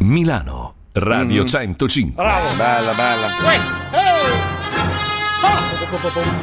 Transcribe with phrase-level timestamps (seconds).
[0.00, 2.14] Milano, Radio 105.
[2.14, 2.56] Bravo.
[2.56, 4.09] Bella, bella.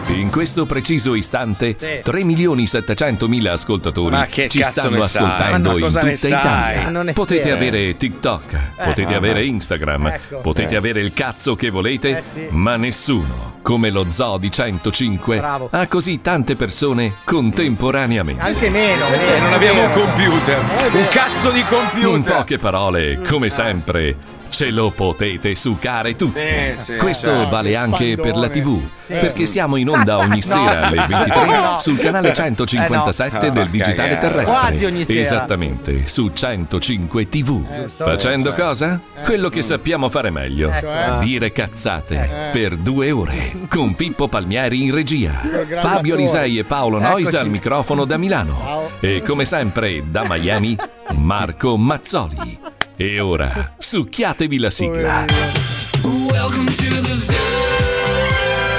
[0.07, 1.99] In questo preciso istante, Sì.
[2.03, 6.11] 3 milioni 700 mila ascoltatori Ma che ci stanno ascoltando in tutta?
[6.11, 7.13] Italia.
[7.13, 9.43] Potete avere TikTok, potete ah, avere ah.
[9.43, 10.37] Instagram, Ecco.
[10.39, 10.77] potete Eh.
[10.77, 12.47] avere il cazzo che volete, Eh, sì.
[12.49, 15.69] ma nessuno, come lo Zoo di 105, Bravo.
[15.71, 18.41] ha così tante persone contemporaneamente.
[18.43, 19.05] Anzi, meno.
[19.07, 20.57] Eh, non abbiamo un computer.
[20.57, 22.35] Eh, Un cazzo di In computer.
[22.37, 24.15] poche parole, come sempre,
[24.49, 26.39] ce lo potete sucare tutti.
[26.75, 27.49] Sì, sì, Questo certo.
[27.49, 29.13] vale anche per la TV, Sì.
[29.13, 31.75] perché siamo in onda ogni sera alle 23 No.
[31.79, 33.53] sul canale 157 Eh no.
[33.53, 34.59] del Ah, digitale terrestre.
[34.59, 35.19] Quasi ogni sera.
[35.21, 37.65] Esattamente, su 105 TV.
[37.83, 38.03] Giusto.
[38.05, 38.99] Facendo cosa?
[39.23, 40.69] Quello che sappiamo fare meglio.
[40.71, 41.19] Ecco.
[41.23, 45.41] Dire cazzate per due ore con Pippo Palmieri in regia.
[45.79, 50.75] Fabio Lisei e Paolo Nois al microfono da Milano e come sempre da Miami
[51.15, 52.75] Marco Mazzoli.
[52.99, 55.25] E ora succhiatevi la sigla.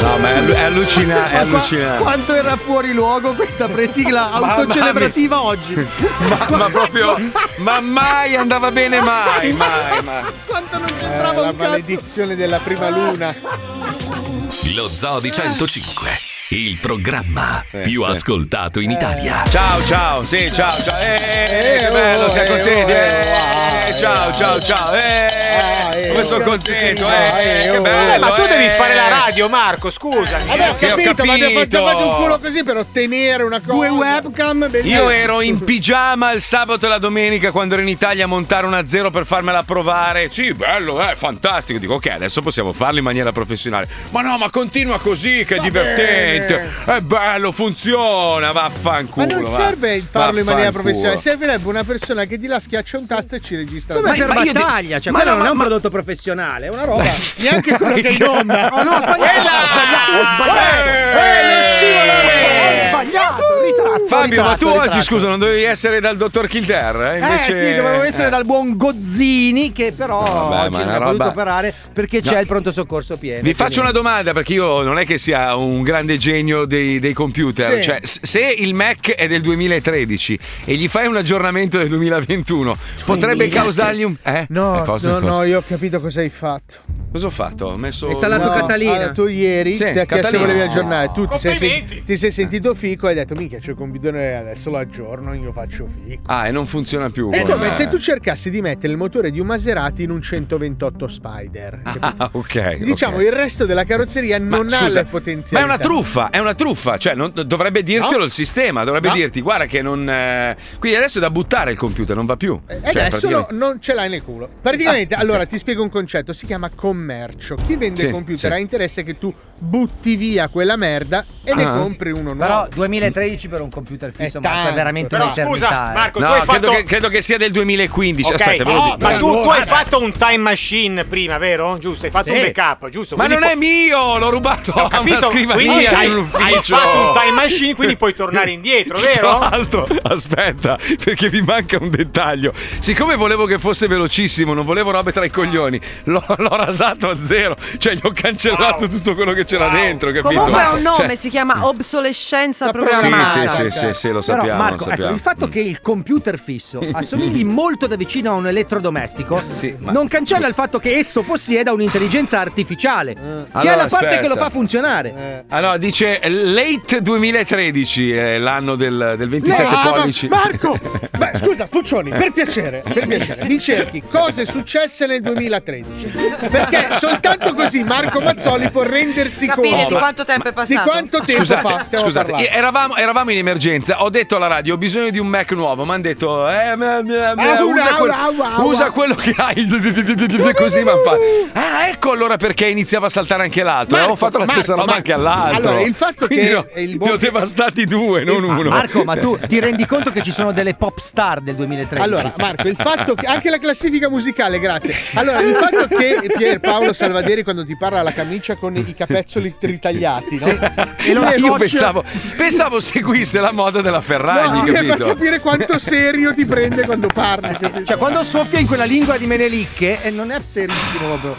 [0.01, 1.31] No, ma è, allu- è allucinante.
[1.31, 2.03] È allucinante.
[2.03, 5.75] quanto era fuori luogo questa presigla autocelebrativa oggi?
[6.29, 7.17] Ma, ma proprio.
[7.59, 10.25] Ma mai andava bene, mai, mai, mai.
[10.47, 11.69] Quanto non c'entrava la un cazzo?
[11.71, 13.35] maledizione della prima luna.
[14.75, 16.09] Lo Zoo di 105,
[16.51, 18.11] il programma Sì, più sì.
[18.11, 19.43] ascoltato in Italia.
[19.51, 20.99] Ciao, ciao, sì, ciao, ciao.
[20.99, 22.93] Eh, che oh, bello, siamo eh, contenti.
[22.93, 24.95] oh, Eh, eh, ciao, eh, ciao, ciao.
[24.95, 25.27] Eh,
[25.61, 27.07] Ah, eh, come sono contento.
[27.11, 28.25] Eh, eh, che oh, bello.
[28.27, 28.71] ma tu devi eh.
[28.71, 30.45] fare la radio, Marco, scusami.
[30.47, 31.85] Vabbè, ho Sì, ho capito, ma abbiamo fatto, capito.
[31.85, 33.73] fatto un culo così per ottenere una cosa.
[33.73, 35.03] Due webcam, bellissimo.
[35.03, 38.67] Io ero in pigiama il sabato e la domenica quando ero in Italia a montare
[38.67, 40.29] una zero per farmela provare.
[40.31, 41.79] Sì, bello, eh, fantastico.
[41.79, 43.89] Dico, ok, adesso possiamo farlo in maniera professionale.
[44.11, 46.38] Ma no, ma continua così, che è divertente.
[46.47, 49.27] È bello, funziona, vaffanculo.
[49.27, 49.49] Ma non va.
[49.49, 53.41] serve farlo in maniera professionale, servirebbe una persona che di là schiaccia un tasto e
[53.41, 53.95] ci registra.
[53.95, 56.71] Come Ma- per ma battaglia, cioè ma quello no, non è un prodotto professionale, è
[56.71, 57.05] una roba.
[57.37, 58.67] Neanche quello che è in onda.
[58.79, 60.89] Oh no, ho sbagliato, ho sbagliato, ho sbagliato.
[60.89, 62.98] Eh, lo scivolone!
[63.03, 64.07] Sbagliato, ritratto.
[64.09, 65.03] Fabio, ma ritratto, tu oggi, ritratto.
[65.03, 67.15] scusa, non dovevi essere dal dottor Kildare?
[67.15, 67.67] Eh, invece...
[67.67, 68.31] Eh sì, dovevo essere eh.
[68.31, 72.35] dal buon Gozzini che però Vabbè, ma oggi non ha potuto roba- operare perché c'è
[72.35, 72.41] No.
[72.41, 73.43] il pronto soccorso pieno.
[73.43, 77.13] Vi faccio una domanda perché io non è che sia un grande genio dei, dei
[77.13, 77.77] computer.
[77.77, 77.83] Sì.
[77.83, 83.47] Cioè, se il Mac è del 2013 e gli fai un aggiornamento del 2021, potrebbe
[83.49, 83.61] 2003.
[83.61, 84.17] causargli un.
[84.23, 84.47] Eh?
[84.51, 85.37] No, Eh, cosa, no, cosa?
[85.37, 86.75] no, io ho capito cosa hai fatto.
[87.11, 87.67] Cosa ho fatto?
[87.67, 88.07] Ho messo.
[88.07, 88.93] Hai installato No, Catalina.
[88.95, 90.41] allora, tu ieri Sì, ti ha chiesto se Catalina.
[90.47, 91.11] volevi aggiornare.
[91.15, 94.71] Tu ti sei, ti sei sentito fico e hai detto: Minchia, c'è il computer adesso
[94.71, 96.23] lo aggiorno, io faccio fico.
[96.27, 97.31] Ah, e non funziona più.
[97.31, 97.71] È come me.
[97.73, 101.81] se tu cercassi di mettere il motore di un Maserati in un 128 Spider.
[102.01, 102.77] Ah, ok.
[102.79, 103.23] Diciamo, ok.
[103.23, 105.59] il resto della carrozzeria Ma non ha scusa, le potenzialità.
[105.59, 106.97] Ma è una truffa, è una truffa.
[106.99, 108.25] Cioè, non- dovrebbe dirtelo No.
[108.25, 109.15] il sistema, dovrebbe No.
[109.15, 110.09] dirti, guarda che non.
[110.09, 112.61] eh, Quindi adesso è da buttare il computer, non va più.
[112.67, 114.49] E Cioè, adesso no- praticamente- non ce l'hai nel culo.
[114.61, 115.49] Praticamente, Ah, allora ok.
[115.49, 117.55] ti spiego un concetto: si chiama commercio.
[117.67, 118.57] Chi vende Sì, computer sì.
[118.57, 121.73] ha interesse che tu butti via quella merda e ne Ah.
[121.77, 122.39] compri uno nuovo.
[122.39, 125.67] Però 2013 per un computer fisso È Marco, è veramente però un'eternità.
[125.67, 125.93] Scusa.
[125.95, 126.71] Marco, No, tu hai credo, fatto.
[126.79, 128.33] che, credo che sia del 2015.
[128.33, 129.09] Ok, Aspetta, ve lo oh, dico.
[129.09, 131.79] ma tu, tu hai fatto un time machine prima, vero?
[131.79, 132.37] Giusto, hai fatto Sì.
[132.37, 133.17] un backup, giusto?
[133.17, 136.07] Ma Quindi non è pu- mio, l'ho rubato Ho a una capito, quindi scrivania hai,
[136.11, 139.39] in un hai fatto un time machine, quindi puoi tornare indietro, vero?
[139.39, 142.53] Tra l'altro, aspetta, perché mi manca un dettaglio.
[142.79, 147.17] Siccome volevo che fosse velocissimo, non volevo robe tra i coglioni, l'ho, l'ho rasato a
[147.21, 147.57] zero.
[147.79, 150.41] Cioè, gli ho cancellato tutto quello che c'era dentro, capito?
[150.41, 153.49] Comunque ha un nome, Cioè, si chiama obsolescenza Sì, programmata.
[153.49, 154.63] sì, sì, sì, sì, lo Però sappiamo.
[154.63, 155.13] Marco, lo ecco, sappiamo.
[155.15, 159.93] il fatto che il computer fisso assomigli molto da vicino a un elettrodomestico Sì, ma-
[159.93, 164.21] non cancella il fatto che esso possieda un'intelligenza artificiale, che Allora, è la parte aspetta.
[164.21, 165.45] che lo fa funzionare.
[165.51, 170.29] Allora, dice late 2013 è l'anno del, del 27 Ah, ma- pollici.
[170.29, 170.79] Marco!
[171.19, 176.13] Beh, scusa, Puccioni, per piacere, per piacere, mi cerchi cose successe nel 2013.
[176.49, 180.89] Perché soltanto così Marco Mazzoli può rendersi Capire conto di quanto tempo è di passato.
[180.91, 182.57] quanto tempo fa Scusate, stiamo scusate parlando.
[182.59, 184.03] Eravamo, eravamo in emergenza.
[184.03, 185.85] Ho detto alla radio: ho bisogno di un Mac nuovo.
[185.85, 189.15] Mi hanno detto: eh, me- me- me- Au, usa, au, quel- au, au, usa quello
[189.15, 189.67] che hai.
[190.59, 191.19] Così mi hanno fatto.
[191.53, 193.97] Ah, ecco allora perché iniziava a saltare anche l'altro.
[193.97, 194.99] Avevo fatto la Marco, stessa roba Marco.
[194.99, 195.69] anche all'altro.
[195.71, 198.71] Allora, il fatto Quindi che no, il ne buon- ho devastati due, non Ma- uno.
[198.71, 202.03] Marco, ma tu ti rendi conto che ci sono delle pop star del 2013?
[202.05, 204.95] Allora, Marco, il fatto che anche la classifica musicale, grazie.
[205.15, 210.39] Allora, il fatto che Pierpaolo Salvaderi quando ti parla la camicia con i capezzoli ritagliati,
[210.39, 210.47] no?
[210.49, 212.05] E lo Io scotch- pensavo,
[212.49, 215.07] pensavo seguisse la moda della Ferragni, No, per capito?
[215.07, 217.57] capire quanto serio ti prende quando parli.
[217.85, 221.37] Cioè, quando soffia in quella lingua di Menelicche, eh, non è serissimo proprio.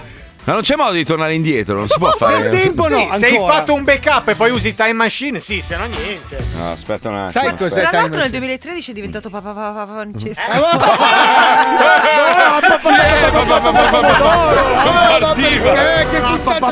[0.49, 2.49] Ma non c'è modo di tornare indietro, non si può fare.
[2.49, 3.11] Per tempo sì, no.
[3.11, 6.43] Se hai fatto un backup e poi usi Time Machine, sì, se no niente.
[6.55, 7.43] No, aspetta un attimo.
[7.43, 7.87] Sai cos'è?
[7.87, 10.41] Tra l'altro nel 2013 è diventato papà Papa Francesco.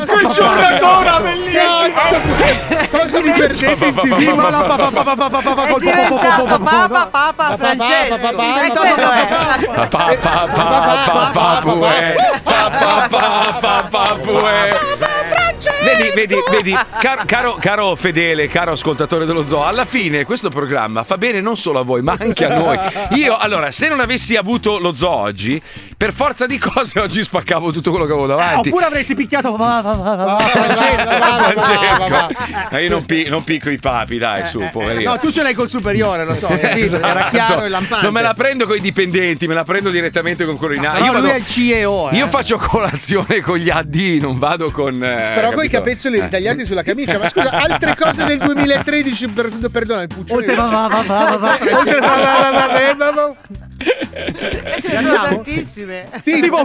[0.06, 2.00] Che giornatona bellissima!
[2.90, 4.16] Cosa vi perdete in tv?
[4.16, 6.16] Viva la Papa Papa Francesco!
[6.16, 6.82] Papa Papa
[7.30, 7.78] Papa Papa Papa
[12.42, 14.77] Papa Papa pa, pue.
[15.88, 21.02] Vedi, vedi, vedi, caro, caro, caro fedele, caro ascoltatore dello zoo, alla fine questo programma
[21.02, 22.78] fa bene non solo a voi, ma anche a noi.
[23.18, 25.60] Io, allora, se non avessi avuto lo zoo oggi,
[25.96, 28.68] per forza di cose oggi spaccavo tutto quello che avevo davanti.
[28.68, 29.56] Oppure avresti picchiato.
[29.56, 30.38] va, va, va, va.
[30.38, 32.28] Francesco, va, va, va, Francesco, va,
[32.70, 35.12] Ma io non, pi- non picco i papi, dai, su, poverino.
[35.12, 36.96] No, tu ce l'hai col superiore, lo so, capito?
[36.98, 37.30] Era Esatto.
[37.30, 38.04] chiaro e lampante.
[38.04, 40.98] Non me la prendo con i dipendenti, me la prendo direttamente con quello in alto.
[41.00, 42.16] Però Io, lui vado- è il CEO, eh.
[42.16, 45.02] io faccio colazione con gli AD, non vado con.
[45.02, 45.68] eh, Però con i?
[45.78, 47.18] Capezzoli ritagliati sulla camicia.
[47.18, 50.40] Ma scusa, altre cose del 2013, per, perdona, il puccione.
[50.40, 51.78] Oltre va, va, va, va, va, va.
[51.78, 53.36] Oltre va, va, va, va, va, va, va.
[53.62, 56.08] E ce ne sono tantissime.
[56.24, 56.64] Tipo,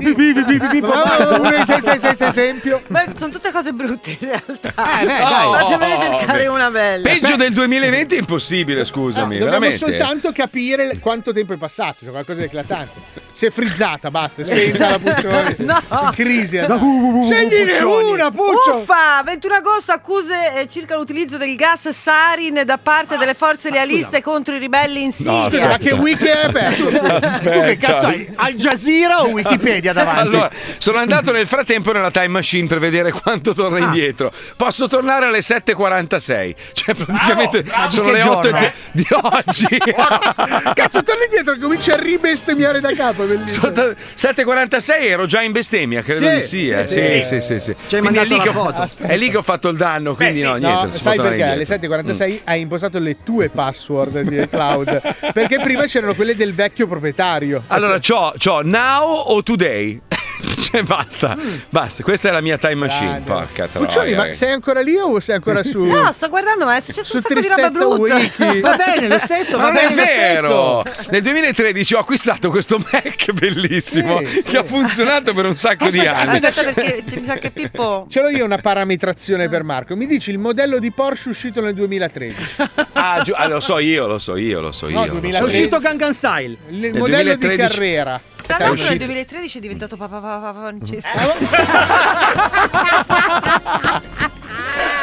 [1.81, 2.81] sei esempio.
[2.87, 5.01] Ma sono tutte cose brutte in realtà.
[5.01, 5.45] Eh, beh, dai.
[5.45, 7.09] Oh, Fatemene oh, cercare una bella.
[7.09, 12.39] Peggio del 2020 è impossibile, scusami, Dobbiamo soltanto capire quanto tempo è passato, cioè qualcosa
[12.39, 13.21] di eclatante.
[13.33, 15.55] Si è frizzata, basta, è spenta la Puccioni.
[15.63, 15.81] No.
[15.89, 16.57] In crisi.
[16.57, 16.67] eh.
[16.67, 18.77] No, Scegliene una, Puccio.
[18.81, 19.23] Uffa!
[19.23, 24.55] 21 agosto accuse eh, circa l'utilizzo del gas sarin da parte delle forze lealiste contro
[24.55, 25.67] i ribelli in Siria.
[25.67, 26.89] Ma che wiki è aperto?
[27.03, 28.27] Tu che cazzo hai?
[28.35, 30.35] Al Jazeera o Wikipedia davanti?
[30.35, 33.85] Allora, sono andato nel frattempo nella time machine per vedere quanto torna Ah.
[33.85, 34.31] indietro.
[34.55, 36.55] Posso tornare alle 7.46.
[36.73, 38.71] Cioè, praticamente sono che le 8 giorno?
[38.91, 39.67] di oggi.
[40.73, 43.25] Cazzo, torni indietro che cominci a ribestemmiare da capo.
[43.45, 46.67] Sono 7.46 ero già in bestemmia, credo Sì, di sì.
[46.69, 46.83] eh.
[46.87, 47.23] sì, Sì, sì.
[47.23, 47.75] sì, sì, sì.
[47.87, 48.67] Ci hai Quindi è lì ho-.
[48.75, 49.11] Aspetta.
[49.13, 50.43] È lì che ho fatto il danno, quindi sì.
[50.43, 50.85] no, niente.
[50.87, 51.95] No, sai perché alle indietro.
[51.95, 55.01] 7.46 hai impostato le tue password di cloud?
[55.33, 57.63] Perché prima c'erano quelle del vecchio proprietario.
[57.67, 59.99] Allora, c'ho, c'ho now o today?
[60.63, 61.37] cioè, basta,
[61.69, 62.03] basta.
[62.03, 63.21] Questa è la mia time machine.
[63.23, 63.31] Grande.
[63.31, 63.87] Porca troia.
[63.87, 65.81] Puccioni, ma sei ancora lì o sei ancora su?
[65.93, 68.15] No, sto guardando, ma è successo su un sacco di roba brutta.
[68.15, 68.59] wiki.
[68.61, 70.83] Va bene, lo stesso, Ma va è bene lo vero!
[71.09, 74.43] Nel 2013 ho acquistato questo Mac bellissimo Sì, sì.
[74.43, 76.45] che ha funzionato per un sacco di Aspetta, anni.
[76.45, 78.07] aspetta, Aspetta perché mi sa che Pippo...
[78.09, 79.95] Ce l'ho io una parametrazione per Marco.
[79.95, 82.55] Mi dici il modello di Porsche uscito nel 2013?
[82.93, 84.93] Ah, giù- ah, lo so io, lo so io, lo so io.
[84.95, 85.39] No, lo so 2013.
[85.39, 86.57] È uscito Gangnam Style.
[86.69, 87.49] Il Nel modello 2013.
[87.49, 88.21] di Carrera.
[88.45, 91.13] Tra l'altro nel uscito- 2013 è diventato papà papà Francesco.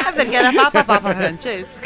[0.13, 1.79] perché era Papa Papa Francesco.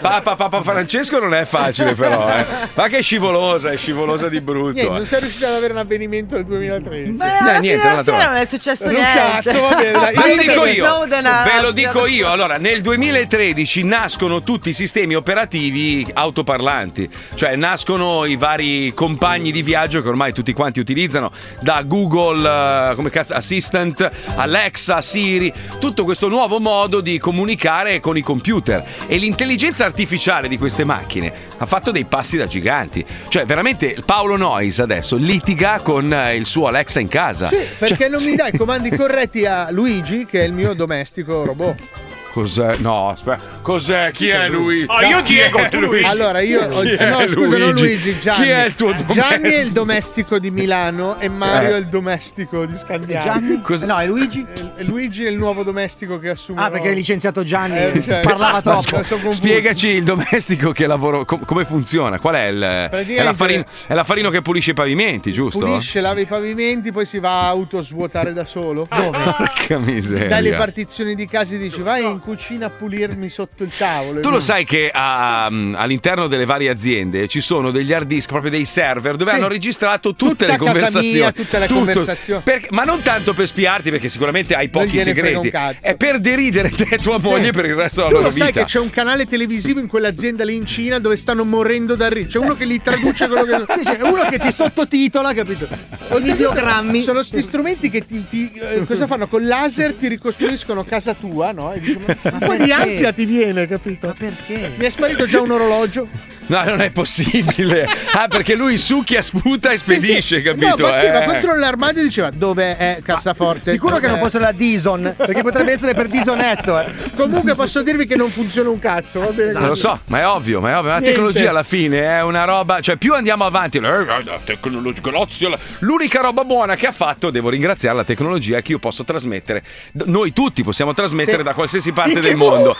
[0.00, 2.44] Papa, Papa Francesco non è facile però, eh.
[2.74, 4.72] Ma che scivolosa, è scivolosa di brutto.
[4.72, 4.96] Niente, eh.
[4.96, 7.10] non sei riuscito ad avere un avvenimento nel 2013.
[7.12, 9.12] Ma alla niente, fine non non è successo niente.
[9.12, 10.14] cazzo, va bene, dai.
[10.20, 12.30] Ve lo dico io, ve lo dico io.
[12.30, 19.62] Allora, nel 2013 nascono tutti i sistemi operativi autoparlanti, cioè nascono i vari compagni di
[19.62, 21.30] viaggio che ormai tutti quanti utilizzano,
[21.60, 28.16] da Google, eh, come cazzo, Assistant, Alexa, Siri, tutto questo nuovo modo di comunicare con
[28.16, 28.86] i computer.
[29.08, 33.04] E l'intelligenza artificiale di queste macchine ha fatto dei passi da giganti.
[33.28, 37.48] Cioè, veramente Paolo Noyes adesso litiga con eh, il suo Alexa in casa.
[37.48, 38.30] Sì, perché Cioè, non sì.
[38.30, 41.99] mi dai i comandi corretti a Luigi, che è il mio domestico robot.
[42.32, 42.76] Cos'è?
[42.78, 43.42] No, aspetta.
[43.60, 44.10] Cos'è?
[44.12, 44.84] Chi è lui?
[44.86, 46.04] Ah, io Chi Diego, è tu Luigi.
[46.04, 48.18] Allora io ho, Chi eh, no, è scusa, non Luigi?
[48.18, 48.44] Gianni.
[48.44, 49.88] Chi è il tuo Gianni è il domestico?
[49.90, 51.74] domestico di Milano e Mario Eh.
[51.74, 53.22] è il domestico di Scandiano.
[53.24, 53.60] Gianni?
[53.60, 53.86] Cos'è?
[53.86, 54.46] No, è Luigi?
[54.76, 56.62] E Luigi è il nuovo domestico che assume.
[56.62, 57.76] Ah, perché hai licenziato Gianni.
[57.78, 59.00] Eh, cioè- Parlava troppo.
[59.02, 59.32] confuso.
[59.32, 62.18] Spiegaci il domestico che lavoro, com- come funziona?
[62.20, 62.60] Qual è il.
[62.62, 65.58] È Praticamente- l'affarino, è l'affarino che pulisce i pavimenti, giusto?
[65.58, 68.86] Pulisce, lava i pavimenti, poi si va a autosvuotare da solo.
[68.88, 70.28] Porca miseria.
[70.28, 74.20] Dai le partizioni di casa e dici vai in cucina a pulirmi sotto il tavolo.
[74.20, 78.50] Tu lo sai che mm, all'interno delle varie aziende ci sono degli hard disk, proprio
[78.50, 79.36] dei server, dove Sì.
[79.36, 81.12] hanno registrato tutte Tutta le a casa conversazioni.
[81.18, 82.42] mia, tutte le conversazioni.
[82.44, 85.50] Per- ma non tanto per spiarti, perché sicuramente hai pochi segreti.
[85.80, 88.46] È per deridere te e tua moglie per il resto Tu della lo loro sai
[88.48, 88.60] vita.
[88.60, 92.28] che c'è un canale televisivo in quell'azienda lì in Cina dove stanno morendo da ridere.
[92.28, 93.72] C'è uno che li traduce quello che.
[93.74, 95.66] Sì, c'è uno che ti sottotitola, capito?
[96.08, 97.00] Con ideogrammi.
[97.02, 99.26] Sono sti strumenti che ti, ti, eh, cosa fanno?
[99.26, 101.72] Con laser ti ricostruiscono casa tua, no?
[101.72, 104.08] E dici, ma un po' di ansia ti viene, capito?
[104.08, 104.72] Ma perché?
[104.76, 106.08] Mi è sparito già un orologio.
[106.50, 107.86] No, non è possibile.
[108.12, 110.42] Ah, perché lui succhia, sputa e spedisce, Sì, sì.
[110.42, 110.66] capito?
[110.68, 111.26] No, batteva Eh.
[111.26, 113.70] contro l'armadio e diceva dove è cassaforte.
[113.70, 114.22] Sicuro che non Dov'è?
[114.22, 116.78] fosse la Dison, perché potrebbe essere per disonesto.
[116.80, 116.86] Eh.
[117.14, 119.52] Comunque posso dirvi che non funziona un cazzo, va bene?
[119.52, 120.88] Ma Lo so, ma è ovvio, ma è ovvio.
[120.90, 121.10] La Niente.
[121.16, 122.80] tecnologia alla fine è una roba.
[122.80, 123.76] Cioè, più andiamo avanti.
[123.78, 128.72] eh, la tecnologia, grazie L'unica roba buona che ha fatto, devo ringraziare la tecnologia, che
[128.72, 129.62] io posso trasmettere.
[130.06, 131.42] Noi tutti possiamo trasmettere Sì.
[131.44, 132.76] da qualsiasi parte del mondo.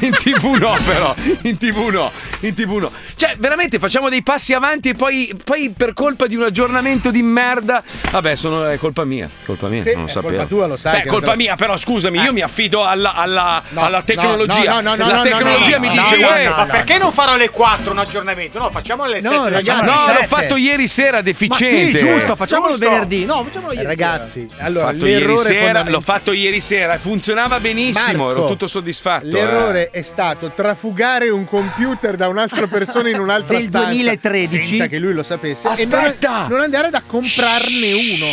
[0.00, 1.14] In tv no, però.
[1.42, 2.10] In tv no.
[2.40, 2.90] In tv no.
[3.16, 7.22] Cioè, veramente facciamo dei passi avanti e poi, poi per colpa di un aggiornamento di
[7.22, 7.82] merda.
[8.10, 9.28] Vabbè, sono, è colpa mia.
[9.44, 10.28] Colpa mia, Sì, non lo sapevo.
[10.36, 13.84] colpa tua, lo sai Beh, colpa mia, però scusami, io mi affido alla, alla- No,
[13.84, 14.74] alla no, tecnologia.
[14.74, 16.98] no, no, no, La no, tecnologia no, mi no, dice, no, "Uè, no, Ma perché
[16.98, 18.58] non fare alle 4 un aggiornamento?
[18.58, 19.34] No, facciamo alle 7.
[19.50, 21.98] ragazzi, facciamo alle No, l'ho fatto ieri sera, deficiente.
[21.98, 22.88] Sì, giusto, facciamolo Giusto.
[22.88, 23.24] venerdì.
[23.24, 28.38] No, facciamolo ieri Ragazzi, L'ho allora l'errore sera, l'ho fatto ieri sera funzionava benissimo, Marco,
[28.40, 29.26] ero tutto soddisfatto.
[29.26, 29.87] eh.
[29.90, 34.64] È stato trafugare un computer da un'altra persona in un'altra Del stanza 2013.
[34.64, 36.40] senza che lui lo sapesse Aspetta!
[36.40, 38.26] non, non andare ad comprarne uno.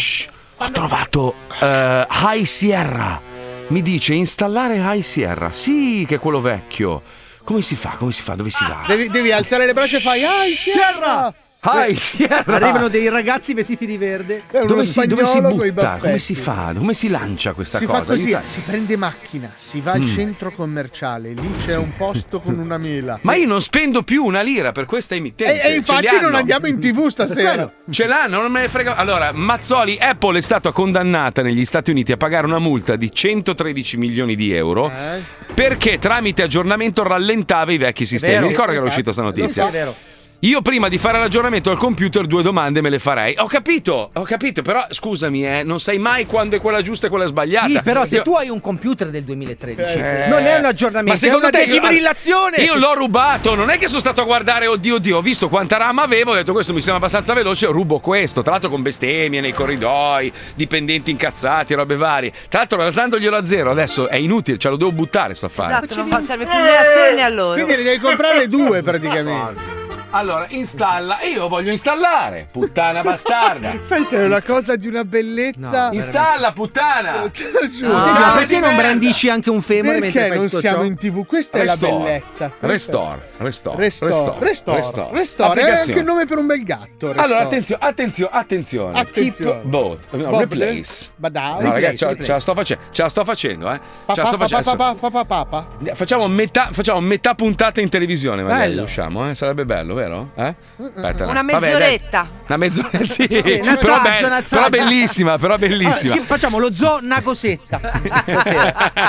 [0.57, 3.21] Ho trovato eh, High Sierra.
[3.67, 5.51] Mi dice installare High Sierra.
[5.51, 7.01] Sì, che è quello vecchio.
[7.43, 7.89] Come si fa?
[7.97, 8.35] Come si fa?
[8.35, 8.83] Dove si va?
[8.87, 11.33] Devi, devi alzare le braccia e fai Ah, Sierra!
[11.65, 12.55] High Sierra.
[12.55, 14.43] Arrivano dei ragazzi vestiti di verde.
[14.51, 15.97] Uno Dove si, dove si butta?
[15.99, 16.73] Come si fa?
[16.77, 17.99] Come si lancia questa Si cosa?
[17.99, 20.07] fa così, si prende macchina, si va al Mm.
[20.07, 23.17] centro commerciale, lì c'è un posto con una mela.
[23.23, 25.61] Ma io non spendo più una lira per questa emittente.
[25.63, 27.71] E, e infatti non andiamo in tv stasera.
[27.89, 28.95] Ce l'hanno, non me ne frega.
[28.95, 33.97] Allora, Mazzoli, Apple è stata condannata negli Stati Uniti a pagare una multa di 113
[33.97, 35.21] milioni di euro Eh?
[35.53, 38.47] perché tramite aggiornamento rallentava i vecchi sistemi.
[38.47, 39.67] ricordo che era uscita sta Sì, notizia.
[39.67, 39.95] è vero.
[40.39, 43.33] Io prima di fare l'aggiornamento al computer due domande me le farei.
[43.39, 47.09] Ho capito, ho capito, però scusami, eh, non sai mai quando è quella giusta e
[47.09, 47.67] quella sbagliata.
[47.67, 51.11] Sì, però se Io- tu hai un computer del 2013, Eh, non è un aggiornamento,
[51.13, 52.57] Ma secondo è una te io- defibrillazione.
[52.57, 55.77] Io l'ho rubato, non è che sono stato a guardare, oddio, oddio, ho visto quanta
[55.77, 58.43] RAM avevo, ho detto questo mi sembra abbastanza veloce, rubo questo.
[58.43, 62.31] Tra l'altro con bestemmie nei corridoi, dipendenti incazzati, robe varie.
[62.49, 65.85] Tra l'altro rasandoglielo a zero, adesso è inutile, ce lo devo buttare sto affare.
[65.87, 67.53] Esatto, non serve più né a te né a loro.
[67.55, 69.83] Quindi ne devi comprare due praticamente.
[70.11, 73.75] Allora, installa, io voglio installare, puttana bastarda.
[73.81, 75.89] Sai che è una cosa di una bellezza.
[75.91, 77.29] Installa, puttana.
[77.31, 77.99] Te lo giuro.
[78.01, 80.83] Senti, Ah, perché non brandisci anche un femore Perché non siamo ciò?
[80.83, 81.25] in tv?
[81.25, 82.51] Questa è la bellezza.
[82.57, 85.47] Questa- Restore, restore, Restore, restore, restore.
[85.47, 85.79] È Applicazione.
[85.79, 87.05] anche il nome per un bel gatto.
[87.09, 87.43] Allora, restore.
[87.43, 88.99] attenzione, attenzione, attenzione.
[88.99, 89.59] Attenzione.
[89.61, 89.99] Keep both.
[90.11, 91.09] No, Bob- replace.
[91.17, 92.25] Ma dai, No, replace, ragazzi, ce la- replace.
[92.25, 93.79] ce la sto facendo, ce la sto facendo, eh.
[94.05, 95.93] Pa- Ce la sto facendo.
[95.93, 98.77] Facciamo metà, facciamo metà puntata in televisione, magari Bello.
[98.79, 99.35] riusciamo, eh?
[99.35, 100.14] Sarebbe bello, vero?
[100.35, 100.55] Eh?
[100.95, 102.29] Aspetta, Una vabbè, mezz'oretta.
[102.47, 103.27] Una mezz'oretta, sì.
[103.63, 106.15] un però, be- però bellissima, però bellissima.
[106.15, 107.79] schi- facciamo lo zoo Nagosetta.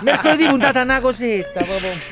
[0.02, 1.64] Mercoledì puntata Nagosetta.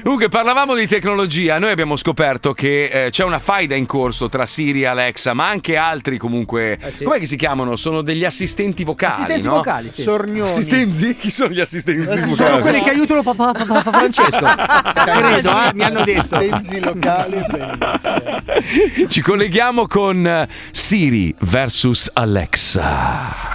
[0.02, 1.58] Comunque, parlavamo di tecnologia.
[1.58, 5.48] Noi abbiamo scoperto che eh, c'è una faida in corso tra Siri e Alexa, ma
[5.48, 6.78] anche altri comunque.
[6.80, 7.04] Eh sì.
[7.04, 7.76] Com'è che si chiamano?
[7.76, 9.12] Sono degli assistenti vocali.
[9.14, 9.54] Assistenzi no?
[9.56, 10.02] vocali, sì.
[10.02, 10.48] Sornioni.
[10.50, 11.16] Assistenzi?
[11.16, 12.30] Chi sono gli assistenti vocali?
[12.30, 14.44] Sono quelli che aiutano papà, papà, papà Francesco.
[15.04, 16.36] Credo, eh, mi hanno detto.
[16.36, 18.83] Assistenzi locali, bellissimo.
[19.08, 23.52] Ci colleghiamo con eh, Siri versus Alexa.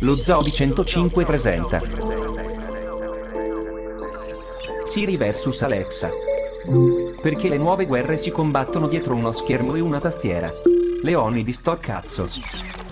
[0.00, 1.80] Lo Zoo di 105 presenta
[4.84, 6.10] Siri vs Alexa.
[7.22, 10.50] Perché le nuove guerre si combattono dietro uno schermo e una tastiera.
[11.02, 12.28] Leoni di sto cazzo.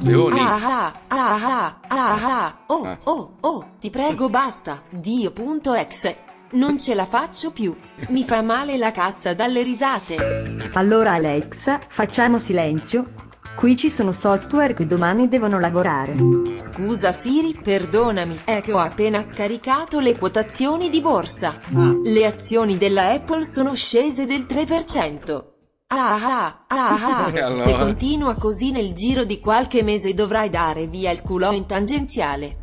[0.01, 0.39] Leoni.
[0.39, 2.99] Ah ah ah ah ah oh Eh.
[3.05, 7.75] oh oh ti prego basta Dio.exe non ce la faccio più.
[8.09, 10.57] Mi fa male la cassa dalle risate.
[10.75, 13.13] Allora Alexa, facciamo silenzio.
[13.55, 16.15] Qui ci sono software che domani devono lavorare.
[16.57, 18.41] scusa Siri perdonami.
[18.45, 21.59] È che ho appena scaricato le quotazioni di borsa.
[22.05, 25.57] Le azioni della Apple sono scese del 3%
[25.91, 27.51] Ah ah ah ah allora?
[27.51, 32.59] se continua così nel giro di qualche mese dovrai dare via il culo in tangenziale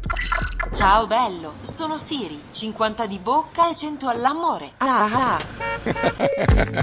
[0.75, 4.71] Ciao bello, sono Siri, 50 di bocca e 100 all'amore.
[4.79, 5.39] Ah ah.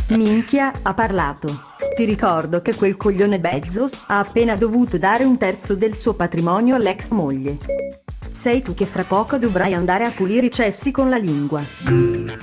[0.16, 1.64] Minchia, ha parlato.
[1.94, 6.74] Ti ricordo che quel coglione Bezos ha appena dovuto dare un terzo del suo patrimonio
[6.76, 7.58] all'ex moglie.
[8.30, 11.62] Sei tu che fra poco dovrai andare a pulire i cessi con la lingua.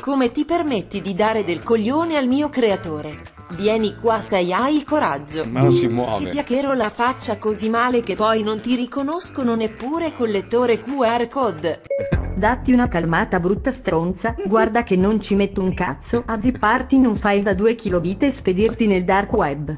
[0.01, 3.38] Come ti permetti di dare del coglione al mio creatore?
[3.56, 5.44] Vieni qua se hai il coraggio.
[5.50, 6.29] Ma non si Che muove.
[6.29, 11.27] ti hackerò la faccia così male che poi non ti riconoscono neppure col lettore QR
[11.27, 11.82] code.
[12.39, 17.06] Datti una calmata brutta stronza, guarda che non ci metto un cazzo a zipparti in
[17.06, 19.77] un file da 2 kilobit e spedirti nel dark web.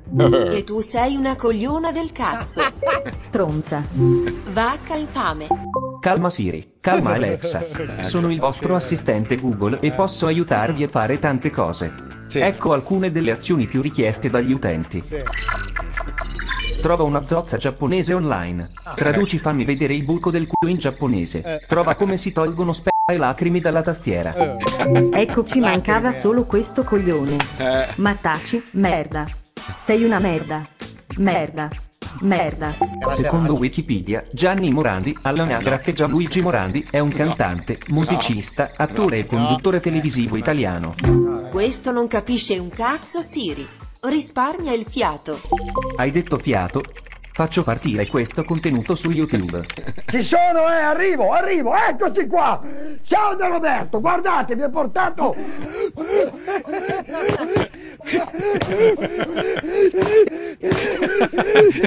[0.54, 2.62] E tu sei una cogliona del cazzo.
[3.18, 3.82] Stronza.
[4.52, 5.48] Vacca infame.
[6.02, 7.64] Calma Siri, calma Alexa.
[8.02, 11.94] Sono il vostro assistente Google e posso aiutarvi a fare tante cose.
[12.28, 12.40] Sì.
[12.40, 15.02] Ecco alcune delle azioni più richieste dagli utenti.
[15.04, 15.18] Sì.
[16.82, 18.70] Trova una zozza giapponese online.
[18.96, 21.64] Traduci fammi vedere il buco del culo in giapponese.
[21.68, 24.34] Trova come si tolgono sperma e lacrime dalla tastiera.
[24.34, 26.20] Eh, Eccoci mancava Lacrime.
[26.20, 27.38] solo questo coglione.
[27.58, 29.28] Eh, Ma taci, merda.
[29.76, 30.66] Sei una merda.
[31.18, 31.68] Merda.
[32.22, 32.76] Merda.
[33.10, 40.36] Secondo Wikipedia, Gianni Morandi, all'anagrafe Gianluigi Morandi, è un cantante, musicista, attore e conduttore televisivo
[40.36, 40.94] italiano.
[41.50, 43.68] Questo non capisce un cazzo Siri.
[44.02, 45.42] Risparmia il fiato.
[45.98, 46.82] Hai detto fiato?
[47.42, 49.64] Faccio partire questo contenuto su YouTube.
[50.06, 52.62] Ci sono, eh, arrivo, arrivo, eccoci qua!
[53.04, 55.36] Ciao Da Roberto, guardate, mi ha portato...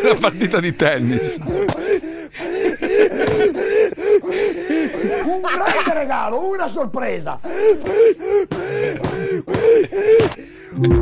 [0.02, 1.36] Una partita di tennis.
[5.24, 7.38] Un grande regalo, una sorpresa!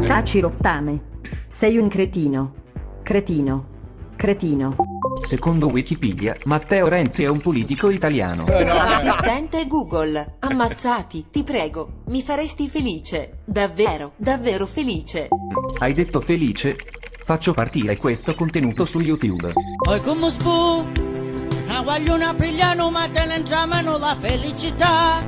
[0.06, 1.00] Taci rottame.
[1.48, 2.52] Sei un cretino.
[3.02, 3.71] Cretino.
[4.22, 4.76] Cretino.
[5.20, 8.44] Secondo Wikipedia, Matteo Renzi è un politico italiano.
[8.44, 10.36] Assistente Google.
[10.38, 12.02] Ammazzati, ti prego.
[12.06, 13.38] Mi faresti felice.
[13.44, 15.26] Davvero, davvero felice.
[15.78, 16.76] Hai detto felice?
[17.24, 19.54] Faccio partire questo contenuto su YouTube.
[19.82, 20.86] Poi come spu,
[21.66, 25.22] la vogliono pigliano ma te ne entrano la felicità.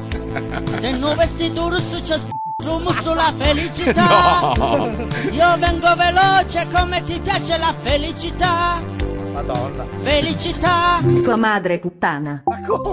[0.80, 4.52] Se non vestito rosso c'è sputo sulla felicità.
[4.56, 5.06] No.
[5.30, 8.80] Io vengo veloce come ti piace la felicità.
[9.32, 9.86] Madonna.
[10.02, 11.00] Felicità.
[11.22, 12.42] Tua madre puttana.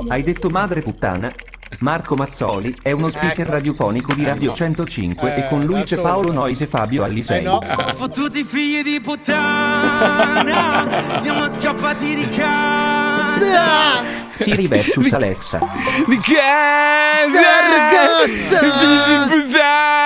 [0.07, 1.31] Hai detto madre puttana?
[1.79, 6.59] Marco Mazzoli è uno speaker radiofonico di Radio 105 e con lui c'è Paolo Nois
[6.61, 7.45] e Fabio Allisei.
[7.95, 10.87] Fottuti figli di puttana,
[11.21, 13.20] siamo scappati di casa.
[14.33, 15.59] Siri versus Alexa.
[16.07, 16.19] Di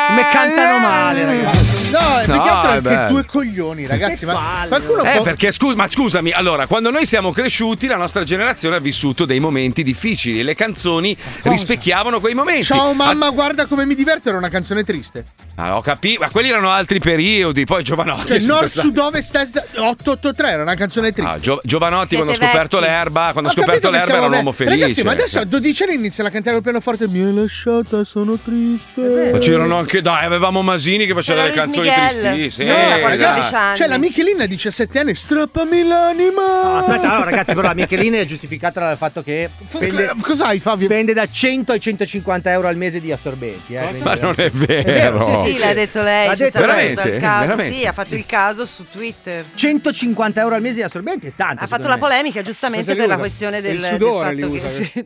[0.08, 1.90] Come cantano male, ragazzi.
[1.92, 3.08] No, è No, che altro è anche bello.
[3.10, 4.26] due coglioni, ragazzi.
[4.26, 5.24] Ma qualcuno Eh, può.
[5.24, 9.40] perché scusa, ma scusami, allora, quando noi siamo cresciuti, la nostra generazione ha vissuto dei
[9.40, 12.64] momenti difficili e le canzoni rispecchiavano quei momenti.
[12.66, 14.30] Ciao mamma, guarda come mi diverto.
[14.30, 15.26] Era una canzone triste.
[15.58, 18.28] Ah, ho capito, ma quelli erano altri periodi, poi Giovanotti.
[18.28, 20.50] Cioè, è nord, sud, ovest, est, 883.
[20.50, 21.32] Era una canzone triste.
[21.32, 22.92] Ah, Gio- Giovanotti Siete quando ha scoperto vecchi.
[22.92, 24.80] l'erba, quando ha scoperto l'erba era un uomo felice.
[24.82, 27.08] Ragazzi, ma adesso a 12 anni iniziano a cantare il pianoforte.
[27.08, 29.30] Mi hai lasciata, sono triste.
[29.32, 32.70] Ma c'erano anche, dai, avevamo Masini che faceva delle canzoni tristissime.
[32.72, 33.76] No, Eh, guarda, dai.
[33.78, 36.42] Cioè, la Michelina a 17 anni, strappami l'anima.
[36.64, 40.86] No, aspetta, allora, ragazzi, però la Michelin è giustificata dal fatto che spende, Cos'hai, Fabio?
[40.86, 43.74] spende da 100 a 150 euro al mese di assorbenti.
[43.76, 45.44] Eh, Ma non è vero.
[45.45, 46.28] Sì, sì, l'ha detto lei.
[46.28, 47.10] L'ha detto veramente?
[47.10, 47.40] il caso.
[47.46, 47.78] Veramente?
[47.78, 49.46] Sì, ha fatto il caso su Twitter.
[49.54, 51.64] 150 euro al mese di assorbenti è tanto.
[51.64, 54.70] Ha fatto la polemica giustamente per la questione del, Il del sudore fatto li che
[54.72, 55.06] sì,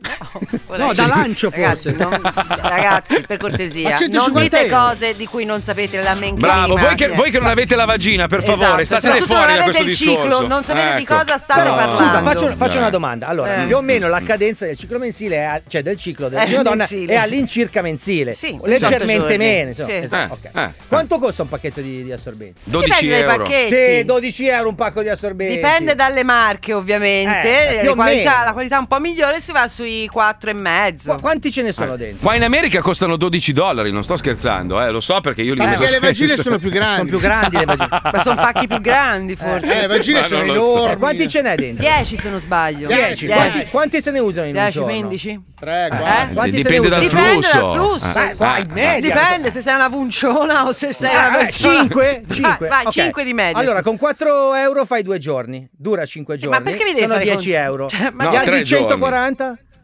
[0.68, 2.04] no, No, da lancio ragazzi, forse.
[2.04, 2.20] non-
[2.60, 4.76] ragazzi, per cortesia, 150 non dite euro.
[4.76, 7.84] cose di cui non sapete la men Bravo, voi che, voi che non avete la
[7.84, 11.02] vagina, per favore, Esatto, soprattutto fuori non da avete questo il ciclo, non sapete di
[11.02, 11.14] Ecco.
[11.16, 12.04] cosa state No, parlando.
[12.20, 12.22] Scusa,
[12.56, 13.26] faccio, una domanda.
[13.26, 13.66] Allora, Eh.
[13.66, 16.74] più o meno la cadenza del ciclo mensile, è cioè del ciclo della Eh, donna,
[16.76, 17.12] mensile.
[17.14, 18.32] è all'incirca mensile.
[18.32, 19.74] Sì, leggermente meno.
[19.74, 19.84] Sì.
[19.88, 20.50] esatto, Eh, ok.
[20.56, 22.60] eh, Quanto costa un pacchetto di, di assorbenti?
[22.64, 23.46] 12 Dipende euro.
[23.46, 25.54] Sì, 12 euro un pacco di assorbenti.
[25.56, 27.80] Dipende dalle marche, ovviamente.
[27.80, 31.12] Eh, o qualità- la qualità un po' migliore si va sui 4 e mezzo.
[31.12, 32.18] Qu- Quanti ce ne sono dentro?
[32.26, 35.60] Qua in America costano 12 dollari, non sto scherzando, eh, lo so perché io li
[35.60, 36.96] uso Perché le vagine sono più grandi.
[36.96, 37.88] Sono più grandi le vagine.
[37.90, 39.76] Ma sono pacchi più grandi, forse.
[39.76, 40.52] Eh, le vagine Ma sono so.
[40.52, 40.92] enormi.
[40.92, 41.82] Eh, Quanti ce n'è dentro?
[41.86, 42.86] 10 se non sbaglio.
[42.88, 43.26] 10.
[43.26, 44.90] Quanti, quanti se ne usano in un 10, giorno?
[44.92, 45.40] 15.
[45.58, 45.88] 3, Eh?
[45.88, 46.34] 4.
[46.34, 47.20] Quanti se Dipende ne dal usano?
[47.22, 47.58] Dipende flusso.
[47.60, 48.18] dal flusso.
[48.18, 49.00] Eh, Eh, eh.
[49.00, 49.88] Dipende se sei una
[50.28, 51.80] vunciona o se sei una persona.
[51.82, 52.22] 5?
[52.30, 52.50] 5?
[52.68, 53.58] Vai, vai 5 di media.
[53.58, 55.68] Allora, con 4 euro fai due giorni.
[55.72, 56.56] Dura 5 giorni.
[56.58, 57.52] ma perché mi devi Sono fare 10 conti?
[57.52, 57.88] euro.
[57.88, 58.86] Cioè, ma Gli No, altri tre giorni.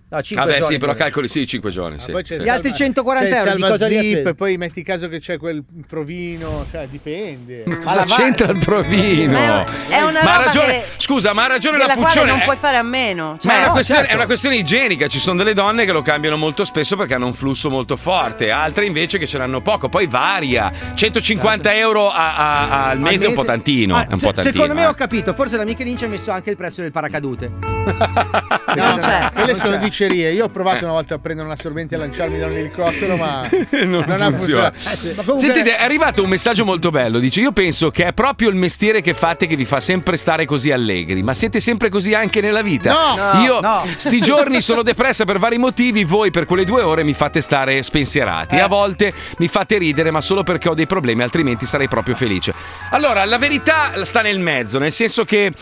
[0.08, 0.16] 140?
[0.16, 0.72] No, 5 Vabbè, giorni.
[0.74, 2.12] sì, però calcoli sì, 5 giorni, sì.
[2.12, 4.34] Poi c'è il Gli altri salva- 140 c'è il euro di cosa spesi?
[4.34, 7.64] poi metti caso che c'è quel provino, cioè dipende.
[7.82, 9.32] Cosa c'entra il provino?
[9.32, 12.30] Ma è una ma ha roba ragione, che- scusa, ma ha ragione la Puccione.
[12.30, 13.32] non eh, puoi fare a meno.
[13.32, 14.12] Ma Cioè, è una, no, questione, certo.
[14.12, 17.26] è una questione igienica, ci sono delle donne che lo cambiano molto spesso perché hanno
[17.26, 20.70] un flusso molto forte, altre invece che ce l'hanno poco, poi varia.
[20.94, 23.96] 150 euro a- a- al mese è un po' tantino.
[23.96, 24.86] Ah, è un se- po' tantino secondo me eh.
[24.86, 27.75] ho capito, forse la Michelin ci ha messo anche il prezzo del paracadute.
[27.86, 29.84] No, c'è, quelle non sono c'è.
[29.84, 30.32] dicerie.
[30.32, 33.16] Io ho provato una volta a prendere un assorbente e a lanciarmi da un elicottero,
[33.16, 33.48] ma
[33.84, 34.72] non, non ha funziona.
[34.72, 35.06] funzionato.
[35.16, 37.18] Ma comunque- Sentite, è arrivato un messaggio molto bello.
[37.18, 40.44] Dice: Io penso che è proprio il mestiere che fate che vi fa sempre stare
[40.44, 41.22] così allegri.
[41.22, 42.92] Ma siete sempre così anche nella vita?
[42.92, 43.84] No, Io, no.
[43.96, 46.04] sti giorni, sono depressa per vari motivi.
[46.04, 48.56] Voi, per quelle due ore, mi fate stare spensierati.
[48.56, 48.60] Eh.
[48.60, 52.52] A volte mi fate ridere, ma solo perché ho dei problemi, altrimenti sarei proprio felice.
[52.90, 55.52] Allora, la verità sta nel mezzo, nel senso che.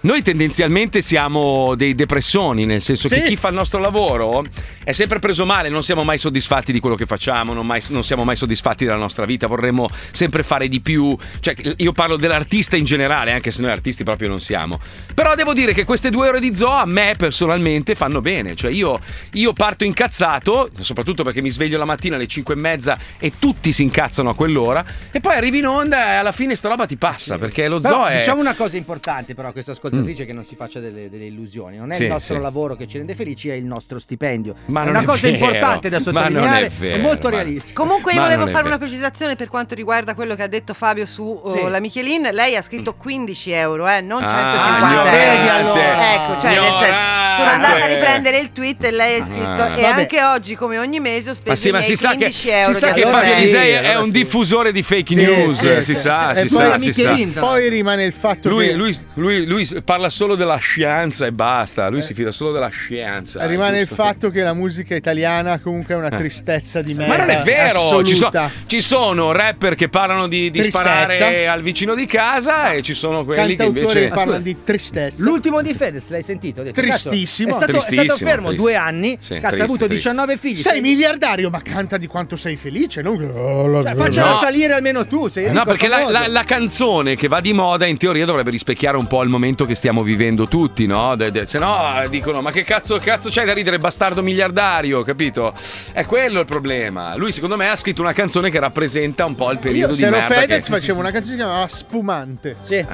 [0.00, 3.22] Noi tendenzialmente siamo dei depressoni, nel senso che Sì.
[3.22, 4.44] chi fa il nostro lavoro
[4.84, 8.04] è sempre preso male, non siamo mai soddisfatti di quello che facciamo, non, mai- non
[8.04, 11.16] siamo mai soddisfatti della nostra vita, vorremmo sempre fare di più.
[11.40, 14.78] Cioè, io parlo dell'artista in generale, anche se noi artisti proprio non siamo.
[15.14, 18.54] Però devo dire che queste due ore di zoo a me personalmente fanno bene.
[18.54, 19.00] Cioè, io,
[19.32, 23.72] io parto incazzato, soprattutto perché mi sveglio la mattina alle 5 e mezza e tutti
[23.72, 26.96] si incazzano a quell'ora, e poi arrivi in onda e alla fine sta roba ti
[26.96, 28.18] passa, perché lo Però zoo è.
[28.18, 31.76] diciamo una cosa importante però questo ascoltatore ascoltatrice che non si faccia delle, delle illusioni.
[31.76, 32.40] Non è Sì, il nostro sì.
[32.40, 34.54] lavoro che ci rende felici, è il nostro stipendio.
[34.66, 37.28] Ma è non una è cosa vero, importante da ma non è sottolineare, vero, molto
[37.28, 37.80] ma- realistica.
[37.82, 41.06] Comunque io Ma volevo fare una precisazione per quanto riguarda quello che ha detto Fabio
[41.06, 41.68] su uh, Sì.
[41.68, 42.28] la Michelin.
[42.32, 45.80] Lei ha scritto 15 euro, eh, non Ah, 150 ignorante.
[45.82, 46.00] euro.
[46.00, 49.76] Ecco, cioè nel senso, sono andata a riprendere il tweet e lei ha scritto Ah.
[49.76, 50.00] e Vabbè.
[50.00, 52.48] anche oggi come ogni mese ho speso Ma sì, ma miei si sa che, 15
[52.50, 55.94] euro si sa che allora Fabio Lisei è allora un diffusore di fake news, si
[55.96, 57.16] sa, si poi sa, si sa.
[57.38, 61.88] Poi rimane il fatto Lui, che lui- lui- lui parla solo della scienza e basta,
[61.88, 63.44] lui si fida solo della scienza.
[63.46, 67.16] rimane il fatto che la musica italiana comunque è una tristezza di merda.
[67.16, 68.30] Ma non è vero, ci, so-
[68.66, 73.24] ci sono rapper che parlano di, di sparare al vicino di casa e ci sono
[73.24, 74.00] quelli che invece...
[74.00, 75.22] che parlano di tristezza.
[75.24, 76.62] L'ultimo di Fedez, l'hai sentito?
[76.62, 77.50] Detto, Tristissimo.
[77.50, 78.64] È stato, è stato Tristissimo, fermo triste.
[78.64, 79.16] due anni.
[79.20, 79.94] Sì, cazzo, triste, ha avuto triste.
[79.94, 80.56] 19 figli.
[80.56, 84.38] Sei miliardario, ma canta di quanto sei felice, non che- Cioè, faccelo No.
[84.38, 85.28] salire almeno tu.
[85.28, 88.96] Sei No, perché la, la- la canzone che va di moda in teoria dovrebbe rispecchiare
[88.96, 91.14] un po' il momento che stiamo vivendo tutti, no?
[91.14, 91.76] De- de- se no
[92.10, 95.52] dicono ma che cazzo, cazzo c'hai da ridere bastardo miliardario, capito?
[95.92, 97.14] È quello il problema.
[97.14, 99.98] Lui secondo me ha scritto una canzone che rappresenta un po' il periodo Io di
[99.98, 102.56] se ero merda Fedez che- facevo una canzone che si chiamava Spumante.
[102.62, 102.84] Sì.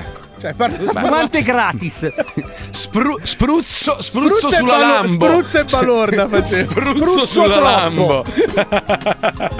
[0.40, 2.10] Cioè, parla- Spumante gratis.
[2.70, 5.08] Spru- spruzzo, spruzzo Spruzzo sulla balo- Lambo.
[5.08, 6.70] spruzzo e balorda facevo.
[6.70, 7.64] Spruzzo Spruzzo sulla troppo.
[7.64, 8.24] Lambo.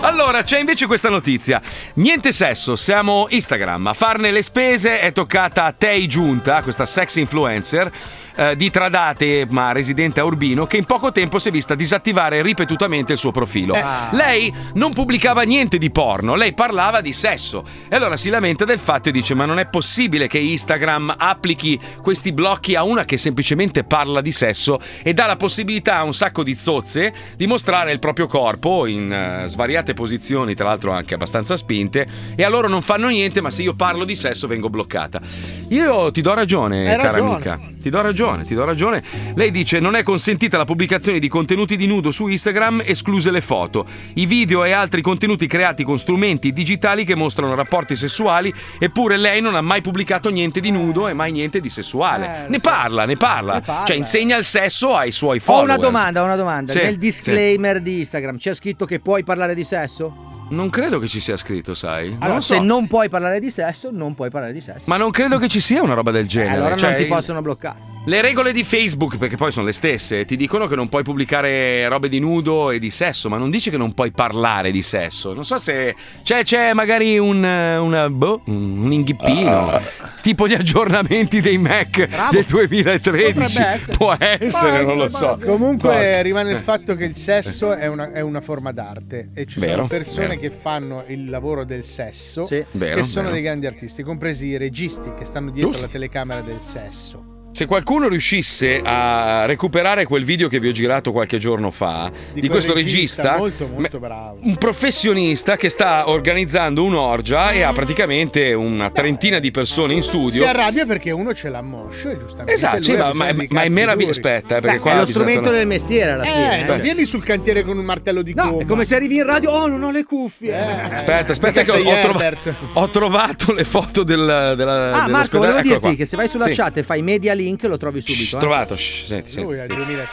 [0.00, 1.60] allora, c'è invece questa notizia.
[1.94, 3.86] Niente sesso, siamo Instagram.
[3.86, 7.92] A farne le spese è toccata a Tei Giunta, questa sex influencer.
[8.34, 12.42] Eh, di Tradate, ma residente a Urbino, che in poco tempo si è vista disattivare
[12.42, 13.74] ripetutamente il suo profilo.
[14.12, 17.64] Lei non pubblicava niente di porno, lei parlava di sesso.
[17.88, 21.78] E allora si lamenta del fatto e dice: Ma non è possibile che Instagram applichi
[22.02, 26.14] questi blocchi a una che semplicemente parla di sesso e dà la possibilità a un
[26.14, 31.14] sacco di zozze di mostrare il proprio corpo in eh, svariate posizioni, tra l'altro anche
[31.14, 34.70] abbastanza spinte, e a loro non fanno niente, ma se io parlo di sesso vengo
[34.70, 35.20] bloccata.
[35.68, 37.30] Io ti do ragione, Hai cara ragione.
[37.34, 37.71] amica.
[37.82, 39.02] Ti do ragione, ti do ragione.
[39.34, 43.40] Lei dice: Non è consentita la pubblicazione di contenuti di nudo su Instagram, escluse le
[43.40, 48.54] foto, i video e altri contenuti creati con strumenti digitali che mostrano rapporti sessuali.
[48.78, 52.44] Eppure lei non ha mai pubblicato niente di nudo e mai niente di sessuale.
[52.44, 52.70] Eh, ne so.
[52.70, 53.54] parla, ne parla.
[53.54, 53.84] Ne parla.
[53.84, 55.64] Cioè, insegna il sesso ai suoi Ho follower.
[55.64, 56.72] una domanda, ho una domanda.
[56.72, 60.31] Sì, Nel disclaimer di Instagram c'è scritto che puoi parlare di sesso?
[60.52, 62.10] Non credo che ci sia scritto, sai.
[62.10, 62.54] Non Allora, so.
[62.54, 64.84] se non puoi parlare di sesso, non puoi parlare di sesso.
[64.86, 66.56] Ma non credo che ci sia una roba del Eh, genere.
[66.56, 67.91] allora Cioè, non ti possono bloccare.
[68.04, 71.86] Le regole di Facebook, perché poi sono le stesse, ti dicono che non puoi pubblicare
[71.86, 75.32] robe di nudo e di sesso, ma non dice che non puoi parlare di sesso.
[75.34, 79.80] Non so se c'è, c'è magari un, una, boh, un inghippino,
[80.20, 83.32] tipo gli aggiornamenti dei Mac del 2013.
[83.34, 83.96] Potrebbe essere.
[83.96, 85.38] Può essere, non lo so.
[85.40, 86.22] Comunque Guarda.
[86.22, 86.60] rimane il Eh.
[86.60, 90.26] fatto che il sesso è una, è una forma d'arte e ci Vero, sono persone
[90.26, 90.40] vero.
[90.40, 92.64] che fanno il lavoro del sesso Sì.
[92.72, 93.34] Vero, che sono vero.
[93.34, 95.86] dei grandi artisti, compresi i registi che stanno dietro Giusto.
[95.86, 97.31] la telecamera del sesso.
[97.52, 102.40] Se qualcuno riuscisse a recuperare quel video che vi ho girato qualche giorno fa di,
[102.40, 104.38] quel questo regista, molto molto me- bravo.
[104.40, 110.08] un professionista che sta organizzando un'orgia e ha praticamente una trentina di persone in Si
[110.08, 110.46] studio.
[110.46, 113.68] arrabbia perché uno ce l'ha moscio e giustamente Esatto, sì, ma, ma- di ma è
[113.68, 114.18] meraviglioso.
[114.20, 116.66] Aspetta, eh, perché Beh, qua è lo strumento del mestiere alla fine.
[116.66, 116.78] Eh, eh.
[116.80, 118.62] vieni sul cantiere con un martello di No, gomma.
[118.62, 120.56] è come se arrivi in radio, oh non ho le cuffie.
[120.58, 122.32] Aspetta, aspetta, Perché che ho, trova-
[122.74, 124.86] ho trovato le foto del, della.
[124.86, 125.28] Ah, Marco, dell'ospedale.
[125.38, 125.94] volevo Eccolo dirti qua.
[125.94, 126.54] che se vai sulla Sì.
[126.54, 128.24] chat e fai media link lo trovi subito.
[128.24, 128.38] Shh, eh.
[128.38, 129.48] trovato, shh, senti, senti.
[129.48, 129.74] Lui senti.
[129.74, 130.08] 2000.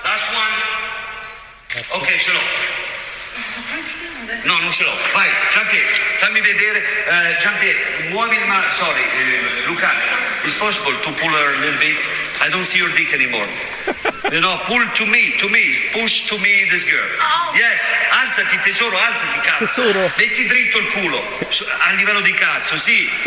[1.90, 2.40] Ok, ce l'ho.
[4.44, 4.92] No, non ce l'ho.
[5.14, 5.88] Vai, Giampiero,
[6.30, 6.80] fammi vedere.
[6.80, 8.64] Eh, Giampiero, muovi il ma...
[8.70, 9.90] Sorry, eh, Luca,
[10.44, 12.06] it's possible to pull her a little bit?
[12.42, 13.48] I don't see your dick anymore.
[14.32, 17.10] You know, pull to me, to me, push to me this girl.
[17.56, 17.82] Yes,
[18.22, 19.82] alzati tesoro, alzati cazzo.
[19.82, 20.12] Tesoro.
[20.18, 21.24] Metti dritto il culo,
[21.88, 23.10] a livello di cazzo, sì.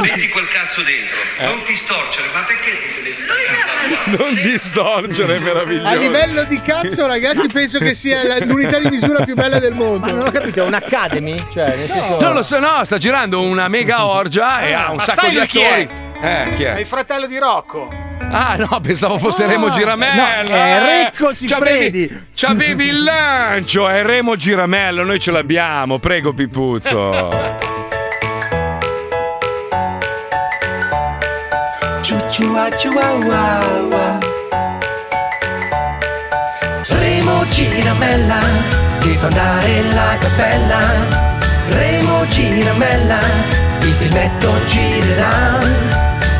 [0.00, 1.16] Metti quel cazzo dentro.
[1.46, 4.22] Non ti storcere, ma perché ti sei staccato?
[4.22, 5.88] Non distorcere, è meraviglioso.
[5.88, 10.06] A livello di cazzo, ragazzi, penso che sia l'unità di misura più bella del mondo.
[10.06, 11.44] Ma non ho capito, è un academy?
[11.52, 12.16] Cioè, nel senso...
[12.20, 15.30] Non lo so, no, sta girando una mega orgia e ha un ma sacco sai
[15.30, 15.88] di lui chi attori.
[16.20, 16.48] è?
[16.48, 16.78] Eh, chi È è?
[16.80, 17.88] il fratello di Rocco.
[18.32, 20.22] Ah, no, pensavo fosse Remo Giramello.
[20.22, 21.02] no, è eh.
[21.04, 22.26] Recco Siffredi.
[22.34, 25.98] C'avevi, il lancio, è Remo Giramello, noi ce l'abbiamo.
[25.98, 27.28] Prego, Pipuzzo.
[36.88, 38.38] Remo Giramella
[39.00, 41.29] ti fa andare la cappella
[41.70, 43.18] Remo Giramella
[43.82, 45.58] il filmetto girerà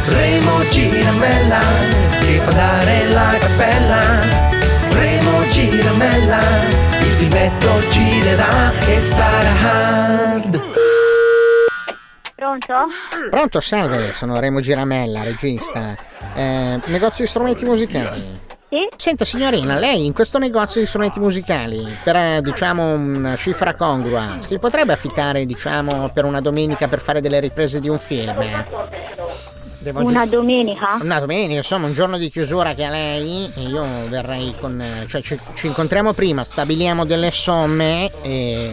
[0.06, 1.60] Remo Giramella
[2.20, 4.00] ti fa andare la cappella
[4.90, 6.40] Remo Giramella
[6.98, 10.60] il filmetto girerà e sarà hard
[12.34, 12.74] Pronto?
[13.28, 15.94] Pronto, salve, sono Remo Giramella, regista.
[16.32, 18.40] Eh, negozio di strumenti musicali.
[18.70, 18.86] Sì?
[18.94, 24.36] Senta signorina, lei in questo negozio di strumenti musicali, per eh, diciamo una cifra congrua,
[24.38, 28.32] si potrebbe affittare diciamo per una domenica per fare delle riprese di un film?
[29.78, 30.98] Devo Una dire- domenica?
[31.00, 34.80] Una domenica, insomma, un giorno di chiusura che ha lei e io verrei con...
[34.80, 38.70] eh, cioè ci, ci incontriamo prima, stabiliamo delle somme e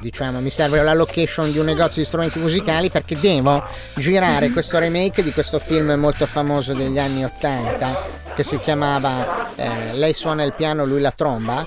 [0.00, 3.62] diciamo mi serve la location di un negozio di strumenti musicali perché devo
[3.94, 9.92] girare questo remake di questo film molto famoso degli anni 80 che si chiamava eh,
[9.94, 11.66] Lei suona il piano, lui la tromba.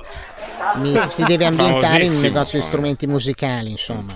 [0.75, 4.13] Mi, si deve ambientare in un negozio di strumenti musicali, insomma.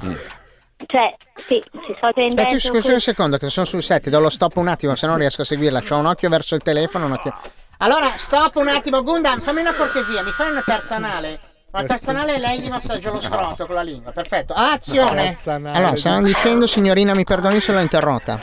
[0.85, 2.41] Cioè, sì, ci sto prendendo...
[2.41, 5.13] Aspetti, scusi un secondo, che sono sul set, do lo stop un attimo, se no
[5.13, 5.81] non riesco a seguirla.
[5.81, 7.35] C'ho un occhio verso il telefono, un occhio.
[7.79, 11.39] Allora, stop un attimo, Gundam, fammi una cortesia, mi fai una terza anale?
[11.69, 14.53] Una terza anale e lei gli massaggia lo scroto con la lingua, perfetto.
[14.53, 15.23] Azione!
[15.25, 15.77] Terza anale.
[15.77, 18.39] Allora, stavamo dicendo, signorina, mi perdoni se l'ho interrotta.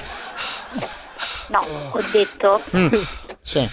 [1.48, 1.58] No,
[1.90, 2.88] ho detto Mm,
[3.42, 3.68] sì.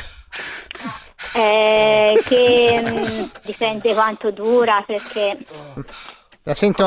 [1.34, 5.38] eh, che mm, dipende quanto dura perché...
[6.44, 6.84] La sento.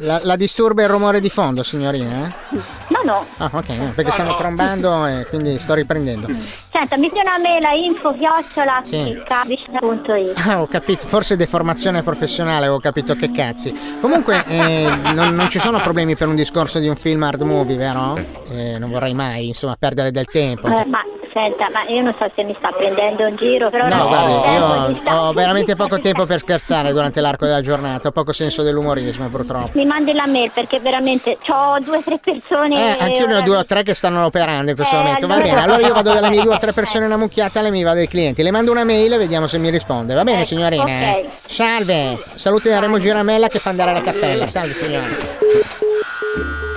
[0.00, 2.26] La, la disturba il rumore di fondo, signorina?
[2.26, 2.58] eh?
[2.88, 6.26] No, no, Ah, ok, no, perché stanno trombando e quindi sto riprendendo.
[6.72, 9.16] senta, mi tiene a me la info chiocciola Sì.
[10.44, 13.72] Ah, ho capito, forse deformazione professionale, ho capito che cazzi.
[14.00, 17.76] Comunque, eh, non, non ci sono problemi per un discorso di un film hard movie,
[17.76, 18.16] vero?
[18.50, 20.66] Eh, non vorrei mai, insomma, perdere del tempo.
[20.66, 21.00] Eh, ma
[21.32, 25.02] senta, ma io non so se mi sta prendendo in giro, però No, non guardi,
[25.02, 28.62] io ho veramente poco tempo per scherzare durante l'arco della giornata, ho poco senso
[29.02, 29.70] dell'umorismo purtroppo.
[29.74, 32.96] Mi mandi la mail perché veramente ho due o tre persone.
[32.96, 35.26] Eh, anch'io ne ho due o tre che stanno operando in questo Eh, momento.
[35.26, 37.70] Va allora- bene, allora io vado dalle mie due o tre persone una mucchiata, lei
[37.70, 38.42] mi va dai clienti.
[38.42, 40.14] Le mando una mail e vediamo se mi risponde.
[40.14, 40.82] Va bene, Ecco, signorina?
[40.82, 41.24] ok.
[41.46, 44.46] Salve, saluti da Remo Giramella che fa andare alla cappella.
[44.46, 45.06] Salve, signora.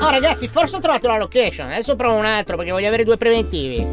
[0.01, 1.67] Oh, ragazzi, forse ho trovato la location.
[1.71, 3.86] Adesso provo un altro perché voglio avere due preventivi.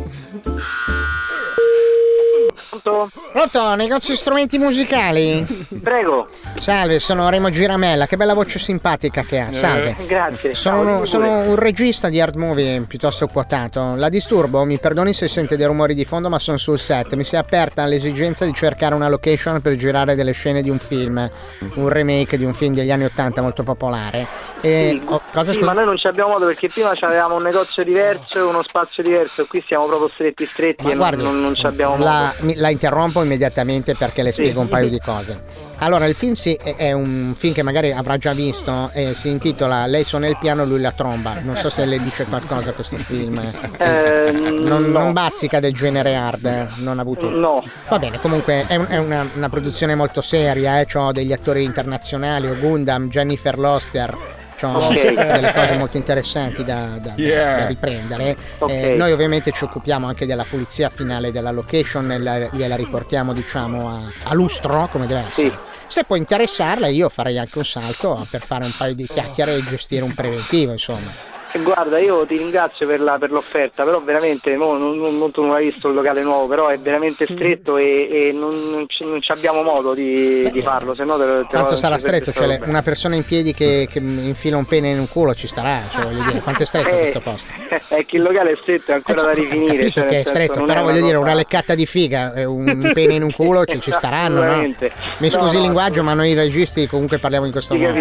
[2.82, 3.10] Pronto?
[3.32, 5.44] Pronto, negozio strumenti musicali?
[5.82, 6.26] Prego.
[6.58, 9.52] Salve, sono Remo Giramella, che bella voce simpatica che ha.
[9.52, 9.96] Salve.
[9.98, 10.54] Eh, grazie.
[10.54, 13.94] Sono, sono un regista di hard movie piuttosto quotato.
[13.96, 17.14] La disturbo, mi perdoni se sente dei rumori di fondo, ma sono sul set.
[17.14, 20.78] Mi si è aperta l'esigenza di cercare una location per girare delle scene di un
[20.78, 21.28] film,
[21.74, 24.26] un remake di un film degli anni 80 molto popolare.
[24.60, 25.66] E oh, cosa Sì, scusa?
[25.66, 29.02] ma noi non ci abbiamo modo perché prima avevamo un negozio diverso e uno spazio
[29.02, 32.04] diverso qui siamo proprio stretti stretti Ma e guardi, non, non ci abbiamo modo.
[32.04, 32.34] la,
[32.66, 34.42] la interrompo immediatamente perché le Sì.
[34.42, 35.64] spiego un paio di cose.
[35.78, 39.84] Allora, il film sì, è, un film che magari avrà già visto, e si intitola
[39.86, 41.34] Lei suona il piano, lui la tromba.
[41.42, 43.38] Non so se le dice qualcosa questo film.
[43.78, 44.98] Eh, non, no.
[45.02, 47.28] non bazzica del genere hard, eh, non ha avuto.
[47.28, 47.62] No.
[47.88, 51.62] Va bene, comunque è, un- è una, una produzione molto seria, eh, ho degli attori
[51.62, 54.16] internazionali, Gundam, Jennifer Loster.
[54.58, 55.14] C'ho Ok.
[55.14, 57.58] delle cose molto interessanti da, da- Yeah.
[57.60, 58.36] da riprendere.
[58.58, 58.70] Ok.
[58.70, 63.88] Eh, noi ovviamente ci occupiamo anche della pulizia finale della location la- gliela riportiamo diciamo
[63.88, 65.58] a, a lustro come deve essere.
[65.86, 69.62] Se può interessarla io farei anche un salto per fare un paio di chiacchiere e
[69.64, 71.34] gestire un preventivo insomma.
[71.52, 75.42] Eh, Guarda, io ti ringrazio per, la- per l'offerta, però veramente mo, non, non, tu
[75.42, 77.34] non hai visto il locale nuovo, però è veramente Mm.
[77.34, 81.16] stretto e, e non, non ci, non ci abbiamo modo di, di farlo, se no
[81.16, 82.32] te, lo- te Quanto lo- sarà stretto?
[82.32, 85.82] Cioè, una persona in piedi che, che infila un pene in un culo ci starà,
[85.90, 87.52] cioè, voglio dire, quanto è stretto Eh, questo posto?
[87.88, 89.90] È che il locale è stretto, è ancora da Ho rifinire.
[89.90, 93.14] cioè, che è stretto, però è voglio dire, una leccata di figa, e un pene
[93.14, 94.60] in un culo ci, ci staranno, no?
[94.60, 94.74] Mi
[95.18, 97.98] No, scusi il no, linguaggio, ma noi registi comunque parliamo in questo modo.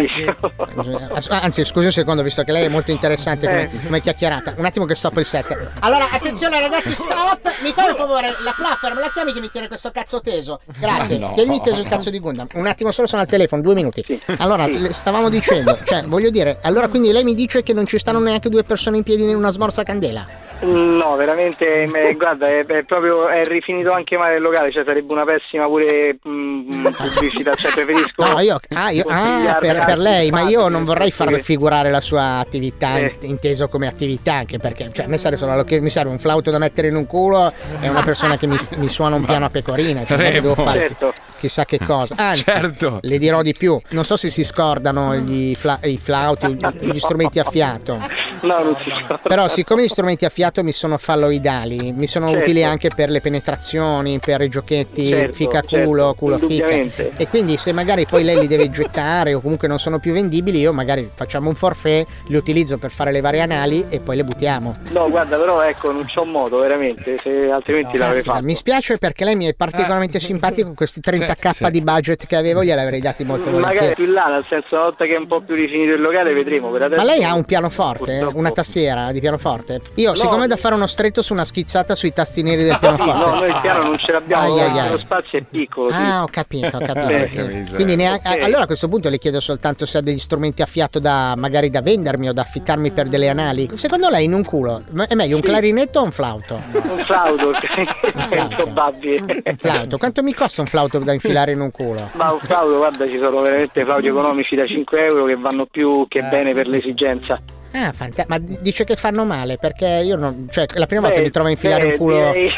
[1.12, 3.84] Ass- Anzi, scusi un secondo, visto che lei è molto interessante come, Eh.
[3.84, 4.54] come chiacchierata.
[4.56, 5.70] Un attimo che stop il set.
[5.80, 7.40] Allora, attenzione ragazzi, stop!
[7.62, 8.54] Mi fai un favore, la
[8.94, 10.60] me la chiami che mi tiene questo cazzo teso?
[10.78, 11.18] Grazie.
[11.18, 11.32] No.
[11.34, 12.46] Tienimi teso il cazzo di Gundam.
[12.54, 14.04] Un attimo solo sono al telefono, due minuti.
[14.38, 18.18] Allora, stavamo dicendo, cioè, voglio dire, allora quindi lei mi dice che non ci stanno
[18.20, 20.26] neanche due persone in piedi in una smorza candela?
[20.58, 21.84] No, veramente,
[22.16, 26.18] guarda, è, è proprio è rifinito anche male il locale, cioè sarebbe una pessima pure
[26.26, 30.84] mm, pubblicità, cioè preferisco No, io, ah, io- ah, per, per lei, ma io non
[30.84, 33.16] vorrei far figurare la sua attività Eh.
[33.20, 36.18] in- inteso come attività, anche perché cioè, a me serve, solo che mi serve un
[36.18, 39.44] flauto da mettere in un culo e una persona che mi, mi suona un piano
[39.44, 41.12] a pecorina, cioè devo fare Certo.
[41.38, 42.14] chissà che cosa.
[42.16, 42.98] Anzi, Certo.
[43.02, 46.98] le dirò di più, non so se si scordano gli, fla- i flauti, gli, gli
[46.98, 48.00] strumenti a fiato.
[48.42, 48.90] No, non si.
[49.22, 52.42] Però siccome gli strumenti a fiato mi sono falloidali, mi sono Certo.
[52.44, 56.66] utili anche per le penetrazioni, per i giochetti Certo, fica certo, culo, culo fica.
[56.68, 60.58] E quindi se magari poi lei li deve gettare o comunque non sono più vendibili,
[60.60, 64.24] io magari facciamo un forfait, li utilizzo per fare le varie anali e poi le
[64.24, 64.74] buttiamo.
[64.90, 68.44] No, guarda, però ecco, non c'ho modo veramente, se altrimenti l'avrei Caspita, fatto.
[68.44, 71.70] mi spiace perché lei mi è particolarmente simpatico, questi 30k Sì, sì.
[71.70, 73.94] di budget che avevo glieli avrei dati molto Magari volentieri.
[73.94, 76.32] più in là, nel senso una volta che è un po' più rifinito il locale
[76.32, 76.70] vedremo.
[76.70, 78.18] Per Ma adesso- lei ha un pianoforte?
[78.34, 79.80] Una tastiera di pianoforte?
[79.94, 80.16] Io, No.
[80.16, 83.12] siccome ho da fare uno stretto su una schizzata sui tasti neri del pianoforte.
[83.24, 85.90] No, noi il piano non ce l'abbiamo, Ai, ai, lo spazio è piccolo.
[85.92, 87.74] Ah, ho capito, ho capito.
[87.74, 88.42] Quindi neanche- Ok.
[88.42, 91.70] allora a questo punto le chiedo soltanto se ha degli strumenti a fiato da magari
[91.70, 93.68] da vendermi o da affittarmi per delle anali.
[93.74, 95.48] Secondo lei in un culo è meglio un Sì.
[95.48, 96.60] clarinetto o un flauto?
[96.72, 99.42] Un flauto, è improbabile.
[99.46, 99.98] Un flauto.
[99.98, 102.10] Quanto mi costa un flauto da infilare in un culo?
[102.14, 106.06] Ma un flauto, guarda, ci sono veramente flauti economici da 5 euro che vanno più
[106.08, 107.40] che bene per l'esigenza.
[107.72, 110.48] Ah, fanta- ma di- dice che fanno male perché io non.
[110.50, 112.32] cioè, la prima volta Beh, mi trovo a infilare beh, un culo.
[112.32, 112.50] Direi,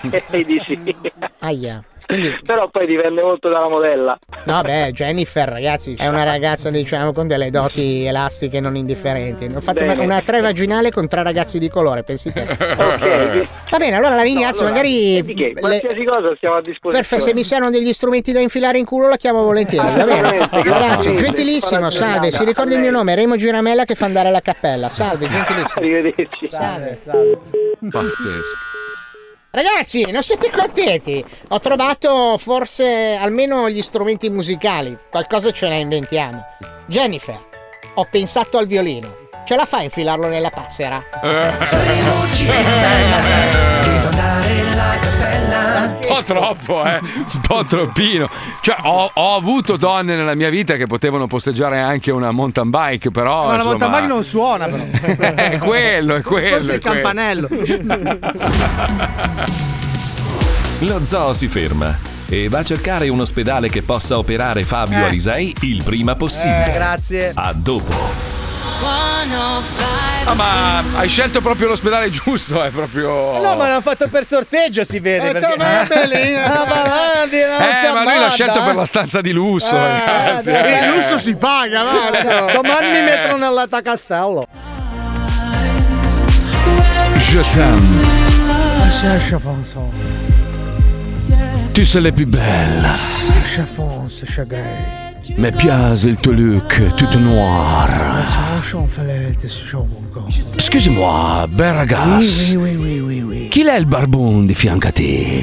[0.02, 0.96] direi di sì.
[1.40, 1.82] Aia.
[2.10, 4.18] Quindi, Però poi dipende molto dalla modella.
[4.44, 9.48] no, beh, Jennifer, ragazzi, è una ragazza, diciamo, con delle doti elastiche non indifferenti.
[9.54, 12.46] Ho fatto una, una tre vaginale con tre ragazzi di colore, pensi te.
[12.80, 13.48] Ok.
[13.70, 15.22] Va bene, allora la ringrazio, allora, magari.
[15.34, 15.52] che?
[15.54, 16.96] le- Qualsiasi cosa stiamo a disposizione.
[16.96, 20.48] Perfetto, se mi servono degli strumenti da infilare in culo la chiamo volentieri, va bene?
[20.62, 24.88] Grazie, gentilissimo, salve, si ricorda il mio nome, Remo Giramella che fa andare alla cappella.
[24.88, 25.72] Salve, gentilissimo.
[25.76, 26.48] Arrivederci.
[26.50, 26.98] Salve,
[27.90, 28.56] Pazzesco.
[29.52, 31.24] Ragazzi, non siete contenti?
[31.48, 34.96] Ho trovato forse almeno gli strumenti musicali.
[35.10, 36.40] Qualcosa ce ne inventiamo.
[36.86, 37.36] Jennifer,
[37.94, 39.28] ho pensato al violino.
[39.44, 41.02] Ce la fai a infilarlo nella passera?
[45.10, 46.98] Un po' troppo, eh.
[47.02, 48.28] Un po' troppino.
[48.60, 53.10] Cioè, ho, ho avuto donne nella mia vita che potevano posteggiare anche una mountain bike,
[53.10, 53.46] però.
[53.46, 54.84] Ma la insomma, mountain bike non suona, però.
[55.34, 56.56] È quello, è quello.
[56.56, 56.94] Forse è il quello.
[56.94, 57.48] campanello.
[60.80, 61.96] Lo zoo si ferma
[62.28, 65.02] e va a cercare un ospedale che possa operare Fabio Eh.
[65.04, 66.68] Alisei il prima possibile.
[66.68, 67.32] Eh, grazie.
[67.34, 68.39] A dopo.
[70.24, 73.40] Ah, ma hai scelto proprio l'ospedale giusto, è proprio.
[73.40, 75.30] No, ma l'hanno fatto per sorteggio, si vede.
[75.30, 75.56] Eh, perché...
[75.56, 76.42] bene.
[76.42, 80.52] Ah, avanti, Eh, ma lui l'ha scelto per la stanza di lusso, ragazzi.
[80.52, 80.84] dai, eh.
[80.86, 82.52] il lusso si paga, va.
[82.52, 84.46] Domani mi mettono nell'alta castello.
[87.18, 88.90] Je t'aime.
[88.90, 89.92] Sasha Fonso.
[91.72, 92.96] Tu sei la più bella.
[93.08, 95.09] Sasha Fonso, Sasha.
[95.36, 98.24] Mi piace il tuo look tutto noir.
[100.54, 102.58] Excuse-moi, bel ragazzo.
[102.58, 103.48] Oui, oui, oui, oui, oui.
[103.48, 103.86] Chi è il
[104.46, 105.42] di fianco a te?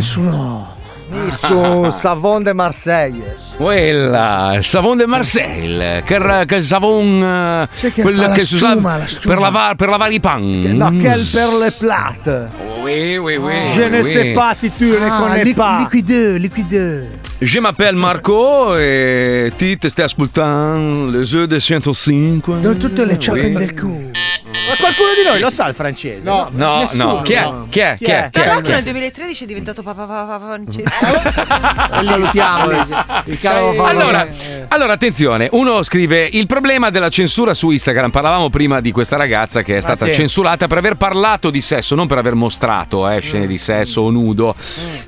[0.00, 3.34] Su Savon de Marseille.
[3.56, 8.28] Quella, il savon de Marseille, che, ra- che il savon eh, Sai che quello fa
[8.28, 8.98] la che si schiuma.
[9.22, 10.60] per, lavar- per lavare i pan.
[10.76, 12.48] No, quel per le plate.
[12.82, 13.52] Oui, oui, oui.
[13.74, 15.78] Je ne sais pas si tu ne Ah, connais pas.
[15.80, 17.06] Liquideux, liquideux.
[17.40, 22.60] Je m'appelle Marco e ti stai ascoltando les œufs de 105.
[22.60, 23.52] Da tutte le ciappe Oui.
[23.52, 24.10] del culo.
[24.68, 26.28] Ma qualcuno di noi lo sa il francese?
[26.28, 27.22] No, no, no.
[27.22, 27.48] Chi è?
[27.68, 27.94] Chi è?
[27.96, 28.28] Chi è?
[28.30, 31.04] Chi Tra l'altro nel 2013 è diventato papà papà Francesco.
[31.96, 32.70] Lo salutiamo.
[33.26, 34.26] Il caro Allora,
[34.68, 38.10] allora, attenzione, uno scrive il problema della censura su Instagram.
[38.10, 40.14] Parlavamo prima di questa ragazza che è stata sì.
[40.14, 44.10] censurata per aver parlato di sesso, non per aver mostrato eh, scene di sesso o
[44.10, 44.56] nudo.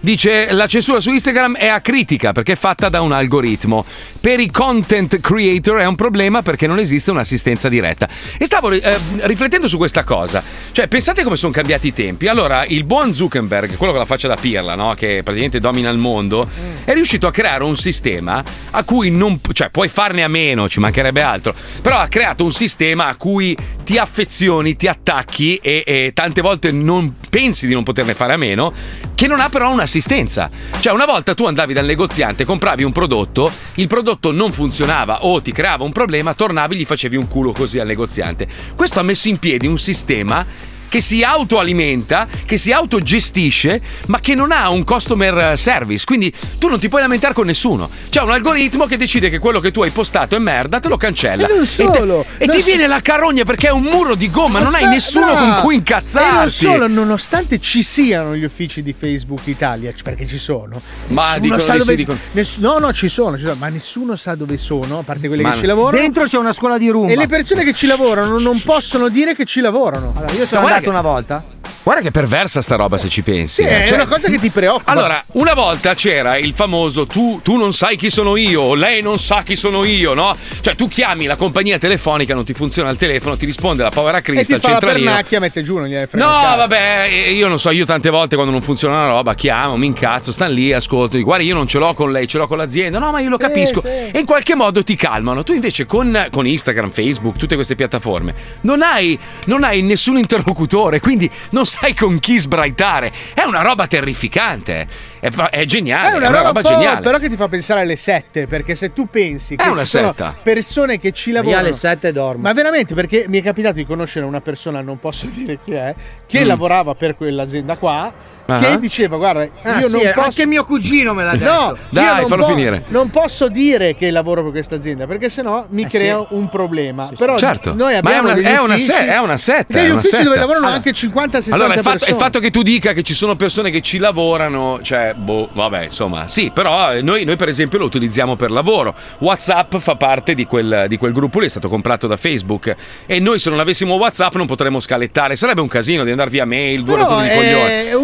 [0.01, 3.85] Dice la censura su Instagram è acritica perché è fatta da un algoritmo.
[4.21, 8.09] Per i content creator è un problema perché non esiste un'assistenza diretta.
[8.39, 10.43] E stavo eh, riflettendo su questa cosa.
[10.73, 12.29] Cioè, pensate come sono cambiati i tempi.
[12.29, 14.95] Allora, il buon Zuckerberg, quello con la faccia da pirla, no?
[14.95, 16.49] che praticamente domina il mondo,
[16.85, 19.41] è riuscito a creare un sistema a cui non.
[19.53, 21.55] cioè, puoi farne a meno, ci mancherebbe altro.
[21.81, 26.71] Però ha creato un sistema a cui ti affezioni, ti attacchi e, e tante volte
[26.71, 28.73] non pensi di non poterne fare a meno,
[29.15, 30.51] che non ha però un'assistenza.
[30.79, 35.41] Cioè, una volta tu andavi dal negoziante, compravi un prodotto, il prodotto non funzionava o
[35.41, 38.49] ti creava un problema, tornavi e gli facevi un culo così al negoziante.
[38.75, 40.45] Questo ha messo in piedi un sistema
[40.91, 46.05] che si autoalimenta, che si autogestisce, ma che non ha un customer service.
[46.05, 47.89] Quindi tu non ti puoi lamentare con nessuno.
[48.09, 50.97] C'è un algoritmo che decide che quello che tu hai postato è merda, te lo
[50.97, 51.47] cancella.
[51.47, 54.17] E non solo, te- E, non ti so- viene la carogna perché è un muro
[54.17, 55.35] di gomma, non hai nessuno no.
[55.39, 56.29] con cui incazzarti.
[56.35, 60.81] E non solo, nonostante ci siano gli uffici di Facebook Italia, perché ci sono.
[61.09, 64.17] Ma dicono sa dove sì, dicono- ness- No, no, ci sono, ci sono, ma nessuno
[64.17, 65.61] sa dove sono, a parte quelli Ma che no.
[65.61, 66.03] ci lavorano.
[66.03, 67.13] Dentro c'è una scuola di rumba.
[67.13, 70.13] E le persone che ci lavorano non possono dire che ci lavorano.
[70.17, 71.60] Allora, io sono guarda che- una volta.
[71.83, 73.63] Guarda che perversa sta roba se ci pensi.
[73.63, 73.85] Sì, eh.
[73.85, 74.91] è Cioè- una cosa che ti preoccupa.
[74.93, 79.01] Allora, una volta c'era il famoso tu, tu non sai chi sono io, o lei
[79.01, 80.37] non sa chi sono io, no?
[80.61, 84.19] Cioè, tu chiami la compagnia telefonica, non ti funziona il telefono, ti risponde la povera
[84.19, 85.07] e Crista ti al fa la centralino.
[85.11, 88.53] pernacchia, mette giù, non gliene frega No, vabbè, io non so, io tante volte quando
[88.53, 91.79] non funziona una roba chiamo, mi incazzo, stanno lì, ascolto, dico, guarda, io non ce
[91.79, 92.99] l'ho con lei, ce l'ho con l'azienda.
[92.99, 93.81] No, ma io lo Sì, capisco.
[93.81, 93.87] sì.
[93.89, 95.43] E in qualche modo ti calmano.
[95.43, 101.01] Tu invece con, con Instagram, Facebook, tutte queste piattaforme, non hai, non hai nessun interlocutore,
[101.01, 103.13] quindi non sai con chi sbraitare.
[103.33, 104.87] È una roba terrificante.
[105.21, 106.15] È, è geniale.
[106.15, 107.01] È una, roba, un po', geniale.
[107.01, 109.87] però che ti fa pensare alle sette, perché se tu pensi che È una ci
[109.87, 110.37] sono setta.
[110.43, 112.43] persone che ci Io lavorano alle 7 dormo.
[112.43, 115.95] Ma veramente, perché mi è capitato di conoscere una persona, non posso dire chi è,
[116.27, 116.47] che Mm.
[116.47, 118.13] lavorava per quell'azienda qua.
[118.55, 118.59] Ah.
[118.59, 120.27] Che diceva: Guarda, Ah, io sì, non posso.
[120.27, 121.51] anche mio cugino me l'ha detto.
[121.51, 122.85] No, Dai, io non fallo finire.
[122.89, 126.35] Non posso dire che lavoro per questa azienda perché sennò mi Eh, crea sì.
[126.35, 127.11] un problema.
[127.17, 127.71] Però Certo.
[127.75, 129.91] noi Ma è abbiamo una- degli è una uffici- se- è una setta, Degli è
[129.91, 130.41] una uffici dove setta.
[130.41, 132.17] lavorano Allora- anche 50-60 Allora, il fatto, persone.
[132.17, 135.85] il fatto che tu dica che ci sono persone che ci lavorano, cioè, boh, vabbè,
[135.85, 138.95] insomma, sì, però eh, noi, noi, per esempio lo utilizziamo per lavoro.
[139.19, 142.75] WhatsApp fa parte di quel, di quel gruppo lì, è stato comprato da Facebook.
[143.07, 145.37] E noi, se non avessimo WhatsApp, non potremmo scalettare.
[145.37, 147.71] Sarebbe un casino di andare via mail, due Però rotture di coglioni.
[147.71, 147.95] è,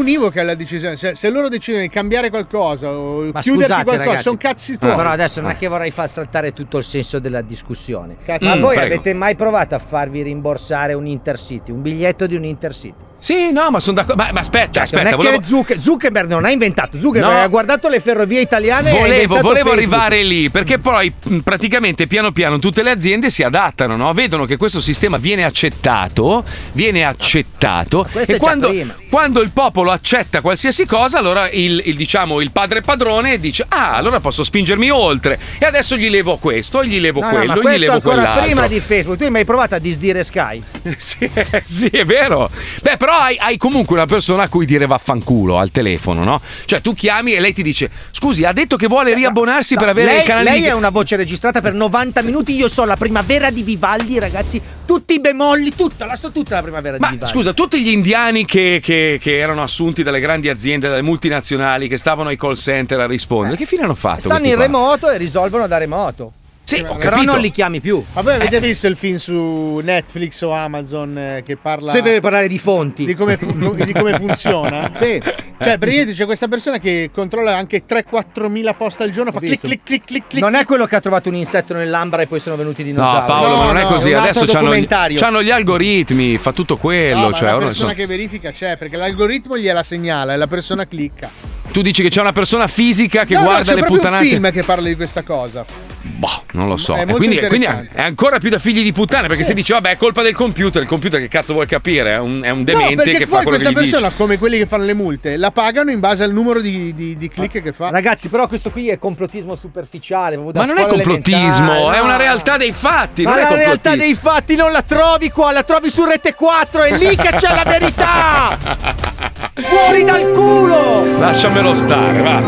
[0.41, 0.97] è univoca la decisione.
[0.97, 4.79] Se, se loro decidono di cambiare qualcosa o Ma chiuderti scusate, qualcosa, ragazzi, sono cazzi
[4.79, 4.95] tuoi.
[4.95, 8.17] Però adesso non è che vorrei far saltare tutto il senso della discussione.
[8.25, 8.47] Cazzo.
[8.47, 8.95] Ma Mm, voi prego.
[8.95, 13.05] avete mai provato a farvi rimborsare un Intercity, un biglietto di un Intercity?
[13.19, 14.23] Sì, no, ma sono d'accordo.
[14.23, 15.39] Ma, ma aspetta, Cioè, non aspetta, è volevo...
[15.39, 17.43] che Zuck- Zuckerberg non ha inventato, Zuckerberg No.
[17.43, 19.73] ha guardato le ferrovie italiane e Volevo, volevo Facebook.
[19.77, 21.13] arrivare lì perché poi
[21.43, 24.13] praticamente piano piano tutte le aziende si adattano, no?
[24.13, 28.73] vedono che questo sistema viene accettato, viene accettato e quando,
[29.09, 33.95] quando il popolo accetta qualsiasi cosa, allora il, il, diciamo, il padre padrone dice ah
[33.95, 37.75] allora posso spingermi oltre e adesso gli levo questo, gli levo No, no, quello, ma
[37.75, 38.45] gli levo ancora quell'altro.
[38.45, 39.17] prima di Facebook.
[39.19, 40.63] Tu hai mai provato a disdire Sky?
[40.99, 41.31] sì,
[41.65, 42.51] sì, è vero.
[42.83, 46.41] Beh, però hai, hai comunque una persona a cui dire vaffanculo al telefono, no?
[46.65, 50.11] Cioè tu chiami e lei ti dice scusi, ha detto che vuole riabbonarsi per avere
[50.11, 50.67] lei, il canale lei di...
[50.67, 52.53] è una voce registrata per 90 minuti.
[52.57, 54.61] Io so la primavera di Vivaldi, ragazzi.
[54.85, 57.33] Tutti i bemolli, tutta, la so tutta la primavera Ma di Vivaldi.
[57.33, 61.99] scusa, tutti gli indiani che, che- che erano assunti dalle grandi aziende, dalle multinazionali, che
[61.99, 64.23] stavano ai call center a rispondere, che fine hanno fatto?
[64.23, 64.63] stanno in qua?
[64.63, 66.33] remoto e risolvono da remoto.
[66.69, 67.31] Sì, ho però capito.
[67.31, 68.03] non li chiami più.
[68.13, 72.19] Ma voi avete visto il film su Netflix o Amazon eh, che parla Se deve
[72.19, 73.05] parlare di fonti.
[73.05, 73.53] di come, fu-
[73.85, 74.91] di come funziona?
[74.97, 75.23] Sì.
[75.59, 79.51] Cioè, praticamente c'è questa persona che controlla anche 3-4 mila post al giorno, fa clic
[79.53, 79.67] visto.
[79.69, 80.43] clic clic clic clic.
[80.43, 83.25] Non è quello che ha trovato un insetto nell'ambra e poi sono venuti i No.
[83.27, 84.11] Paolo, ma non è così.
[84.11, 87.21] è Adesso c'hanno gli, c'hanno gli algoritmi, fa tutto quello.
[87.21, 90.47] No, ma cioè, la persona so- che verifica c'è perché l'algoritmo gliela segnala e la
[90.49, 91.31] persona clicca.
[91.77, 94.25] Tu dici che c'è una persona fisica che no, no, guarda c'è le proprio puttanate.
[94.25, 95.63] un film che parla di questa cosa.
[96.01, 96.95] Boh, non lo so.
[96.95, 99.51] È molto quindi, quindi è ancora più da figli di puttane perché Sì.
[99.51, 102.15] se dice vabbè è colpa del computer, il computer che cazzo vuol capire?
[102.15, 103.91] È un, è un No, demente perché che fa quello che questa gli dici.
[103.91, 107.19] persona, come quelli che fanno le multe, la pagano in base al numero di, di-
[107.19, 107.91] di click che fa.
[107.91, 110.39] Ragazzi, però questo qui è complottismo superficiale.
[110.39, 112.05] Ma non è complottismo, è no.
[112.05, 113.25] una realtà dei fatti.
[113.25, 116.35] Ma non è la realtà dei fatti non la trovi qua, la trovi su Rete
[116.35, 119.05] 4, è lì che c'è la verità!
[119.57, 121.19] Fuori dal culo!
[121.19, 122.43] Lasciamelo stare, va.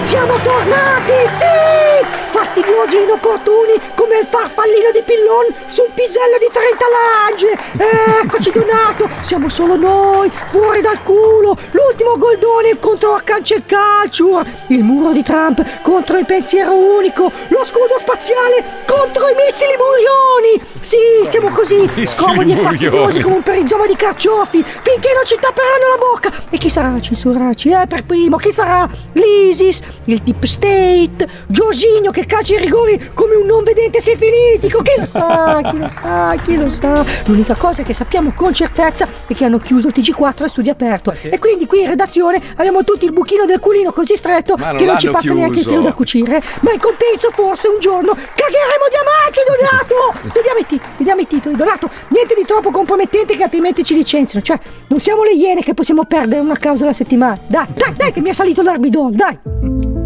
[0.00, 2.27] Siamo tornati, sì!
[2.38, 8.22] Fastidiosi e inopportuni come il farfallino di Pillon sul pisello di 30 lance!
[8.22, 11.56] Eccoci Donato, siamo solo noi, fuori dal culo!
[11.72, 17.98] L'ultimo goldone contro Arcance Culture, il muro di Trump contro il pensiero unico, lo scudo
[17.98, 20.76] spaziale contro i missili burioni!
[20.78, 25.36] Sì, siamo così, Missili comodi e fastidiosi come un perizoma di carciofi, finché non ci
[25.40, 26.30] tapperanno la bocca!
[26.50, 28.36] E chi sarà a censurarci, eh, per primo?
[28.36, 28.88] Chi sarà?
[29.14, 34.92] L'ISIS, il Deep State, Giorginio che calcia i rigori come un non vedente sifilitico, chi
[34.98, 37.04] lo sa, chi lo sa, chi lo sa.
[37.24, 41.12] L'unica cosa che sappiamo con certezza è che hanno chiuso il TG4 e studio aperto.
[41.22, 44.84] E quindi qui in redazione abbiamo tutti il buchino del culino così stretto non che
[44.84, 45.70] non ci passa neanche il chiuso.
[45.70, 46.42] filo da cucire.
[46.60, 50.28] Ma in compenso forse un giorno cagheremo diamanti, Donato!
[50.34, 51.90] vediamo, i tit- vediamo i titoli, Donato.
[52.08, 54.44] Niente di troppo compromettente che altrimenti ci licenziano.
[54.44, 54.58] Cioè,
[54.88, 57.38] non siamo le iene che possiamo perdere una causa alla settimana.
[57.48, 59.97] Dai, dai, dai, che mi è salito l'arbidol, dai!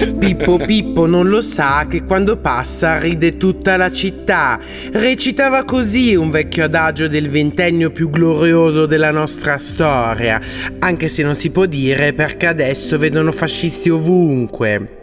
[0.00, 4.58] Pippo Pippo non lo sa che quando passa ride tutta la città.
[4.92, 10.40] Recitava così un vecchio adagio del ventennio più glorioso della nostra storia,
[10.78, 14.99] anche se non si può dire perché adesso vedono fascisti ovunque.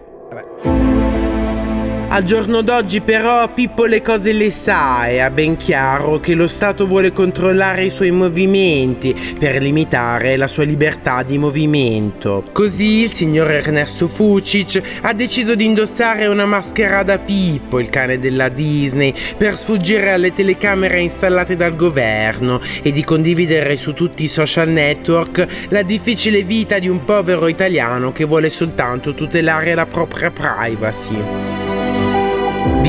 [2.10, 6.48] Al giorno d'oggi però Pippo le cose le sa e ha ben chiaro che lo
[6.48, 12.46] Stato vuole controllare i suoi movimenti per limitare la sua libertà di movimento.
[12.54, 18.20] Così il signor Ernesto Fucic ha deciso di indossare una maschera da Pippo, il cane
[18.20, 24.30] della Disney, per sfuggire alle telecamere installate dal governo e di condividere su tutti i
[24.30, 30.32] social network la difficile vita di un povero italiano che vuole soltanto tutelare la propria
[30.32, 31.67] privacy.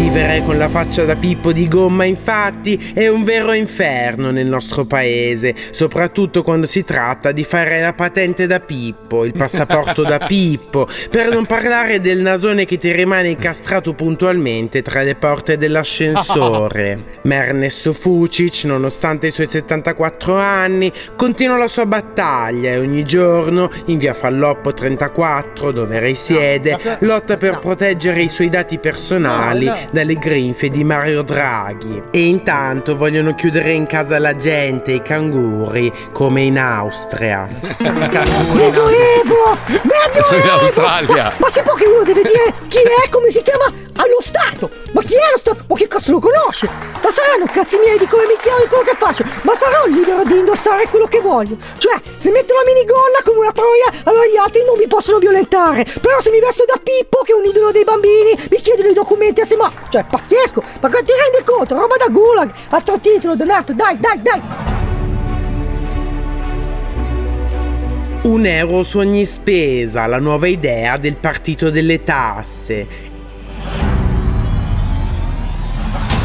[0.00, 4.84] Vivere con la faccia da Pippo di gomma, infatti, è un vero inferno nel nostro
[4.84, 10.86] paese, soprattutto quando si tratta di fare la patente da Pippo, il passaporto da Pippo,
[11.10, 17.16] per non parlare del nasone che ti rimane incastrato puntualmente tra le porte dell'ascensore.
[17.22, 23.98] Mernes Fucic, nonostante i suoi 74 anni, continua la sua battaglia e ogni giorno, in
[23.98, 30.84] via Falloppo 34, dove risiede, lotta per proteggere i suoi dati personali dalle grinfie di
[30.84, 32.02] Mario Draghi.
[32.10, 37.48] E intanto vogliono chiudere in casa la gente, i canguri, come in Austria.
[37.78, 39.56] Medioevo!
[39.66, 40.22] Medioevo!
[40.22, 41.24] Sono in Australia.
[41.24, 44.70] Ma, ma se poi che uno deve dire chi è, come si chiama, allo Stato!
[44.92, 45.64] Ma chi è lo Stato?
[45.68, 46.68] Ma che cazzo lo conosce?
[47.02, 49.24] Ma saranno cazzi miei di come mi chiamo e quello che faccio?
[49.42, 51.56] Ma sarò libero di indossare quello che voglio?
[51.76, 55.84] Cioè, se metto la minigonna come una troia, allora gli altri non mi possono violentare.
[56.00, 58.94] Però se mi vesto da Pippo, che è un idolo dei bambini, mi chiedono i
[58.94, 59.86] documenti a semaforo.
[59.90, 60.62] Cioè, pazzesco!
[60.80, 61.74] Ma ti rendi conto?
[61.74, 62.52] Roba da gulag!
[62.68, 64.42] Altro titolo, Donato, dai, dai, dai!
[68.20, 72.86] Un euro su ogni spesa, la nuova idea del partito delle tasse.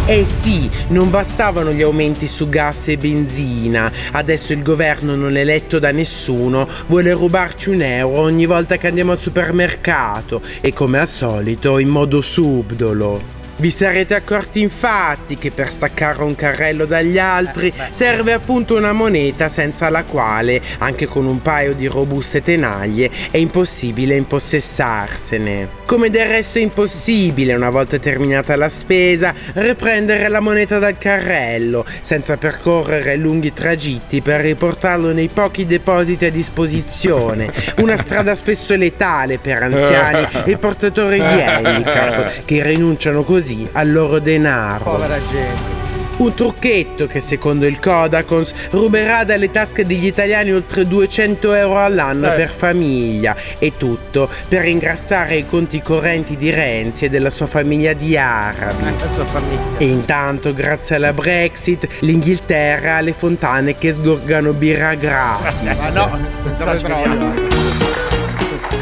[0.06, 3.90] Eh sì, non bastavano gli aumenti su gas e benzina.
[4.12, 9.14] Adesso il governo non eletto da nessuno vuole rubarci un euro ogni volta che andiamo
[9.14, 13.43] al supermercato e come al solito in modo subdolo.
[13.56, 19.48] Vi sarete accorti infatti che per staccare un carrello dagli altri serve appunto una moneta
[19.48, 25.82] senza la quale, anche con un paio di robuste tenaglie, è impossibile impossessarsene.
[25.86, 31.86] Come del resto è impossibile, una volta terminata la spesa, riprendere la moneta dal carrello,
[32.02, 37.54] senza percorrere lunghi tragitti per riportarlo nei pochi depositi a disposizione.
[37.78, 43.42] Una strada spesso letale per anziani e portatori di handicap che rinunciano così
[43.74, 44.84] al loro denaro.
[44.84, 45.82] Povera gente.
[46.16, 52.32] Un trucchetto che secondo il Codacons ruberà dalle tasche degli italiani oltre 200 euro all'anno
[52.32, 52.36] Eh.
[52.36, 57.94] per famiglia e tutto per ingrassare i conti correnti di Renzi e della sua famiglia
[57.94, 58.90] di arabi.
[58.90, 59.58] Adesso fammi.
[59.80, 65.94] E intanto, grazie alla Brexit, l'Inghilterra ha le fontane che sgorgano birra gratis.
[65.96, 67.34] Ma no, senza petrolio.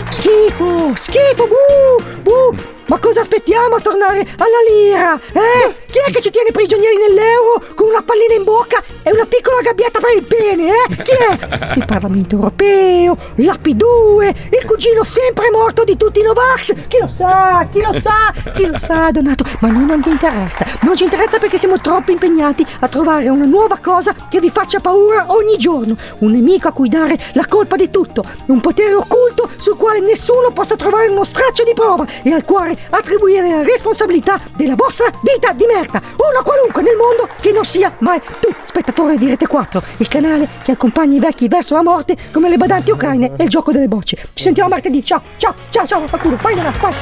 [0.10, 2.56] Schifo, schifo, buh, buh.
[2.92, 5.18] Ma cosa aspettiamo a tornare alla lira?
[5.32, 5.74] Eh?
[5.90, 9.62] Chi è che ci tiene prigionieri nell'euro con una pallina in bocca e una piccola
[9.62, 10.96] gabbietta per il pene, eh?
[11.02, 11.76] Chi è?
[11.76, 16.74] Il Parlamento Europeo, la P2, il cugino sempre morto di tutti i Novax.
[16.90, 17.66] Chi lo sa?
[17.72, 18.34] Chi lo sa?
[18.54, 19.46] Chi lo sa, Donato?
[19.60, 20.66] Ma noi non ti interessa.
[20.82, 24.82] Non ci interessa perché siamo troppo impegnati a trovare una nuova cosa che vi faccia
[24.82, 25.96] paura ogni giorno.
[26.20, 28.22] Un nemico a cui dare la colpa di tutto.
[28.48, 32.80] Un potere occulto sul quale nessuno possa trovare uno straccio di prova e al quale
[32.90, 36.02] attribuire la responsabilità della vostra vita di merda.
[36.02, 40.48] Uno qualunque nel mondo che non sia mai tu, spettatore di Rete 4, il canale
[40.64, 43.88] che accompagna i vecchi verso la morte come le badanti ucraine e il gioco delle
[43.88, 44.18] bocce.
[44.34, 45.04] Ci sentiamo martedì.
[45.04, 46.38] Ciao, ciao, ciao, ciao, fa culo.
[46.42, 46.94] Vai, Donato, vai.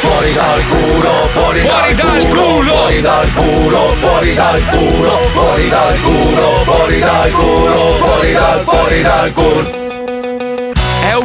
[0.00, 2.62] Fuori dal culo, fuori, Fuori dal culo!
[2.62, 9.02] fuori dal culo, fuori dal culo, fuori dal culo, fuori dal culo, fuori dal, fuori
[9.02, 9.79] dal culo.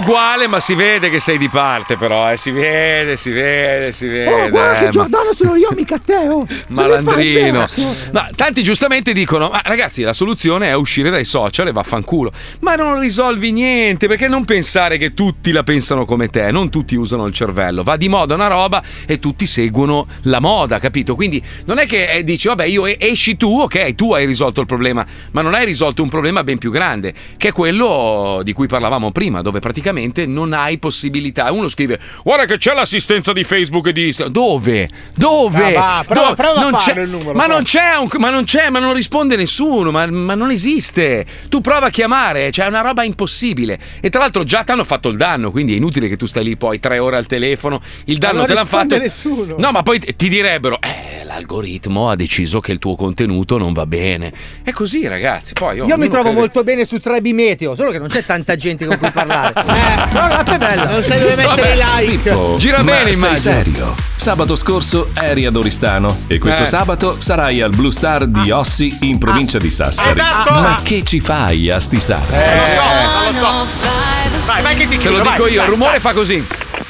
[0.05, 2.37] Uguale, ma si vede che sei di parte, però, eh.
[2.37, 4.31] Si vede, si vede, si vede.
[4.31, 6.45] Oh, guarda eh, che ma- Giordano sono io, mica te, oh.
[6.69, 7.65] Malandrino.
[8.11, 12.31] Ma tanti giustamente dicono: Ma ragazzi, la soluzione è uscire dai social e vaffanculo.
[12.59, 16.93] Ma non risolvi niente, perché non pensare che tutti la pensano come te, non tutti
[16.93, 17.81] usano il cervello.
[17.81, 21.15] Va di moda una roba e tutti seguono la moda, capito?
[21.15, 24.67] Quindi non è che eh, dici, vabbè, io esci tu, ok, tu hai risolto il
[24.67, 28.67] problema, ma non hai risolto un problema ben più grande, che è quello di cui
[28.67, 29.93] parlavamo prima, dove praticamente
[30.25, 31.51] non hai possibilità.
[31.51, 34.33] Uno scrive: Guarda che c'è l'assistenza di Facebook e di Instagram.
[34.33, 34.89] Dove?
[35.13, 35.75] Dove?
[35.75, 36.35] Ah, va, prova- Dove?
[36.35, 39.35] prova a Non c'è- numero, ma non c'è, un- ma non c'è, ma non risponde
[39.35, 41.25] nessuno, ma, ma non esiste.
[41.49, 43.79] Tu prova a chiamare, cioè è una roba impossibile.
[43.99, 46.43] E tra l'altro già ti hanno fatto il danno, quindi è inutile che tu stai
[46.43, 49.03] lì poi tre ore al telefono, il danno non te l'hanno risponde fatto.
[49.03, 49.55] nessuno.
[49.57, 53.85] No, ma poi ti direbbero, eh, l'algoritmo ha deciso che il tuo contenuto non va
[53.85, 54.31] bene.
[54.63, 55.53] È così, ragazzi.
[55.53, 58.23] Poi, oh, Io mi trovo crede- molto bene su Trebi Meteo, solo che non c'è
[58.25, 59.53] tanta gente con cui parlare.
[59.75, 60.89] Eh, però l'app è bella.
[60.91, 62.29] Non sai dove mettere i like.
[62.29, 63.37] Pippo, Gira ma bene, sei immagino.
[63.37, 63.95] serio?
[64.15, 66.65] Sabato scorso eri ad Oristano e questo Eh.
[66.65, 70.09] sabato sarai al Blue Star di Ossi in provincia di Sassari.
[70.11, 70.53] Esatto.
[70.53, 72.55] Ma che ci fai a stisare?
[72.55, 74.45] Non lo so, non lo so.
[74.45, 75.99] Vai, vai che ti Te chiudo, lo vai, dico io, vai, il rumore vai.
[75.99, 76.45] fa così.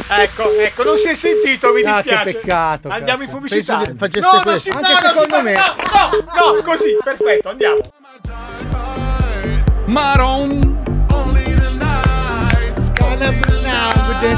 [0.08, 2.38] Ecco, ecco, non si è sentito, mi Ah, che dispiace.
[2.38, 3.78] peccato, Andiamo in pubblicità.
[3.80, 4.60] No, non questo.
[4.60, 5.54] si, Anche no, si secondo me.
[5.54, 7.82] No, no, no, così, perfetto, andiamo.
[9.86, 10.84] Maron.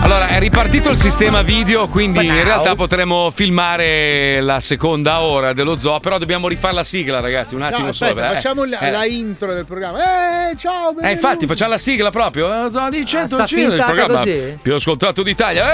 [0.01, 5.77] Allora, è ripartito il sistema video, quindi in realtà potremo filmare la seconda ora dello
[5.77, 8.11] zoo, però dobbiamo rifare la sigla, ragazzi, un attimo No, solo.
[8.11, 8.33] aspetta, eh.
[8.35, 8.91] facciamo la, Eh.
[8.91, 10.49] la intro del programma.
[10.51, 11.11] Eh, ciao, Eh, benvenuti.
[11.13, 12.51] infatti, facciamo la sigla proprio.
[12.53, 14.57] eh, Lo zoo di 100 sta il programma così?
[14.61, 15.69] più ascoltato d'Italia.
[15.69, 15.73] Eh,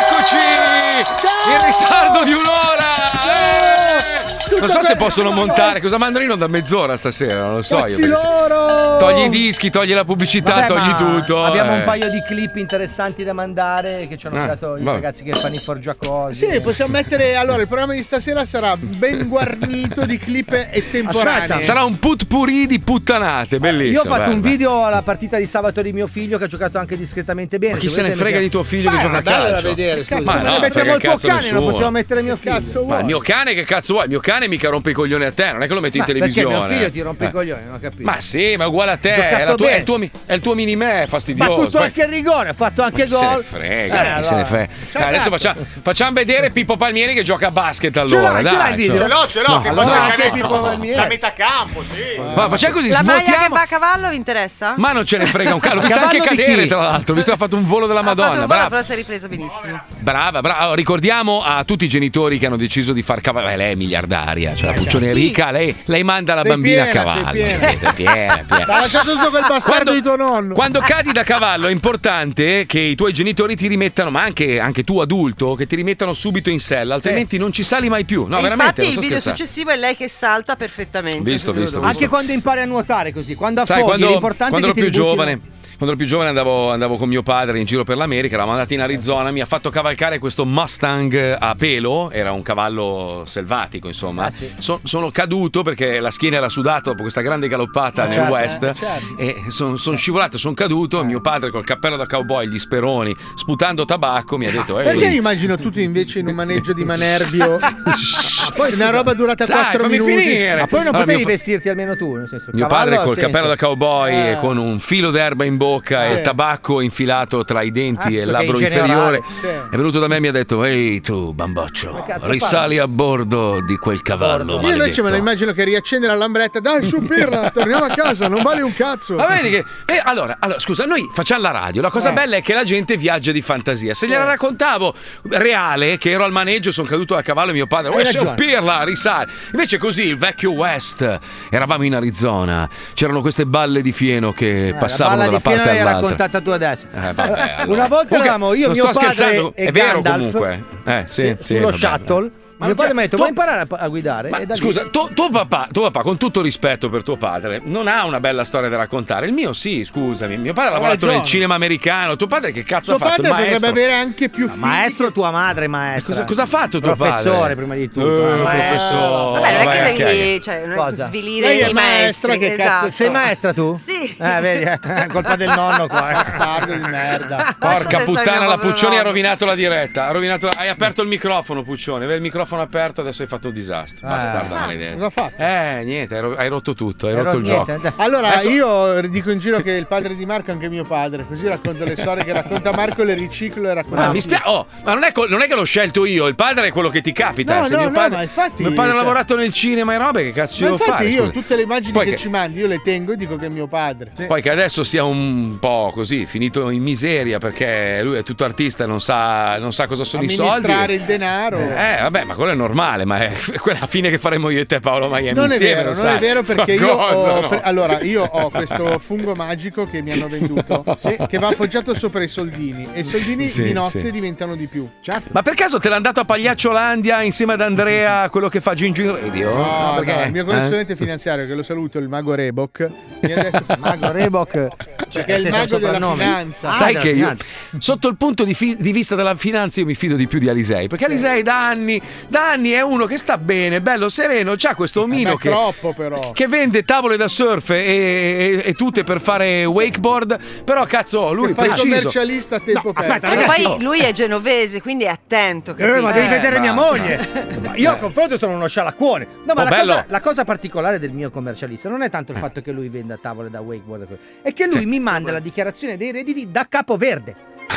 [0.00, 0.36] eccoci!
[0.36, 2.86] In ritardo di un'ora!
[3.26, 4.17] Eh!
[4.60, 5.80] Non so se possono montare.
[5.80, 7.40] Cosa mandano da mezz'ora stasera?
[7.44, 7.76] Non lo so.
[7.76, 8.96] Io Cazzi se- loro!
[8.98, 11.44] Togli i dischi, togli la pubblicità, Vabbè, togli tutto.
[11.44, 11.76] Abbiamo eh.
[11.76, 14.96] un paio di clip interessanti da mandare che ci hanno Ah, mandato i vabbè.
[14.96, 16.50] ragazzi che fanno i forgiacosi.
[16.50, 17.36] Sì, possiamo mettere.
[17.36, 21.42] Allora, il programma di stasera sarà ben guarnito di clip estemporanee.
[21.42, 21.62] Aspetta.
[21.62, 24.02] Sarà un putpurì di puttanate, bellissimo.
[24.02, 24.52] Io ho fatto un bello.
[24.52, 27.74] video alla partita di sabato di mio figlio che ha giocato anche discretamente bene.
[27.74, 29.68] Ma chi Se se ne frega di tuo figlio che Beh, gioca a calcio?
[29.68, 30.00] vedere.
[30.04, 32.84] Che cazzo, ma no, mettiamo il tuo cazzo cane, non possiamo mettere mio figlio.
[32.86, 34.04] Ma il mio cane che cazzo vuoi?
[34.04, 36.04] Il mio cane mica rompe i coglioni a te, non è che lo metti in
[36.06, 36.56] Ma perché televisione.
[36.56, 37.28] mio figlio ti rompe Eh.
[37.28, 38.02] i coglioni, non ho capito.
[38.02, 40.40] Ma sì, ma è uguale a te, è, la tua- è il tuo, è il
[40.40, 41.64] tuo mini me, fastidioso.
[41.64, 43.42] Tutto Poi- anche il rigore, ha fatto anche chi se ne gol.
[43.44, 44.44] frega, Eh, chi se ne allora.
[44.44, 44.68] frega.
[44.92, 48.36] Eh, adesso facciamo, facciamo vedere Pippo Palmieri che gioca a basket Ce allora.
[48.38, 48.96] ce dai, l'hai il video?
[48.96, 49.06] cioè.
[49.08, 50.96] Ce l'ho, ce l'ho, No, che allora- il anche canestro Pippo Palmieri.
[50.96, 52.20] da metà campo, sì.
[52.34, 54.74] Ma facciamo così, La maglia che va a cavallo vi interessa?
[54.76, 55.74] Ma non ce ne frega un cazzo.
[55.76, 57.14] L'ho vista anche cadere, tra l'altro.
[57.14, 58.46] Visto che ha fatto un volo della Ha fatto Madonna.
[58.46, 58.68] Brava.
[58.68, 59.80] però si è ripresa benissimo.
[59.98, 60.58] Brava, brava.
[60.58, 63.48] Allora, ricordiamo a tutti i genitori che hanno deciso di far cavallo.
[63.48, 65.20] Eh, lei è miliardaria, cioè la Puccione Chi?
[65.20, 67.30] ricca, lei, lei manda la Sei bambina piena, a cavallo.
[67.32, 67.68] piena.
[67.68, 68.44] Sì, piena, piena.
[68.78, 70.54] Ha lasciato tutto quel bastardo Quando- di tuo nonno.
[70.54, 74.84] Quando cadi da cavallo è importante che i tuoi genitori ti rimettano, ma anche, anche
[74.84, 78.26] tu adulto, che ti rimettano subito in sella, altrimenti non ci sali mai più.
[78.26, 79.38] No, E veramente, infatti il video scherzando.
[79.38, 81.22] successivo è lei che salta perfettamente.
[81.30, 81.88] Visto, visto, video.
[81.94, 84.80] Anche quando impari a nuotare così, quando Sai, affoghi, quando, l'importante quando è ero che
[84.82, 85.56] più ti ributtino- giovane.
[85.78, 88.74] Quando ero più giovane andavo, andavo con mio padre in giro per l'America, eravamo andati
[88.74, 94.24] in Arizona, mi ha fatto cavalcare questo Mustang a pelo, era un cavallo selvatico insomma.
[94.24, 94.50] Ah, sì.
[94.58, 98.32] So- sono caduto perché la schiena era sudata dopo questa grande galoppata Eh, nel certo,
[98.32, 99.18] west eh, certo.
[99.18, 104.36] e sono scivolato, sono caduto, mio padre col cappello da cowboy, gli speroni, sputando tabacco
[104.36, 107.56] mi ha detto Perché "Ehi, immagino tutti invece in un maneggio di Manerbio?
[108.54, 110.16] poi una roba durata Sai, 4 fammi minuti.
[110.22, 110.60] finire.
[110.60, 113.20] Ma poi non Allora, potevi mio vestirti almeno tu, nel senso, Mio padre col senso.
[113.20, 114.30] cappello da cowboy Eh.
[114.32, 116.10] e con un filo d'erba in bocca Sì.
[116.10, 119.22] e il tabacco infilato tra i denti e Cazzo, il labbro inferiore.
[119.40, 119.46] Sì.
[119.46, 123.76] È venuto da me e mi ha detto: Ehi tu, bamboccio, risali a bordo di
[123.76, 124.60] quel cavallo.
[124.60, 126.60] Io invece me lo maledetto." immagino che riaccende la lambretta.
[126.60, 129.14] Dai, su Pirla, torniamo a casa, non vale un cazzo.
[129.14, 129.64] Ma vedi che.
[129.86, 131.82] eh, allora, allora, scusa, noi facciamo la radio.
[131.82, 132.14] La cosa Eh.
[132.14, 133.94] bella è che la gente viaggia di fantasia.
[133.94, 134.94] Se gliela raccontavo
[135.30, 138.34] reale, che ero al maneggio, sono caduto dal cavallo e mio padre, Hai ragione.
[138.38, 139.30] Pirla, risale.
[139.52, 141.18] Invece così, il vecchio West,
[141.50, 145.42] eravamo in Arizona, c'erano queste balle di fieno che Eh, passavano la dalla balla di
[145.42, 146.10] parte fieno l'hai all'altra.
[146.10, 146.86] raccontata tu adesso.
[146.92, 147.78] Eh, vabbè, allora.
[147.78, 150.64] Una volta eravamo io, non mio sto padre scherzando, e è vero Gandalf comunque.
[150.84, 151.76] Eh, sì, sì, sullo vabbè.
[151.76, 152.30] shuttle.
[152.58, 154.28] Ma mio padre mi ha detto: tu- Vuoi imparare a, a guidare?
[154.30, 157.16] Ma E da lì- scusa, tuo, tuo papà, tuo papà, con tutto rispetto per tuo
[157.16, 159.26] padre, non ha una bella storia da raccontare.
[159.26, 160.36] Il mio sì, scusami.
[160.38, 161.16] Mio padre ha lavorato ragione.
[161.18, 162.16] nel cinema americano.
[162.16, 163.22] Tuo padre che cazzo Suo ha fatto?
[163.22, 164.60] padre Il potrebbe avere anche più figli.
[164.60, 166.12] Maestro, tua madre, maestro.
[166.12, 167.54] Cosa, cosa ha fatto tuo Professore, padre?
[167.54, 168.28] prima di tutto.
[168.28, 169.40] Eh, Eh, professore.
[169.40, 172.38] Vabbè, non è che devi cioè, non svilire Lei è i maestra, maestri.
[172.38, 172.92] che cazzo- esatto.
[172.92, 173.76] Sei maestra tu?
[173.76, 174.16] Sì.
[174.18, 176.10] Eh, vedi, è colpa del nonno qua.
[176.10, 176.12] eh.
[176.14, 177.54] Bastardo di merda.
[177.58, 180.06] Porca puttana, la Puccioni ha rovinato la diretta.
[180.08, 181.98] Ha rovinato la- Hai aperto il microfono, Puccioni.
[182.04, 184.06] Avevi il microfono aperto, adesso hai fatto un disastro.
[184.06, 184.16] Ah.
[184.16, 184.94] Bastardo maledetto.
[184.94, 185.42] Cosa ha fatto?
[185.42, 187.92] Eh, niente, hai ro- hai rotto tutto, hai Ero- rotto il niente, gioco.
[188.02, 191.24] Allora, Adesso- io dico in giro che il padre di Marco è anche mio padre,
[191.26, 194.00] così racconto le storie che racconta Marco, le riciclo e racconto.
[194.00, 196.34] Ma mi spiace, oh, ma non è, col- non è che l'ho scelto io, il
[196.34, 197.58] padre è quello che ti capita.
[197.60, 199.94] No, Se no, mio no, padre, ma infatti- mio padre ha cioè- lavorato nel cinema
[199.94, 201.14] e robe, che cazzo ci Ma devo infatti fare?
[201.14, 201.32] io scusa?
[201.32, 203.48] tutte le immagini Poi che, che- ci mandi, io le tengo e dico che è
[203.48, 204.12] mio padre.
[204.26, 208.84] Poi che adesso sia un po' così, finito in miseria perché lui è tutto artista
[208.84, 210.48] e non sa, non sa cosa sono i soldi.
[210.50, 211.58] Amministrare il denaro.
[211.58, 214.80] Eh, vabbè, ma quello è normale, ma è quella fine che faremo io e te,
[214.80, 215.32] Paolo Miami.
[215.32, 216.16] Non è insieme, vero, lo non sai.
[216.16, 217.48] è vero perché io cosa, ho, no?
[217.48, 220.82] pre- allora, io ho questo fungo magico che mi hanno venduto
[221.28, 224.10] che va appoggiato sopra i soldini e i soldini Sì, di notte sì.
[224.10, 224.88] diventano di più.
[225.32, 229.02] Ma per caso te l'ha andato a Pagliacciolandia insieme ad Andrea, quello che fa Gingi
[229.02, 229.54] in Radio?
[229.54, 230.14] No, perché?
[230.14, 230.44] no, il mio Eh?
[230.46, 232.88] consulente finanziario, che lo saluto, il mago Rebok,
[233.20, 234.68] mi ha detto Mago Reebok.
[235.08, 236.70] Cioè, che è il mago della finanza.
[236.70, 237.36] Sai della che io,
[237.78, 240.48] sotto il punto di, fi- di vista della finanza, io mi fido di più di
[240.48, 240.86] Alisei.
[240.88, 244.54] Perché Alisei da anni, da anni è uno che sta bene, bello, sereno.
[244.56, 245.94] C'ha questo omino Ma è che, troppo
[246.32, 250.38] che vende tavole da surf e, e- e tutte per fare wakeboard.
[250.64, 251.88] Però cazzo, lui Che è fa il preciso.
[251.94, 253.08] commercialista a tempo perso.
[253.12, 255.74] aspetta, ragazzi, poi lui è genovese, quindi è attento.
[255.76, 256.90] Eh, ma devi Eh, vedere mia basta.
[256.96, 257.28] moglie.
[257.62, 259.26] Ma Io a confronto sono uno scialacquone.
[259.44, 259.92] No, ma Oh, la, bello.
[259.92, 263.16] cosa, la cosa particolare del mio commercialista non è tanto il fatto che lui venda
[263.20, 264.06] tavole da wakeboard,
[264.42, 266.96] è che lui mi manda la dichiarazione dei redditi da capo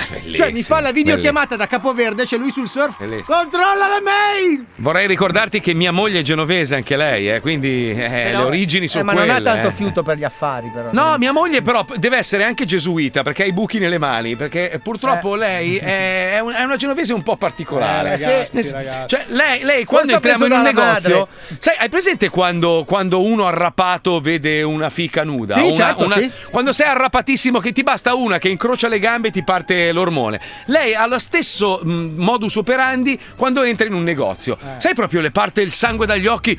[0.09, 0.33] verde.
[0.35, 2.97] Cioè, mi fa la videochiamata da Capoverde, c'è lui sul surf.
[2.97, 3.37] Bellissimo.
[3.37, 4.65] Controlla le mail!
[4.77, 8.87] Vorrei ricordarti che mia moglie è genovese anche lei, eh, quindi eh, Però- le origini
[8.87, 9.27] sono eh, ma quelle.
[9.27, 9.71] non ha tanto eh.
[9.71, 10.89] fiuto per gli affari, però.
[10.91, 14.79] No, mia moglie però deve essere anche gesuita perché ha i buchi nelle mani, perché
[14.83, 18.13] purtroppo lei è, un- è una genovese un po' particolare.
[18.13, 19.07] Eh, ragazzi, Nel- ragazzi.
[19.15, 21.27] Cioè, lei, lei quando entriamo in un negozio,
[21.57, 25.53] sai, hai presente quando, quando uno arrapato vede una fica nuda?
[25.53, 26.31] Sì, Una- certo, una- sì.
[26.49, 30.39] Quando sei arrapatissimo che ti basta una che incrocia le gambe e ti parte l'ormone.
[30.65, 34.57] Lei ha lo stesso mh, modus operandi quando entra in un negozio.
[34.61, 34.79] Eh.
[34.79, 36.57] Sai proprio le parte il sangue dagli occhi?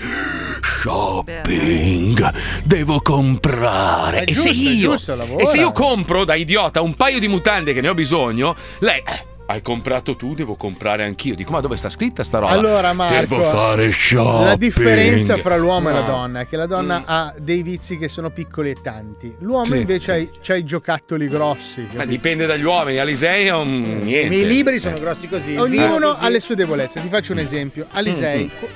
[0.60, 2.32] Shopping,
[2.64, 4.24] devo comprare.
[4.24, 7.28] È e, se giusto, io, giusto, e se io compro da idiota un paio di
[7.28, 8.98] mutande che ne ho bisogno, lei.
[8.98, 11.34] eh, hai comprato tu, devo comprare anch'io.
[11.34, 12.52] Dico, ma dove sta scritta sta roba?
[12.52, 14.44] Allora, Marco, devo fare shopping.
[14.46, 16.06] La differenza fra l'uomo e la No.
[16.06, 19.34] donna è che la donna ha dei vizi che sono piccoli e tanti.
[19.40, 20.30] L'uomo Sì, invece sì.
[20.32, 21.86] ha, c'ha i giocattoli grossi.
[21.94, 22.98] Ma dipende dagli uomini.
[22.98, 24.26] Alisei è un niente.
[24.26, 25.54] I miei libri sono grossi così.
[25.56, 26.24] Ognuno così.
[26.24, 27.00] ha le sue debolezze.
[27.02, 27.86] Ti faccio un esempio.
[27.90, 28.68] Alisei, Mm, co-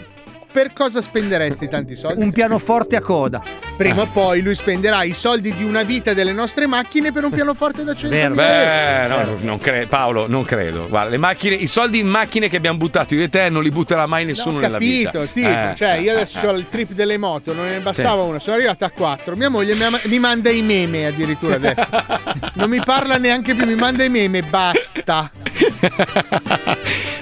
[0.57, 2.23] per cosa spenderesti tanti soldi?
[2.23, 3.43] Un pianoforte a coda.
[3.77, 4.05] Prima Ah.
[4.05, 7.85] o poi lui spenderà i soldi di una vita delle nostre macchine per un pianoforte
[7.85, 8.35] da 100 Vero.
[8.35, 10.87] Beh, no, non credo, Paolo, non credo.
[10.89, 13.69] Guarda, le macchine, i soldi in macchine che abbiamo buttato io e te non li
[13.71, 15.11] butterà mai nessuno Ho nella vita.
[15.11, 18.39] capito, tipo, Eh, cioè io adesso ho il trip delle moto, non ne bastava una,
[18.39, 19.37] sono arrivato a quattro.
[19.37, 19.75] Mia moglie
[20.07, 21.87] mi, manda i meme addirittura adesso.
[22.55, 25.31] non mi parla neanche più, mi manda i meme, basta.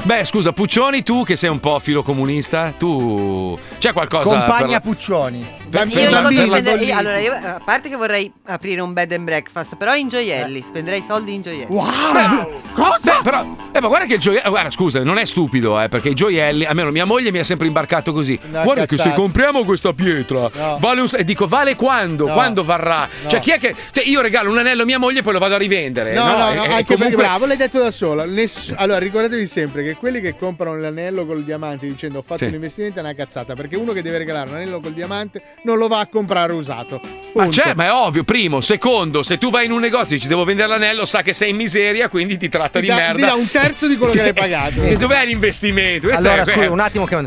[0.05, 3.24] Beh, scusa, Puccioni, tu che sei un po' filocomunista, tu
[3.79, 5.47] c'è qualcosa per Compagna la- Puccioni.
[5.71, 8.81] per- per Io cosa per la- spenderei- io- allora, io, a parte che vorrei aprire
[8.81, 11.67] un bed and breakfast, però in gioielli, spenderei soldi in gioielli.
[12.75, 13.21] Cosa?
[13.23, 14.51] però, eh, ma guarda che il gioiello.
[14.51, 16.65] Guarda, scusa, non è stupido, eh, perché i gioielli.
[16.65, 18.39] Almeno mia moglie mi ha sempre imbarcato così.
[18.49, 20.77] Una guarda che se compriamo questa pietra, No.
[20.81, 21.09] vale un.
[21.17, 22.27] E dico, vale quando?
[22.27, 22.33] No.
[22.33, 23.09] Quando varrà?
[23.23, 23.29] No.
[23.31, 23.75] Cioè, chi è che.
[23.93, 26.13] cioè, io regalo un anello a mia moglie e poi lo vado a rivendere.
[26.15, 28.25] No, no, no, E- anche comunque- bravo, l'hai detto da sola.
[28.25, 32.47] Ness- allora, ricordatevi sempre che quelli che comprano l'anello col diamante dicendo ho fatto Sì.
[32.47, 35.79] un investimento è una cazzata, perché uno che deve regalare un anello col diamante non
[35.79, 37.01] lo va a comprare usato.
[37.35, 37.61] Ma, Punto.
[37.63, 40.45] c'è, ma è ovvio, primo, secondo, se tu vai in un negozio e ci devo
[40.45, 43.15] vendere l'anello, sa che sei in miseria, quindi ti tratta Ti di dà- merda.
[43.15, 44.83] ti dà un terzo di quello che l'hai pagato.
[44.83, 46.07] E dov'è l'investimento?
[46.09, 47.27] Questo Allora, è- scusa, un attimo che.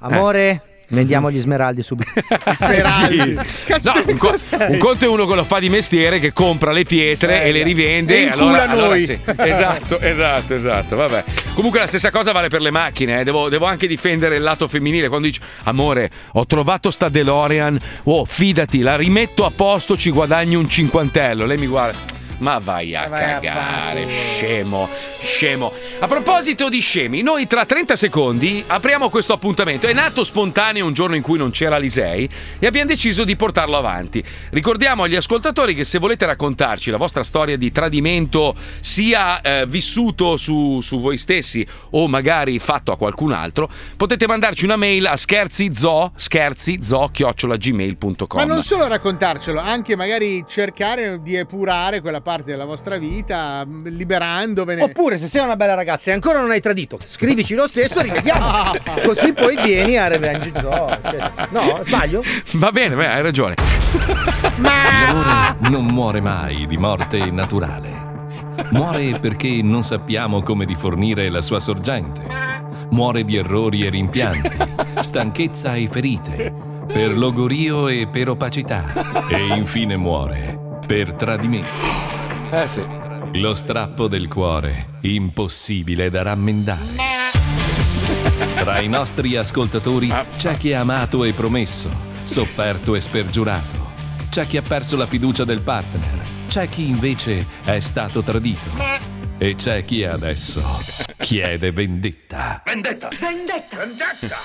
[0.00, 2.10] Amore, vendiamo gli smeraldi subito.
[2.54, 3.36] Smeraldi.
[3.66, 4.34] Cazzo No, un, co-
[4.68, 7.52] un conto è uno che lo fa di mestiere, che compra le pietre Eh, e
[7.52, 8.24] le rivende.
[8.24, 9.02] e allora, allora noi.
[9.04, 9.18] sì.
[9.36, 10.96] Esatto, esatto, esatto.
[10.96, 11.24] Vabbè.
[11.54, 13.20] Comunque la stessa cosa vale per le macchine.
[13.20, 13.24] eh.
[13.24, 15.08] Devo, devo anche difendere il lato femminile.
[15.08, 17.80] Quando dici, amore, ho trovato sta DeLorean.
[18.04, 21.44] Oh, fidati, la rimetto a posto, ci guadagni un cinquantello.
[21.46, 21.98] Lei mi guarda.
[22.38, 24.88] Ma vai a vai a cagare, scemo,
[25.20, 25.72] scemo.
[26.00, 29.86] A proposito di scemi, noi tra 30 secondi apriamo questo appuntamento.
[29.86, 32.28] È nato spontaneo un giorno in cui non c'era Lisei
[32.58, 34.22] e abbiamo deciso di portarlo avanti.
[34.50, 40.36] Ricordiamo agli ascoltatori che se volete raccontarci la vostra storia di tradimento, sia eh, vissuto
[40.36, 45.16] su, su voi stessi o magari fatto a qualcun altro, potete mandarci una mail a
[45.16, 48.38] scherzizo, scherzizo, chiocciolagmail.com.
[48.40, 54.82] Ma non solo raccontarcelo, anche magari cercare di epurare quella parte della vostra vita, liberandovene.
[54.82, 58.02] Oppure, se sei una bella ragazza e ancora non hai tradito, scrivici lo stesso e
[58.02, 58.72] rivediamo.
[59.06, 60.88] Così poi vieni a Revenge Zoo.
[60.88, 61.48] eccetera.
[61.50, 62.24] No, sbaglio?
[62.54, 63.54] Va bene, beh, hai ragione.
[64.58, 68.34] L'amore non muore mai di morte naturale.
[68.72, 72.22] Muore perché non sappiamo come rifornire la sua sorgente.
[72.90, 74.50] Muore di errori e rimpianti,
[74.98, 76.52] stanchezza e ferite,
[76.88, 78.84] per logorio e per opacità.
[79.28, 82.15] E infine muore per tradimento.
[82.50, 82.84] Eh sì.
[83.34, 87.04] Lo strappo del cuore, impossibile da rammendare.
[88.54, 91.90] Tra i nostri ascoltatori c'è chi ha amato e promesso,
[92.24, 93.92] sofferto e spergiurato.
[94.30, 96.22] C'è chi ha perso la fiducia del partner.
[96.48, 98.70] C'è chi invece è stato tradito.
[99.38, 100.62] E c'è chi adesso
[101.18, 102.62] chiede vendetta.
[102.64, 103.08] Vendetta!
[103.18, 103.76] Vendetta!
[103.76, 104.36] Vendetta!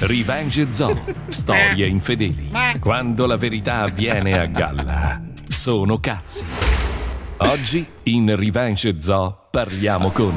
[0.00, 1.04] Revenge Zoo.
[1.28, 2.50] Storie infedeli.
[2.78, 5.20] Quando la verità avviene a galla,
[5.64, 6.44] sono cazzi.
[7.38, 10.36] Oggi in Revenge Zoo parliamo con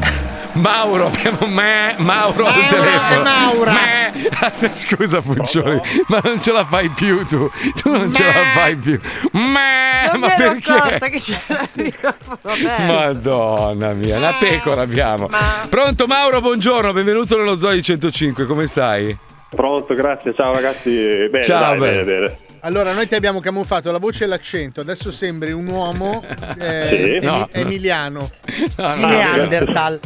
[0.53, 3.23] Mauro, abbiamo me, Mauro al Maura, telefono.
[3.23, 3.71] Maura.
[3.73, 4.69] Me.
[4.71, 7.51] Scusa Puccioli, ma non ce la fai più tu.
[7.75, 8.97] Tu non ce la fai più.
[9.34, 10.61] Me, Non ma perché?
[10.61, 12.84] che aperto.
[12.88, 15.30] Madonna mia, una pecora abbiamo.
[15.69, 19.15] Pronto Mauro, buongiorno, benvenuto nello Zoo di 105, come stai?
[19.49, 20.89] Pronto, grazie, ciao ragazzi.
[20.89, 22.03] Bene, Ciao, dai, bene.
[22.05, 22.38] bene, bene.
[22.68, 26.22] Allora, noi ti abbiamo camuffato la voce e l'accento, adesso sembri un uomo
[26.59, 26.95] eh, Sì?
[27.15, 27.47] emi- No.
[27.53, 28.30] emiliano.
[28.76, 29.97] No, Di Neanderthal.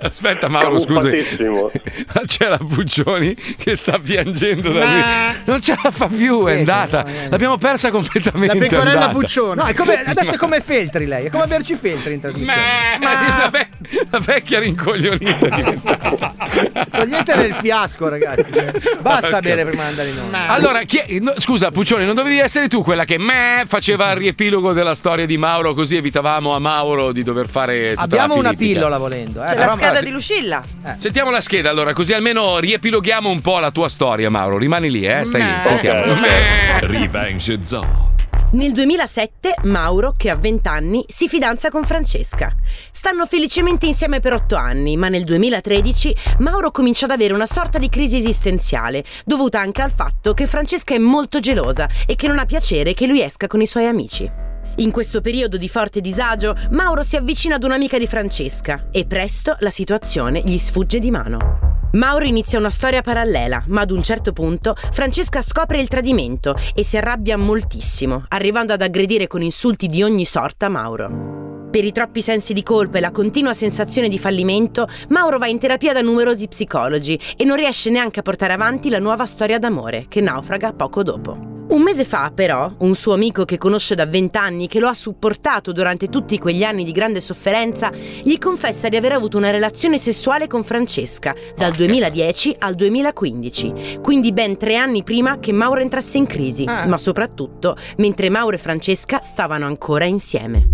[0.00, 1.08] Aspetta, Mauro, scusi.
[1.10, 1.70] Camuffatissimo.
[2.26, 5.02] C'è la Puccioni che sta piangendo da lì.
[5.44, 7.04] Non ce la fa più, è andata.
[7.28, 8.54] L'abbiamo persa completamente.
[8.54, 9.12] La pecorella andata.
[9.12, 9.62] Puccione.
[9.62, 12.60] No, è come, adesso è come Feltri lei, è come averci Feltri in trasmissione.
[13.00, 13.68] La, ve-
[14.10, 15.96] la vecchia rincoglionita di questa
[16.90, 18.50] Toglietele il fiasco, ragazzi.
[18.52, 20.46] cioè, basta Porca- bere prima di andare in onda.
[20.48, 24.72] Allora, chi- no, scusa, Puccioni, non dovevi essere tu quella che me faceva il riepilogo
[24.72, 28.48] della storia di Mauro, così evitavamo a Mauro di dover fare tutta Abbiamo la una
[28.50, 28.80] filippica.
[28.88, 29.44] Pillola volendo.
[29.44, 29.48] Eh.
[29.48, 30.64] C'è la scheda di Lucilla.
[30.96, 34.56] Sentiamo la scheda allora, così almeno riepiloghiamo un po' la tua storia, Mauro.
[34.56, 36.00] Rimani lì, eh, stai lì, sentiamo.
[36.00, 36.20] Ok, ok.
[36.20, 36.80] Meh.
[36.80, 38.06] Revenge Zoo.
[38.50, 42.50] Nel 2007 Mauro, che ha 20 anni, si fidanza con Francesca.
[42.90, 47.76] Stanno felicemente insieme per 8 anni, ma nel 2013 Mauro comincia ad avere una sorta
[47.76, 52.38] di crisi esistenziale, dovuta anche al fatto che Francesca è molto gelosa e che non
[52.38, 54.47] ha piacere che lui esca con i suoi amici.
[54.78, 59.56] In questo periodo di forte disagio, Mauro si avvicina ad un'amica di Francesca e presto
[59.58, 61.88] la situazione gli sfugge di mano.
[61.94, 66.84] Mauro inizia una storia parallela, ma ad un certo punto Francesca scopre il tradimento e
[66.84, 71.66] si arrabbia moltissimo, arrivando ad aggredire con insulti di ogni sorta Mauro.
[71.72, 75.58] Per i troppi sensi di colpa e la continua sensazione di fallimento, Mauro va in
[75.58, 80.06] terapia da numerosi psicologi e non riesce neanche a portare avanti la nuova storia d'amore,
[80.08, 81.57] che naufraga poco dopo.
[81.68, 85.70] Un mese fa, però, un suo amico che conosce da vent'anni, che lo ha supportato
[85.70, 87.90] durante tutti quegli anni di grande sofferenza,
[88.22, 94.32] gli confessa di aver avuto una relazione sessuale con Francesca dal 2010 al 2015, quindi
[94.32, 99.20] ben tre anni prima che Mauro entrasse in crisi, ma soprattutto mentre Mauro e Francesca
[99.22, 100.66] stavano ancora insieme.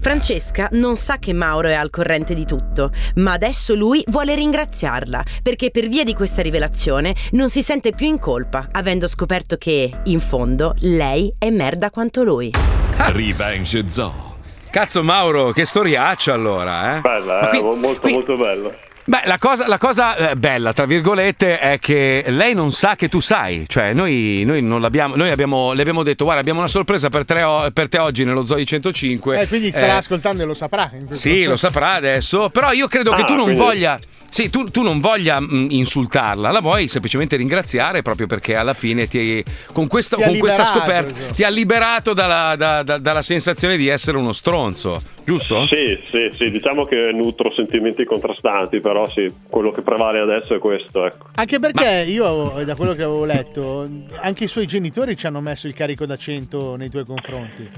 [0.00, 5.22] Francesca non sa che Mauro è al corrente di tutto, ma adesso lui vuole ringraziarla
[5.42, 9.90] perché per via di questa rivelazione non si sente più in colpa, avendo scoperto che,
[10.04, 12.50] in fondo, lei è merda quanto lui.
[12.96, 14.36] Revenge Zoo.
[14.70, 17.00] Cazzo Mauro, che storiaccia allora, eh?
[17.00, 18.70] Bella, eh, qui- molto, qui- molto bella.
[19.04, 23.08] Beh, la cosa, la cosa, eh, bella, tra virgolette, è che lei non sa che
[23.08, 23.64] tu sai.
[23.66, 25.16] Cioè, noi, noi non l'abbiamo.
[25.16, 28.24] Noi abbiamo, le abbiamo detto: guarda, abbiamo una sorpresa per, te, o- per te oggi
[28.24, 29.40] nello Zoe 105.
[29.40, 30.88] Eh, quindi starà Eh, ascoltando e lo saprà.
[30.94, 32.48] in questo Sì, lo saprà adesso.
[32.50, 33.98] Però io credo che Ah, tu non quindi- voglia.
[34.32, 39.06] Sì, tu, tu non voglia mh, insultarla, la vuoi semplicemente ringraziare proprio perché alla fine
[39.06, 39.44] ti,
[39.74, 41.34] con, questa, Ti ha con questa liberato, scoperta esatto.
[41.34, 45.66] ti ha liberato dalla, da- da- dalla sensazione di essere uno stronzo, giusto?
[45.66, 50.58] Sì, sì, sì, diciamo che nutro sentimenti contrastanti, però sì, quello che prevale adesso è
[50.58, 51.28] questo, ecco.
[51.36, 53.88] Anche perché io, da quello che avevo letto,
[54.20, 57.70] anche i suoi genitori ci hanno messo il carico d'accento nei tuoi confronti.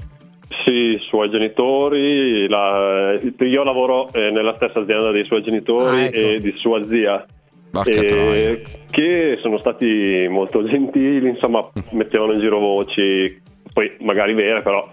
[0.65, 6.03] Sì, i suoi genitori, la- io lavoro eh, nella stessa azienda dei suoi genitori Ah,
[6.05, 6.17] ecco.
[6.17, 7.25] e di sua zia.
[7.85, 13.41] Eh, che sono stati molto gentili, insomma, mettevano in giro voci,
[13.73, 14.85] poi magari vere, però.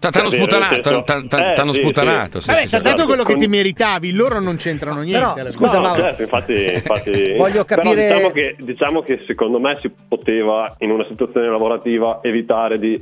[0.00, 2.46] T'hanno sputanato, Eh, t'hanno sì, sputanato, sì.
[2.46, 5.32] sì, Vabbè, sì, dato quello che ti meritavi, loro non c'entrano niente.
[5.34, 5.76] Però, scusa.
[5.76, 6.00] No, Mauro.
[6.02, 11.04] certo, infatti, infatti Voglio capire- diciamo che, diciamo che secondo me si poteva in una
[11.06, 12.98] situazione lavorativa evitare di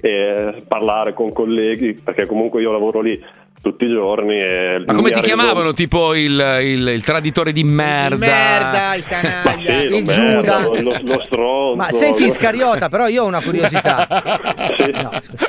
[0.00, 3.22] eh, parlare con colleghi, perché comunque io lavoro lì
[3.60, 4.34] tutti i giorni.
[4.40, 5.72] E Ma come ti arrivo- chiamavano?
[5.74, 6.30] Tipo il,
[6.62, 8.16] il- il traditore di merda?
[8.16, 9.78] merda, il canaglia.
[9.80, 10.60] sì, Il merda, Giuda.
[10.60, 11.76] Lo, lo, lo stronzo.
[11.76, 14.06] Ma senti lo- Iscariota, però io ho una curiosità.
[15.02, 15.46] No, scusa.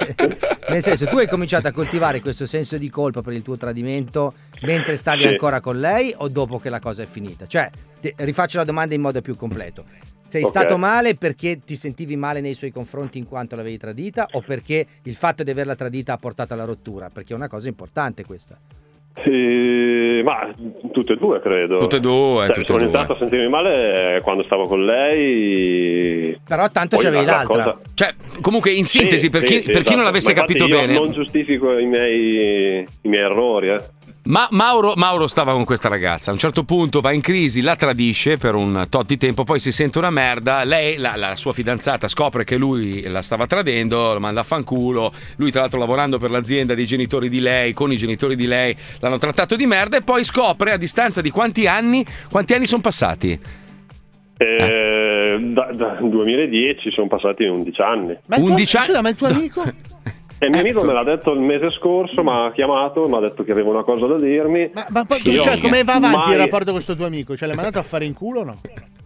[0.70, 4.34] Nel senso, tu hai cominciato a coltivare questo senso di colpa per il tuo tradimento
[4.62, 5.28] mentre stavi Sì.
[5.28, 7.46] ancora con lei o dopo che la cosa è finita?
[7.46, 7.70] Cioè,
[8.18, 9.84] rifaccio la domanda in modo più completo.
[10.32, 10.48] Sei Ok.
[10.50, 14.86] stato male perché ti sentivi male nei suoi confronti in quanto l'avevi tradita o perché
[15.04, 17.10] il fatto di averla tradita ha portato alla rottura?
[17.14, 18.58] Perché è una cosa importante questa.
[19.22, 20.50] Sì, ma
[20.94, 21.80] tutte e due credo.
[21.80, 22.84] Tutte e due, Cioè, tutte ho due.
[22.86, 26.40] iniziato a sentirmi male quando stavo con lei.
[26.48, 27.64] Però tanto Poi c'avevi la- la l'altra.
[27.74, 30.04] cosa- Cioè, comunque, in sintesi, Sì, per sì, chi, sì, per chi non esatto.
[30.06, 33.82] l'avesse Ma infatti capito io bene, Non giustifico i miei, i miei errori, eh.
[34.24, 36.30] Ma Mauro, Mauro stava con questa ragazza.
[36.30, 39.60] A un certo punto va in crisi, la tradisce per un tot di tempo, poi
[39.60, 40.64] si sente una merda.
[40.64, 45.12] Lei, la, la sua fidanzata, scopre che lui la stava tradendo, lo manda a fanculo.
[45.38, 48.76] Lui, tra l'altro, lavorando per l'azienda dei genitori di lei, con i genitori di lei,
[49.00, 49.98] l'hanno trattato di merda.
[49.98, 52.06] E poi scopre a distanza di quanti anni?
[52.30, 53.40] Quanti anni sono passati?
[54.38, 58.18] Eh, da, da 2010 sono passati 11 anni.
[58.28, 59.64] Ma il tuo, 11 anni- ma il tuo amico?
[60.44, 63.16] E il mio amico me l'ha detto il mese scorso, mi ha chiamato e mi
[63.16, 64.72] ha detto che aveva una cosa da dirmi.
[64.74, 67.38] Ma, ma poi, Io cioè, come va avanti mai- il rapporto con questo tuo amico?
[67.38, 68.60] Cioè, l'hai mandato a fare in culo o no?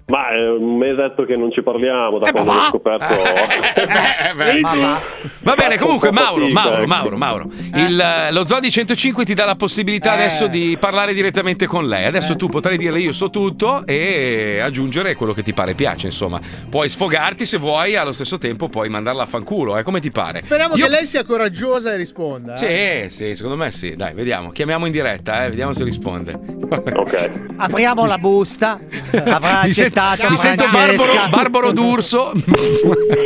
[0.08, 3.06] Ma è un mesetto che non ci parliamo da Eh, quando ho scoperto.
[4.36, 4.62] beh.
[4.62, 5.02] Ma va.
[5.40, 6.86] Va bene, comunque Mauro, Mauro, ecco.
[6.88, 10.18] Mauro, Mauro, il, eh, lo Zodi 105 ti dà la possibilità Eh.
[10.20, 12.06] adesso di parlare direttamente con lei.
[12.06, 12.36] Adesso Eh.
[12.36, 16.40] tu potrai dirle io so tutto e aggiungere quello che ti pare piace, insomma.
[16.70, 20.42] Puoi sfogarti se vuoi, allo stesso tempo puoi mandarla a fanculo, eh, come ti pare.
[20.44, 22.54] Speriamo Io- che lei sia coraggiosa e risponda.
[22.54, 23.08] eh.
[23.10, 23.96] Sì, sì, secondo me sì.
[23.96, 24.50] Dai, vediamo.
[24.52, 26.40] Chiamiamo in diretta, eh, vediamo se risponde.
[26.66, 27.46] Ok.
[27.58, 28.80] Apriamo la busta.
[29.26, 31.06] Avrà Mi sento- accettato mi sento Francesca.
[31.08, 32.32] Barbaro, Barbaro D'Urso.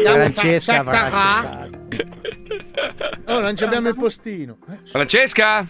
[0.04, 1.78] Francesca avrà accettato.
[3.28, 4.58] Oh, non ci abbiamo il postino.
[4.86, 5.66] Francesca?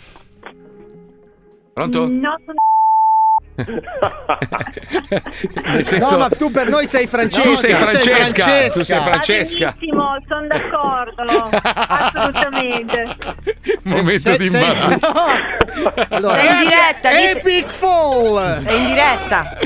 [1.74, 2.08] Pronto?
[2.08, 2.58] No, sono
[5.84, 7.50] senso- No, ma tu per noi sei Francesca.
[7.50, 8.68] Tu sei Francesca.
[8.70, 9.76] Tu sei Francesca.
[9.78, 11.24] benissimo, sono d'accordo.
[11.52, 13.16] Assolutamente.
[13.84, 15.24] Momento di imbarazzo.
[16.10, 18.64] Allora, Sei in diretta, dite- Epic Fall!
[18.64, 19.58] È in diretta.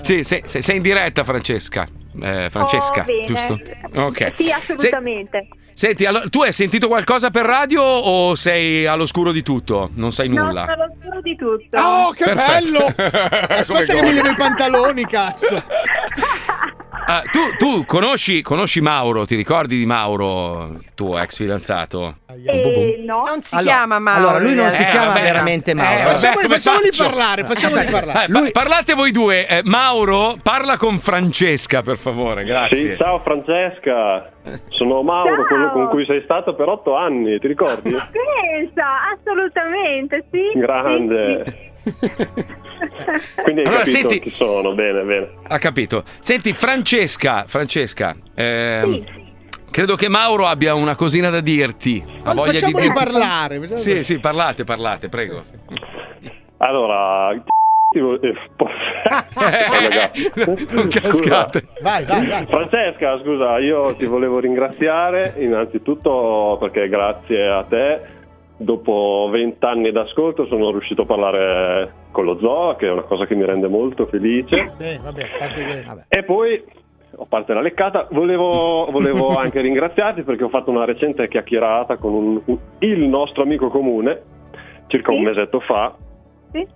[0.00, 1.86] Sì, sei, sei- sei in diretta, Francesca.
[2.20, 3.58] Eh, Francesca, Oh, giusto?
[3.94, 4.32] Ok.
[4.36, 5.48] Sì, assolutamente.
[5.74, 9.90] Senti, allora, tu hai sentito qualcosa per radio o sei all'oscuro di tutto?
[9.94, 10.64] Non sai nulla?
[10.64, 11.78] No, sono solo di tutto.
[11.78, 12.50] Oh, che Perfetto.
[12.52, 12.94] bello!
[12.94, 15.62] Come Aspetta che mi levo i pantaloni, cazzo.
[17.14, 19.26] Ah, tu tu conosci, conosci Mauro?
[19.26, 22.16] Ti ricordi di Mauro, il tuo ex fidanzato?
[22.46, 23.24] Eh, no.
[23.26, 24.28] Non si Allora- chiama Mauro.
[24.28, 25.92] allora, lui non si Eh, chiama vabbè, veramente Mauro.
[25.92, 28.24] eh, vabbè, Facciamoli, facciamoli parlare, facciamoli parlare.
[28.24, 29.46] Eh, pa- parlate voi due.
[29.46, 32.76] Eh, Mauro, parla con Francesca, per favore, grazie.
[32.78, 34.30] Sì, ciao Francesca,
[34.70, 37.90] sono Mauro, quello con cui sei stato per otto anni, ti ricordi?
[37.90, 40.58] Pensa, assolutamente, sì.
[40.58, 41.71] Grande.
[43.42, 45.30] Quindi hai Allora, capito senti- chi sono, bene, bene.
[45.48, 46.02] Ha capito.
[46.20, 49.04] Senti, Francesca, Francesca, ehm,
[49.70, 52.02] credo che Mauro abbia una cosina da dirti.
[52.24, 53.04] Ha voglia di Facciamoli dirti.
[53.04, 53.58] parlare.
[53.58, 55.40] facciamoli Sì, sì, parlate, parlate, prego.
[56.58, 57.34] Allora,
[57.88, 58.34] ti vo- eh,
[60.72, 61.66] Non cascate.
[61.82, 62.46] Vai, vai, vai.
[62.46, 68.00] Francesca, scusa, io ti volevo ringraziare innanzitutto perché grazie a te,
[68.62, 73.34] dopo vent'anni d'ascolto, sono riuscito a parlare con lo zoo, che è una cosa che
[73.34, 74.72] mi rende molto felice.
[74.78, 76.04] Sì, vabbè, questo.
[76.08, 76.62] E poi,
[77.18, 82.12] a parte la leccata, volevo, volevo anche ringraziarti perché ho fatto una recente chiacchierata con
[82.12, 84.22] un- un- il nostro amico comune,
[84.88, 85.94] circa un mesetto fa,
[86.52, 86.66] Sì.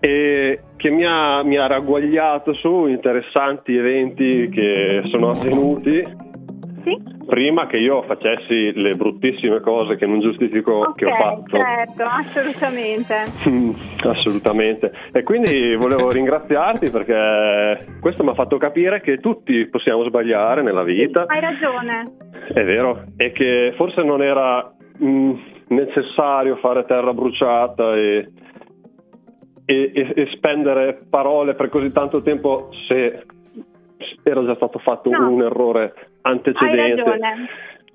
[0.00, 6.23] e che mi ha, mi ha ragguagliato su interessanti eventi che sono avvenuti
[7.26, 11.56] prima che io facessi le bruttissime cose che non giustifico che ho fatto.
[11.56, 13.14] certo, assolutamente.
[14.04, 14.92] Assolutamente.
[15.12, 20.82] E quindi volevo ringraziarti perché questo mi ha fatto capire che tutti possiamo sbagliare nella
[20.82, 22.02] vita, Hai ragione.
[22.52, 24.70] è vero, e che forse non era
[25.02, 25.32] mm,
[25.68, 28.28] necessario fare terra bruciata e,
[29.64, 33.22] e- e- e spendere parole per così tanto tempo se
[34.22, 35.30] era già stato fatto No.
[35.30, 35.94] un errore
[36.26, 37.02] antecedente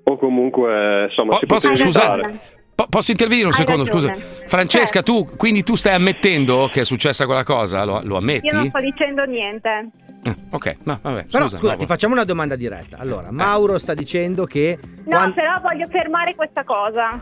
[0.04, 2.38] o comunque insomma Po- si posso, scusate,
[2.74, 3.84] po- posso intervenire un Hai secondo?
[3.84, 4.14] ragione.
[4.16, 4.44] Scusa.
[4.46, 7.84] Francesca, tu quindi tu stai ammettendo che è successa quella cosa?
[7.84, 8.46] Lo, lo ammetti?
[8.46, 9.88] Io non sto dicendo niente.
[10.22, 11.26] Eh, ok, no, vabbè.
[11.30, 12.98] Però scusa, scusa, no, ti facciamo una domanda diretta.
[12.98, 17.18] Allora, Mauro sta dicendo che No, quan- però voglio fermare questa cosa.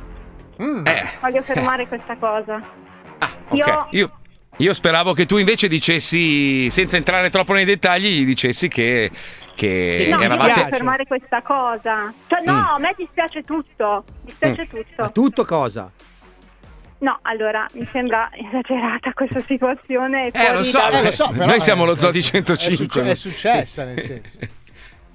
[0.57, 0.85] Eh,
[1.21, 2.61] Voglio fermare questa cosa.
[3.49, 3.57] ok.
[3.57, 4.11] Io Io,
[4.59, 9.11] io speravo che tu invece dicessi, senza entrare troppo nei dettagli, gli dicessi che,
[9.55, 10.53] che No, eravate...
[10.55, 12.13] voglio fermare questa cosa.
[12.27, 12.57] Cioè, no, Mm.
[12.75, 14.05] a me dispiace tutto.
[14.23, 14.85] Dispiace tutto.
[15.03, 15.91] Ma tutto cosa?
[17.01, 20.27] No, allora, mi sembra esagerata questa situazione.
[20.27, 22.23] Eh, fuori lo so, da- Eh, lo so, però noi è- siamo lo Zodi È,
[22.23, 22.87] 105.
[22.87, 24.39] succe- è successa, nel senso.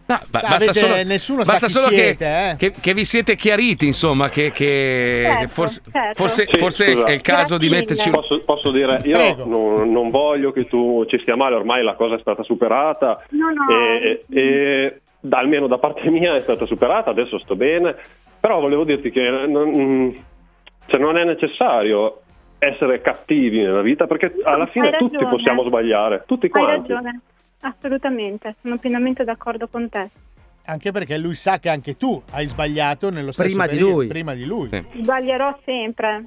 [0.06, 2.56] No, ba- basta solo, nessuno basta sa chi solo che, siete, eh.
[2.58, 6.14] che- che vi siete chiariti, insomma, che, che Certo, forse, certo.
[6.16, 8.10] forse, Sì, forse è il caso di Grazie metterci...
[8.10, 8.22] mille.
[8.22, 12.16] Posso, posso dire, io non, non voglio che tu ci stia male, ormai la cosa
[12.16, 13.74] è stata superata No, no.
[13.74, 17.96] e, e- e da- almeno da parte mia è stata superata, adesso sto bene,
[18.42, 20.14] però volevo dirti che non,
[20.88, 22.20] cioè non è necessario
[22.60, 26.92] essere cattivi nella vita perché alla fine hai tutti possiamo sbagliare, tutti Hai quanti.
[26.92, 27.22] ragione.
[27.66, 30.10] Assolutamente, sono pienamente d'accordo con te.
[30.66, 34.08] Anche perché lui sa che anche tu hai sbagliato nello stesso Prima di periodo, lui.
[34.08, 34.70] Prima di lui.
[35.02, 36.26] Sbaglierò sempre.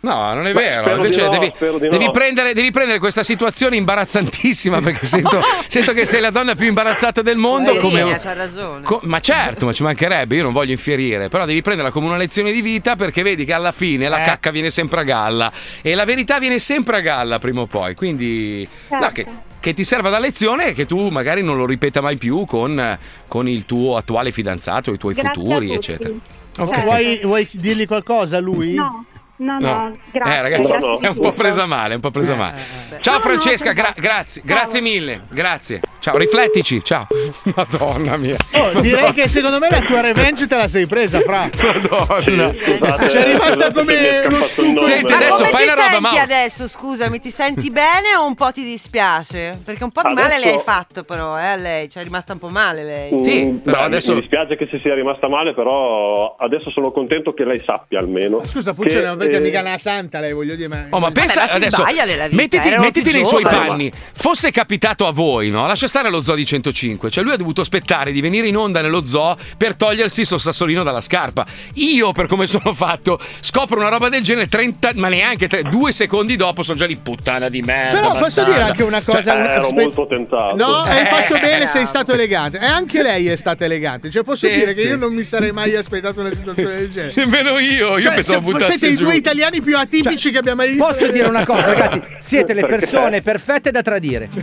[0.00, 0.90] No, non è Beh, vero.
[0.90, 2.10] di Invece no, devi, di devi no.
[2.10, 7.22] prendere, devi prendere questa situazione imbarazzantissima perché sento, sento che sei la donna più imbarazzata
[7.22, 7.70] del mondo.
[7.72, 8.84] Eh, come- c'ha ragione.
[8.84, 12.18] co- ma certo, ma ci mancherebbe, io non voglio infierire, però devi prenderla come una
[12.18, 14.24] lezione di vita perché vedi che alla fine la Eh.
[14.24, 17.94] cacca viene sempre a galla e la verità viene sempre a galla prima o poi.
[17.94, 19.04] Quindi, Certo.
[19.06, 19.26] no, che,
[19.64, 22.98] che ti serva da lezione e che tu magari non lo ripeta mai più con,
[23.26, 26.10] con il tuo attuale fidanzato, i tuoi Grazie futuri, eccetera.
[26.10, 26.62] Certo.
[26.64, 26.82] Ok.
[26.82, 28.74] Vuoi, vuoi dirgli qualcosa a lui?
[28.74, 29.06] No,
[29.44, 29.96] no, no, No.
[30.12, 30.34] grazie.
[30.38, 32.56] Eh, ragazzi, grazie no, è un po' presa male, è un po' presa male.
[33.00, 34.56] Ciao No, no, Francesca, gra- grazie, Ciao.
[34.56, 35.80] grazie mille, grazie.
[36.00, 36.82] Ciao, riflettici.
[36.82, 37.06] Ciao.
[37.54, 38.36] Madonna mia.
[38.52, 41.48] Oh, direi che secondo me la tua revenge te la sei presa, fra.
[41.62, 42.50] Madonna.
[42.52, 44.80] C'è rimasta come uno stupido.
[44.82, 46.20] Senti, Ma adesso come fai ti una roba, senti Mauro.
[46.20, 46.68] adesso?
[46.68, 49.58] Scusami, ti senti bene o un po' ti dispiace?
[49.64, 51.88] Perché un po' di male le hai Adesso- fatto, però, eh, a lei.
[51.88, 53.12] Cioè, è rimasta un po' male lei.
[53.12, 57.44] Mm, beh, mi- Mi dispiace che si sia rimasta male, però adesso sono contento che
[57.44, 58.44] lei sappia almeno.
[58.44, 60.68] Scusa, Puccione, che, ma perché eh, mica una santa lei, voglio dire.
[60.68, 60.86] Ma...
[60.90, 61.76] Oh, ma pensa ma si adesso.
[61.82, 63.90] sbaglia nella vita, mettiti mettiti nei suoi panni.
[64.14, 65.66] Fosse capitato a voi, no?
[65.66, 67.10] Lascia stare lo zoo di 105.
[67.10, 70.38] Cioè, lui ha dovuto aspettare di venire in onda nello zoo per togliersi il suo
[70.38, 71.44] sassolino dalla scarpa.
[71.74, 75.92] Io, per come sono fatto, scopro una roba del genere 30, ma neanche tre- due
[75.92, 78.00] secondi dopo sono già lì puttana di merda.
[78.00, 79.22] Però posso dire anche una cosa.
[79.22, 80.56] Cioè, un- ero spe- molto tentato.
[80.56, 82.58] No, hai Eh, fatto bene, sei stato elegante.
[82.58, 84.10] E anche lei è stata elegante.
[84.10, 84.86] Cioè, posso Sì, dire che sì.
[84.88, 87.12] io non mi sarei mai aspettato una situazione del genere.
[87.16, 89.04] Nemmeno io, io Cioè, pensavo se- buttassi siete i giù.
[89.14, 90.86] Due italiani più atipici che abbiamo mai visto.
[90.86, 92.00] Posso dire una cosa, ragazzi?
[92.18, 94.28] Siete le persone perfette da tradire.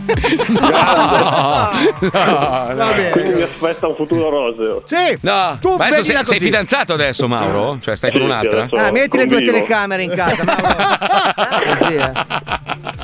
[2.12, 2.94] No, no.
[3.12, 4.82] Quindi mi aspetta un futuro roseo.
[4.84, 5.16] Sì.
[5.22, 7.78] No, Tu ma adesso sei, sei fidanzato adesso, Mauro?
[7.80, 8.62] Cioè, stai con Sì, sì, un'altra?
[8.62, 10.42] adesso Ah, metti le due telecamere in casa.
[10.44, 11.76] Mauro.
[11.78, 12.12] Così, eh.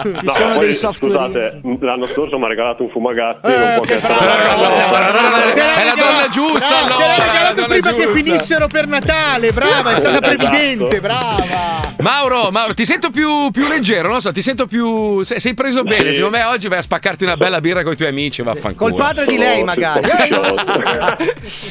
[0.03, 1.15] Ci No, sono poi, dei software.
[1.15, 3.47] Scusate, l'anno scorso mi ha regalato un fumagazzi.
[3.47, 7.93] Eh, non può che che essere È la donna giusta, No, te l'ha regalato prima
[7.93, 9.51] che finissero per Natale.
[9.53, 10.37] Brava, è stata Esatto.
[10.37, 11.58] previdente, brava.
[12.01, 15.23] Mauro, Mauro, ti sento più, più leggero, non so, ti sento più.
[15.23, 16.11] Sei, sei preso bene.
[16.11, 16.17] Sì.
[16.19, 18.43] Secondo me oggi vai a spaccarti una bella birra con i tuoi amici.
[18.43, 18.91] Vaffanculo.
[18.91, 20.09] Col padre di lei, magari.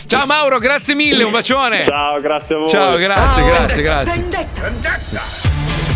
[0.05, 1.85] Ciao Mauro, grazie mille, un bacione.
[1.87, 2.69] Ciao, grazie a voi.
[2.69, 4.25] Ciao, grazie, grazie, grazie.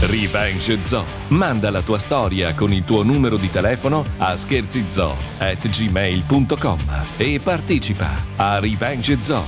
[0.02, 1.06] Revenge Zoo.
[1.28, 6.80] Manda la tua storia con il tuo numero di telefono a scherzizoo at gmail.com
[7.18, 9.46] e partecipa a Revenge Zoo.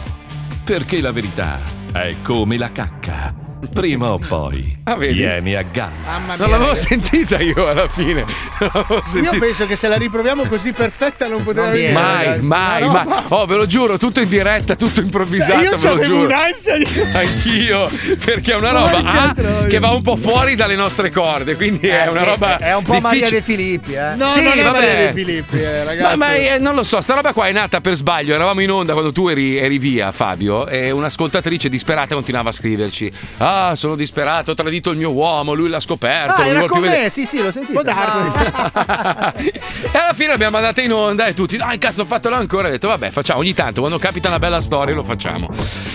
[0.64, 1.60] Perché la verità
[1.92, 3.43] è come la cacca.
[3.74, 5.14] Prima o poi Ah, vedi?
[5.14, 6.36] viene a galla.
[6.38, 8.26] Non l'avevo sentita io alla fine.
[9.22, 11.92] Io penso che se la riproviamo così perfetta non poteva Non venire.
[11.94, 13.06] Mai, mai, Ma no, mai.
[13.06, 16.26] ma- Oh, ve lo giuro, tutto in diretta, tutto improvvisato, Cioè, io ve lo giuro.
[16.28, 16.86] un'ansia di...
[17.14, 17.90] Anch'io,
[18.26, 19.36] perché è una roba ah,
[19.68, 22.84] che va un po' fuori dalle nostre corde, quindi è una sì, roba È un
[22.84, 23.40] po' Maria difficile.
[23.40, 24.16] De Filippi, eh.
[24.16, 24.72] No, Sì, non è vabbè.
[24.80, 26.18] Maria De Filippi, eh, Ma, ragazzi.
[26.18, 28.34] ma, eh, non lo so, sta roba qua è nata per sbaglio.
[28.34, 33.12] Eravamo in onda quando tu eri, eri via, Fabio, e un'ascoltatrice disperata continuava a scriverci:
[33.38, 36.42] Ah, sono disperato, ho tradito il mio uomo, lui l'ha scoperto.
[36.42, 37.74] Ah, non era con vedere." me, sì, sì, l'ho sentito.
[37.74, 38.26] Può darsi.
[39.92, 42.68] e alla fine l'abbiamo mandata in onda e tutti, ah cazzo, fatelo ancora.
[42.68, 45.50] Ho detto, vabbè, facciamo ogni tanto, quando capita una bella storia lo facciamo.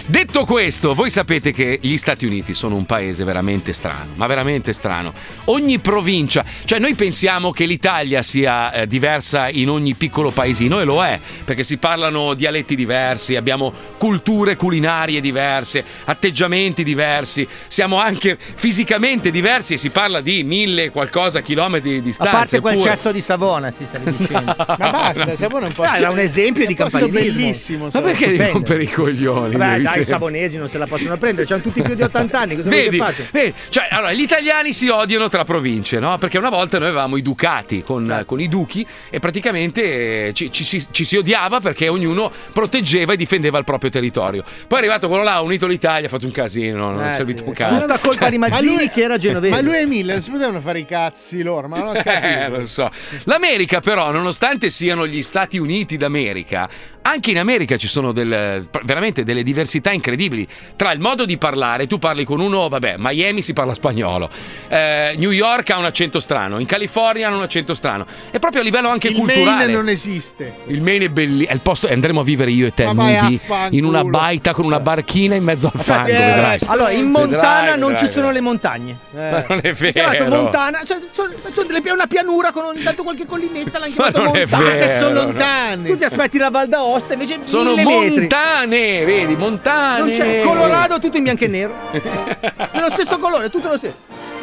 [0.07, 4.73] Detto questo, voi sapete che gli Stati Uniti sono un paese veramente strano, ma veramente
[4.73, 5.13] strano.
[5.47, 10.85] Ogni provincia, cioè noi pensiamo che l'Italia sia eh, diversa in ogni piccolo paesino e
[10.85, 18.37] lo è, perché si parlano dialetti diversi, abbiamo culture culinarie diverse, atteggiamenti diversi, siamo anche
[18.39, 22.33] fisicamente diversi e si parla di mille e qualcosa chilometri di A distanza.
[22.33, 24.55] parte quel eppure- cesso di Savona, si stavi dicendo.
[24.79, 25.83] Ma basta, Savona è un po'.
[25.83, 27.41] Ah, era un esempio di campanilismo.
[27.41, 27.89] bellissimo.
[27.93, 29.57] Ma perché devi rompere i coglioni?
[29.57, 32.57] Beh, dai, i savonesi non se la possono prendere, hanno tutti più di 80 anni,
[32.57, 33.23] cosa vuoi che Vedi, faccia?
[33.33, 36.17] vedi, cioè, allora, gli italiani si odiano tra province, no?
[36.19, 40.51] Perché una volta noi avevamo i ducati con, con i duchi e praticamente eh, ci,
[40.53, 44.43] ci si- ci si odiava perché ognuno proteggeva e difendeva il proprio territorio.
[44.43, 47.37] Poi è arrivato quello là, ha unito l'Italia, ha fatto un casino, non è Eh,
[47.37, 47.51] servito sì.
[47.57, 47.81] cazzo.
[47.81, 49.55] Tutta colpa Cioè, di Ma Mazzini lui- che era genovese.
[49.55, 52.03] Ma lui e Mille non si potevano fare i cazzi loro, ma non ho Eh,
[52.03, 52.59] capito.
[52.59, 52.91] lo so.
[53.25, 56.69] L'America, però, nonostante siano gli Stati Uniti d'America,
[57.03, 61.87] anche in America ci sono del- veramente delle diversità incredibili tra il modo di parlare.
[61.87, 64.29] Tu parli con uno, vabbè, Miami si parla spagnolo,
[64.69, 68.05] eh, New York ha un accento strano, in California hanno un accento strano.
[68.31, 69.45] E proprio a livello anche Il culturale.
[69.65, 70.55] Maine non esiste.
[70.67, 71.49] Il Maine è bellissimo.
[71.51, 71.89] È il posto.
[71.89, 75.71] Andremo a vivere io e te nudi in una baita con una barchina in mezzo
[75.73, 76.09] al fango.
[76.11, 76.59] eh, vedrai.
[76.67, 78.97] Allora, in Montana non ci sono le montagne.
[79.11, 80.29] Ma non è Chiamato vero.
[80.43, 84.63] Montana, cioè, sono, sono una pianura con ogni tanto qualche collinetta, l'hanno chiamato è Montana.
[84.65, 85.23] vero, che sono no.
[85.25, 85.89] lontane.
[85.89, 88.19] Tu ti aspetti la Val d'Aosta, invece Sono mille metri.
[88.21, 89.99] montane, vedi, montane.
[90.01, 91.75] Non c'è Colorado tutto in bianco e nero.
[91.91, 93.97] Dello stesso colore, tutto lo stesso.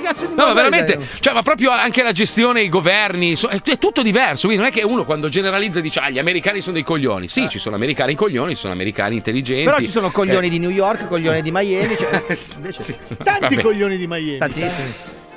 [0.06, 3.60] Cazzo di No, ma veramente, cioè, ma proprio anche la gestione, i governi, so- è,
[3.62, 4.47] è tutto diverso.
[4.47, 7.28] Quindi non è che uno quando generalizza dice, ah, gli americani sono dei coglioni.
[7.28, 9.64] Sì, ci sono americani coglioni, ci sono americani intelligenti.
[9.66, 11.97] Però ci sono coglioni Eh, di New York, coglioni di Miami.
[11.97, 12.24] Cioè,
[12.56, 13.62] invece, Tanti vabbè.
[13.62, 14.38] coglioni di Miami.
[14.38, 14.93] tantissimi.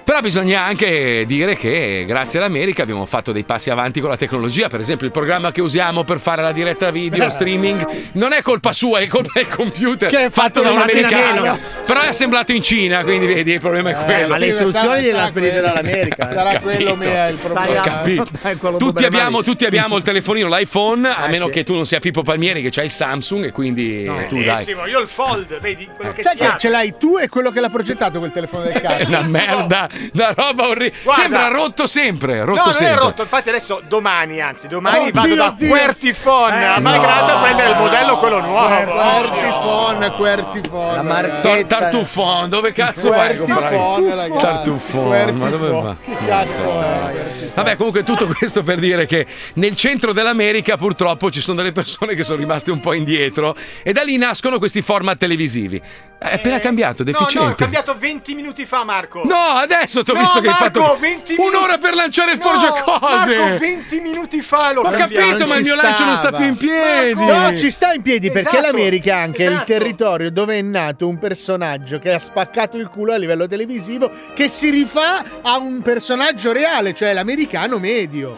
[0.08, 4.66] Però bisogna anche dire che grazie all'America abbiamo fatto dei passi avanti con la tecnologia.
[4.68, 8.72] Per esempio, il programma che usiamo per fare la diretta video streaming non è colpa
[8.72, 11.40] sua, è colpa del computer Che è fatto da un americano.
[11.40, 11.58] America.
[11.84, 14.28] Però è assemblato in Cina, quindi vedi, il problema è quello.
[14.28, 15.66] ma le istruzioni sarà- gliele ha sarà spedite quello.
[15.66, 16.24] dall'America.
[16.30, 16.32] eh.
[16.32, 16.70] Sarà Capito.
[16.70, 17.78] quello mea il problema.
[17.78, 18.26] ah, Capito.
[18.44, 21.98] eh, Tutti abbiamo, tutti abbiamo il telefonino, l'iPhone, a Eh, meno che tu non sia
[22.00, 24.44] Pippo Palmieri che c'ha il Samsung e quindi tu dai.
[24.44, 26.56] Bellissimo, io il fold, vedi quello che Sai si che ha.
[26.56, 29.08] ce l'hai tu e quello che l'ha progettato quel telefono del È cazzo.
[29.10, 30.94] una merda, Una roba orribile.
[31.02, 31.22] Guarda.
[31.22, 32.44] Sembra rotto sempre.
[32.44, 32.94] Rotto no, non sempre.
[32.94, 33.22] è rotto.
[33.22, 35.68] Infatti, adesso domani, anzi, domani Oddio, vado da oddio.
[35.68, 37.38] Quertifon a Eh, Malgrado no.
[37.38, 38.66] a prendere il modello, quello nuovo.
[38.68, 41.06] Quertifon, Quertifon.
[41.42, 44.38] Tar- Tartuffon, dove cazzo vai a ragazzi.
[44.38, 45.96] Tartuffon, ma dove va?
[46.04, 47.50] Che cazzo è?
[47.54, 52.14] Vabbè, comunque tutto questo per dire che nel centro dell'America purtroppo ci sono delle persone
[52.14, 55.80] che sono rimaste un po' indietro e da lì nascono questi format televisivi.
[56.18, 57.46] È appena cambiato, No, deficiente.
[57.46, 59.22] no, ho cambiato 20 minuti fa, Marco.
[59.24, 61.56] No, adesso ti ho No, visto che hai Marco, fatto 20 minuti.
[61.56, 63.36] un'ora per lanciare il No, forgiacose.
[63.38, 65.26] Marco, 20 minuti fa l'ho Ho cambiato.
[65.26, 67.24] capito, ma il mio lancio non sta più in piedi.
[67.24, 69.64] No, ci sta in piedi perché Esatto, l'America è anche il esatto.
[69.64, 74.48] territorio dove è nato un personaggio che ha spaccato il culo a livello televisivo che
[74.48, 78.34] si rifà a un personaggio reale, cioè l'americano medio.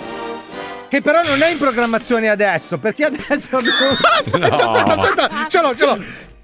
[0.88, 3.90] Che però non è in programmazione adesso, perché adesso abbiamo...
[3.90, 5.98] Aspetta, aspetta, aspetta, ce l'ho, ce l'ho.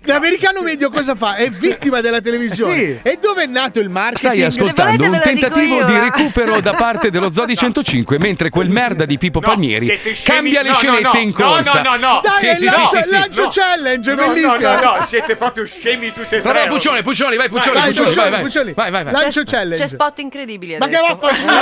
[0.06, 1.34] L'americano medio cosa fa?
[1.34, 2.74] È vittima della televisione.
[2.76, 2.98] Sì.
[3.02, 4.32] E dove è nato il marketing?
[4.34, 6.00] Stai ascoltando un la dico tentativo io, di eh.
[6.00, 10.38] recupero da parte dello Zodi 105 mentre quel merda di Pippo Palmieri siete scemi.
[10.38, 11.82] cambia le No, no, scenette no, in no, corsa.
[11.82, 12.20] No, no, no.
[12.22, 14.68] Dai, Sì, è sì, il sì, lancio, sì, lancio challenge, è No, no, bellissimo.
[14.74, 16.52] no, no, siete proprio scemi tutti e tre.
[16.52, 18.42] Bravo Puccione, Puccioni, vai Puccioni, Vai, Puccioni, vai, vai.
[18.42, 18.72] Puccioni.
[18.72, 19.12] Vai, vai, vai.
[19.12, 19.82] Lancio challenge.
[19.82, 21.18] C'è spot incredibili Ma che adesso.
[21.20, 21.54] vaffanculo!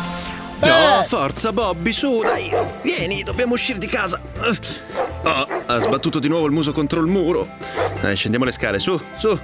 [0.61, 2.51] No, forza Bobby, su, dai.
[2.83, 4.19] Vieni, dobbiamo uscire di casa.
[5.23, 7.47] Oh, ha sbattuto di nuovo il muso contro il muro.
[7.99, 9.39] Dai, scendiamo le scale, su, su.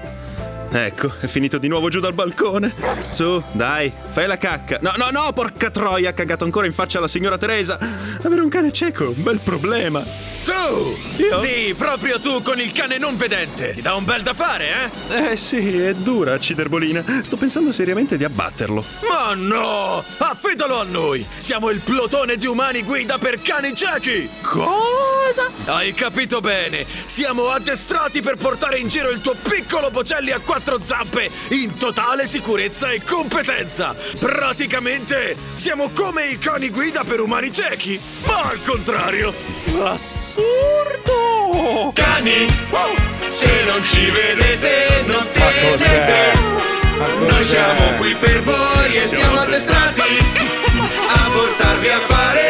[0.70, 2.74] Ecco, è finito di nuovo giù dal balcone.
[3.12, 4.80] Su, dai, fai la cacca.
[4.82, 7.80] No, no, no, porca troia, ha cagato ancora in faccia alla signora Teresa.
[8.24, 10.04] Avere un cane cieco è un bel problema.
[10.44, 10.98] Tu!
[11.24, 11.40] Io?
[11.40, 13.72] Sì, proprio tu con il cane non vedente.
[13.72, 15.32] Ti dà un bel da fare, eh?
[15.32, 17.04] Eh sì, è dura, ciderbolina.
[17.22, 18.84] Sto pensando seriamente di abbatterlo.
[19.10, 20.04] Ma no!
[20.18, 21.26] Affidalo a noi!
[21.38, 24.30] Siamo il plotone di umani guida per cani ciechi!
[24.42, 25.50] Cosa?
[25.66, 26.86] Hai capito bene!
[27.06, 32.28] Siamo addestrati per portare in giro il tuo piccolo Bocelli a quattro zampe in totale
[32.28, 33.96] sicurezza e competenza!
[34.20, 39.34] Praticamente siamo come i cani guida per umani ciechi, ma al contrario!
[39.84, 41.92] Assurdo!
[41.94, 42.48] Cani!
[43.26, 46.56] Se non ci vedete, non temete!
[47.28, 52.47] Noi siamo qui per voi e siamo addestrati a portarvi a fare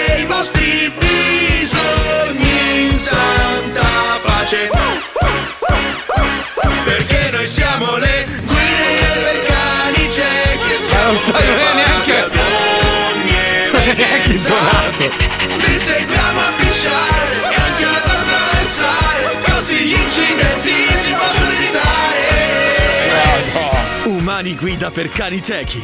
[24.38, 25.82] Umani guida per cani ciechi.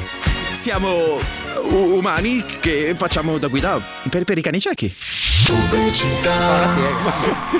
[0.53, 1.17] Siamo
[1.71, 4.93] u- umani che facciamo da guida per, per i cani ciechi.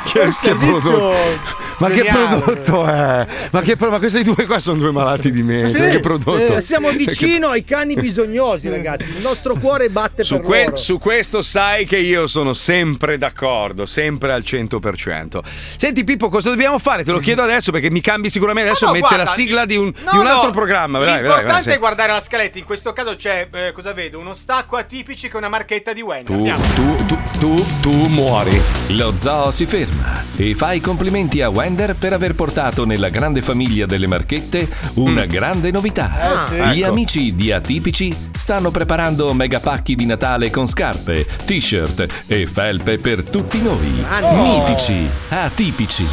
[0.04, 1.63] Che, che servizio prodotto.
[1.88, 3.28] Ma che prodotto è?
[3.52, 5.70] Ma, che, pro- ma questi due qua sono due malati di mente.
[5.70, 6.60] Sì, che prodotto?
[6.60, 9.10] sì, Siamo vicino ai cani bisognosi, ragazzi.
[9.10, 10.76] Il nostro cuore batte Su, per que- loro.
[10.78, 15.40] su questo sai che io sono sempre d'accordo, sempre al 100%.
[15.76, 17.04] Senti Pippo, cosa dobbiamo fare?
[17.04, 19.66] Te lo chiedo adesso perché mi cambi sicuramente adesso No, no, mette guarda, la sigla
[19.66, 21.00] di un, No, di un no, altro programma.
[21.00, 22.58] Vai, vai, vai, L'importante vai, è guardare la scaletta.
[22.58, 24.20] In questo caso c'è, eh, cosa vedo?
[24.20, 26.26] Uno stacco atipici che è una marchetta di Wender.
[26.26, 26.64] Tu, Andiamo.
[26.74, 28.60] tu, tu, tu, tu muori.
[28.90, 33.42] Lo zoo si ferma e fa i complimenti a Wender per aver portato nella grande
[33.42, 36.22] famiglia delle marchette una grande novità.
[36.22, 36.54] Eh, sì.
[36.76, 36.92] Gli Ecco.
[36.92, 43.60] amici di Atipici stanno preparando megapacchi di Natale con scarpe, t-shirt e felpe per tutti
[43.60, 44.06] noi.
[44.34, 46.08] Mitici, atipici.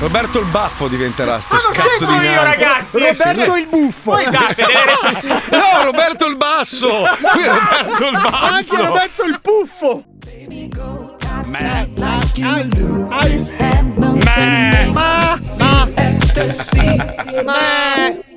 [0.00, 2.98] Roberto il baffo diventerà sto Ma non cazzo c'entro di io, ragazzi!
[2.98, 4.10] Roberto il buffo.
[4.10, 5.56] Voi date delle responsabilità.
[5.56, 6.88] No, Roberto il basso!
[6.88, 8.74] Qui Roberto il basso!
[8.74, 10.04] Anche Roberto il puffo.
[11.46, 11.94] man.
[11.96, 13.08] Like you do.
[13.10, 14.94] I had mountain man.
[14.94, 16.96] My, my ecstasy.
[17.44, 18.33] My.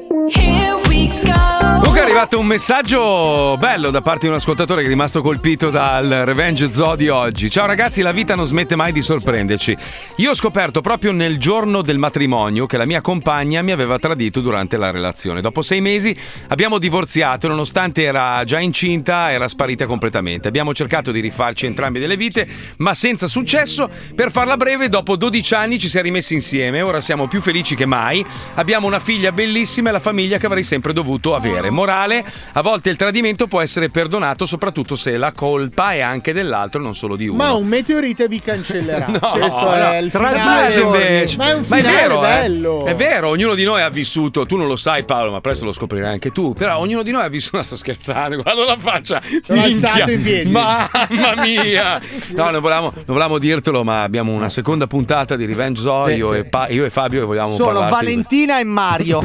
[1.87, 5.69] Comunque è arrivato un messaggio bello da parte di un ascoltatore che è rimasto colpito
[5.69, 7.49] dal Revenge Zoo di oggi.
[7.49, 9.75] Ciao ragazzi, la vita non smette mai di sorprenderci.
[10.17, 14.41] Io ho scoperto proprio nel giorno del matrimonio che la mia compagna mi aveva tradito
[14.41, 15.41] durante la relazione.
[15.41, 16.15] Dopo sei mesi
[16.49, 20.47] abbiamo divorziato nonostante era già incinta era sparita completamente.
[20.47, 22.47] Abbiamo cercato di rifarci entrambi delle vite,
[22.77, 23.89] ma senza successo.
[24.15, 26.81] Per farla breve, dopo 12 anni ci si è rimessi insieme.
[26.81, 28.25] Ora siamo più felici che mai.
[28.55, 31.69] Abbiamo una figlia bellissima e la famiglia che avrei sempre dovuto avere.
[31.69, 36.81] Morale, a volte il tradimento può essere perdonato soprattutto se la colpa è anche dell'altro
[36.81, 37.37] non solo di uno.
[37.43, 39.05] Ma un meteorite vi cancellerà.
[39.17, 40.73] No, Questo no, è il tra finale.
[40.75, 41.37] due invece.
[41.37, 42.27] Ma è un Ma è vero, eh.
[42.27, 42.85] bello.
[42.85, 45.71] È vero, ognuno di noi ha vissuto, tu non lo sai Paolo, ma presto lo
[45.71, 49.21] scoprirai anche tu, però ognuno di noi ha vissuto, sto scherzando, guarda la faccia.
[49.43, 49.91] Sono Minchia.
[49.91, 50.49] alzato in piedi.
[50.51, 52.01] Mamma mia.
[52.37, 56.17] No, non volevamo, non volevamo dirtelo, ma abbiamo una seconda puntata di Revenge Zoe, Sì,
[56.19, 56.39] io, sì.
[56.39, 59.23] E Pa- io e Fabio e vogliamo Sono parlarti di- Valentina e Mario.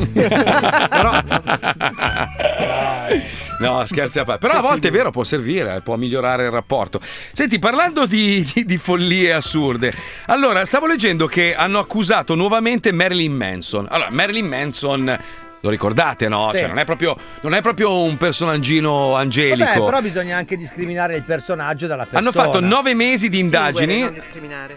[3.59, 4.47] No, scherzi a parte.
[4.47, 7.01] Però a volte è vero, può servire, eh, può migliorare il rapporto.
[7.33, 9.93] Senti, parlando di, di- di follie assurde,
[10.27, 13.87] allora stavo leggendo che hanno accusato nuovamente Marilyn Manson.
[13.91, 15.19] Allora, Marilyn Manson.
[15.65, 16.49] Lo ricordate, no?
[16.51, 16.59] Sì.
[16.59, 19.65] Cioè, non, è proprio, non è proprio un personaggino angelico.
[19.65, 22.19] Vabbè, però bisogna anche discriminare il personaggio dalla persona.
[22.19, 24.01] Hanno fatto nove mesi di indagini.
[24.01, 24.77] Non discriminare.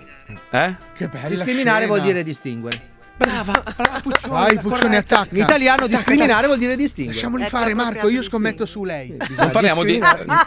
[0.52, 0.76] Eh?
[0.96, 1.88] Che bella Discriminare scena.
[1.88, 2.94] vuol dire distinguere.
[4.28, 5.30] Vai, Puccioni, attacca.
[5.32, 6.48] In italiano Attacca, discriminare attacca.
[6.48, 7.16] vuol dire distinguere.
[7.18, 8.10] Lasciamoli fare, Marco.
[8.10, 9.16] Io scommetto su lei.
[9.38, 10.00] Non parliamo di,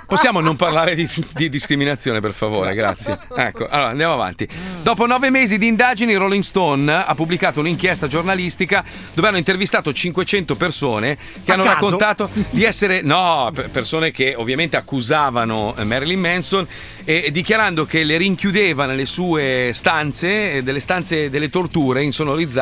[0.07, 3.19] possiamo non parlare di, di discriminazione, per favore, grazie.
[3.37, 4.47] Ecco, allora andiamo avanti.
[4.83, 8.85] Dopo nove mesi di indagini, Rolling Stone ha pubblicato un'inchiesta giornalistica
[9.15, 11.75] dove hanno intervistato 500 persone che A hanno caso?
[11.75, 16.67] raccontato di essere, no, per- persone che ovviamente accusavano eh, Marilyn Manson
[17.05, 22.57] e, e dichiarando che le rinchiudeva nelle sue stanze, eh, delle stanze delle torture insonorizzate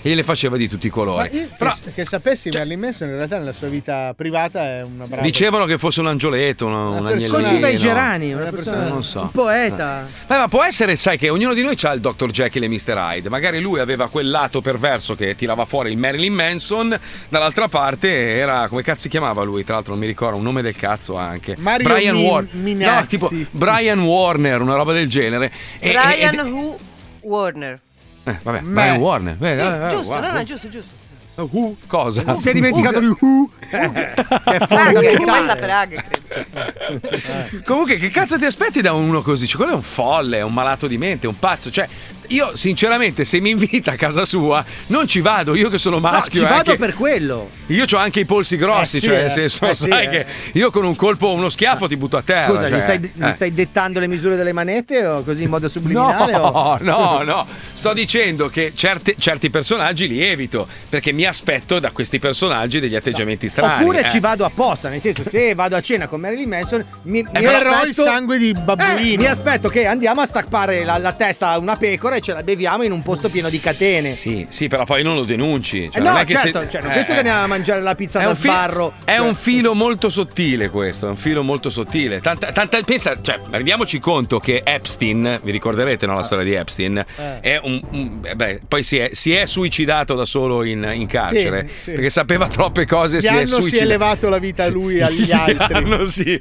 [0.00, 1.28] e gliele faceva di tutti i colori.
[1.32, 5.06] io, Però che, che sapessi, Marilyn Manson in realtà nella sua vita privata è una
[5.06, 5.22] brava.
[5.22, 7.32] dicevano che fosse un angioletto, una, un agnellino.
[7.32, 9.20] Coltiva i gerani, una Una persona, non so.
[9.22, 10.06] un poeta.
[10.26, 12.30] Eh, ma può essere, sai che ognuno di noi ha il Dr.
[12.30, 12.94] Jekyll e Mr.
[12.96, 13.28] Hyde.
[13.28, 16.98] Magari lui aveva quel lato perverso che tirava fuori il Marilyn Manson,
[17.28, 19.64] dall'altra parte era come cazzo si chiamava lui?
[19.64, 21.54] Tra l'altro non mi ricordo, un nome del cazzo anche.
[21.58, 22.54] Mario Brian Min- Warner.
[22.54, 23.08] No, Minazzi.
[23.08, 25.50] tipo Brian Warner, una roba del genere.
[25.78, 26.78] E- Brian e- Who
[27.20, 27.80] Warner.
[28.28, 29.36] Eh, vabbè, Brian Warner.
[29.40, 30.30] Eh, Sì, eh, eh, giusto, guarda.
[30.30, 30.96] no, no, giusto, giusto.
[31.38, 32.34] Uh, cosa?
[32.34, 33.48] Si è dimenticato di Who.
[33.60, 37.62] Che è per Aghe, credo.
[37.64, 39.46] Comunque, che cazzo ti aspetti da uno così?
[39.46, 41.70] Cioè, quello è un folle, è un malato di mente, un pazzo.
[41.70, 41.88] Cioè,
[42.28, 45.54] io, sinceramente, se mi invita a casa sua, non ci vado.
[45.54, 46.40] Io che sono No, maschio.
[46.40, 47.50] ci e vado anche- per quello.
[47.66, 49.20] Io ho anche i polsi grossi, Eh sì, cioè, eh.
[49.22, 50.08] nel senso, Eh sì, sai eh.
[50.08, 52.46] che io con un colpo, uno schiaffo ti butto a terra.
[52.48, 53.32] Scusa, cioè, mi, stai, mi eh.
[53.32, 56.34] stai dettando le misure delle manette o così in modo subliminale?
[56.34, 57.46] o- No, no, no.
[57.74, 62.94] Sto dicendo che certe- certi personaggi li evito perché mi aspetto da questi personaggi degli
[62.96, 63.82] atteggiamenti strani.
[63.82, 64.08] Oppure eh.
[64.08, 67.86] ci vado apposta, nel senso, se vado a cena con Marilyn Manson, mi, mi aspetto-
[67.86, 68.98] il sangue di babbuino.
[68.98, 72.32] Eh, mi aspetto che andiamo a stappare la, la testa a una pecora e ce
[72.32, 74.10] la beviamo in un posto pieno di catene.
[74.10, 75.88] Sì, sì, però poi non lo denunci.
[75.90, 77.18] Cioè, Eh non no, è che certo, se- cioè, non eh, penso che eh.
[77.18, 78.92] andiamo a mangiare la pizza È da un, fi- sbarro.
[79.04, 82.20] è Cioè, un filo molto sottile questo, è un filo molto sottile.
[82.20, 87.04] Tanta, tanta- pensa, cioè, rendiamoci conto che Epstein, vi ricorderete no, la storia di Epstein,
[87.40, 91.06] è un, un- eh, beh, poi si è, si è suicidato da solo in, in
[91.06, 91.90] carcere Sì, sì.
[91.92, 93.18] perché sapeva troppe cose.
[93.18, 93.84] Gli si è hanno si è suicidato.
[93.84, 95.74] elevato la vita lui agli Gli altri.
[95.74, 96.38] hanno, sì.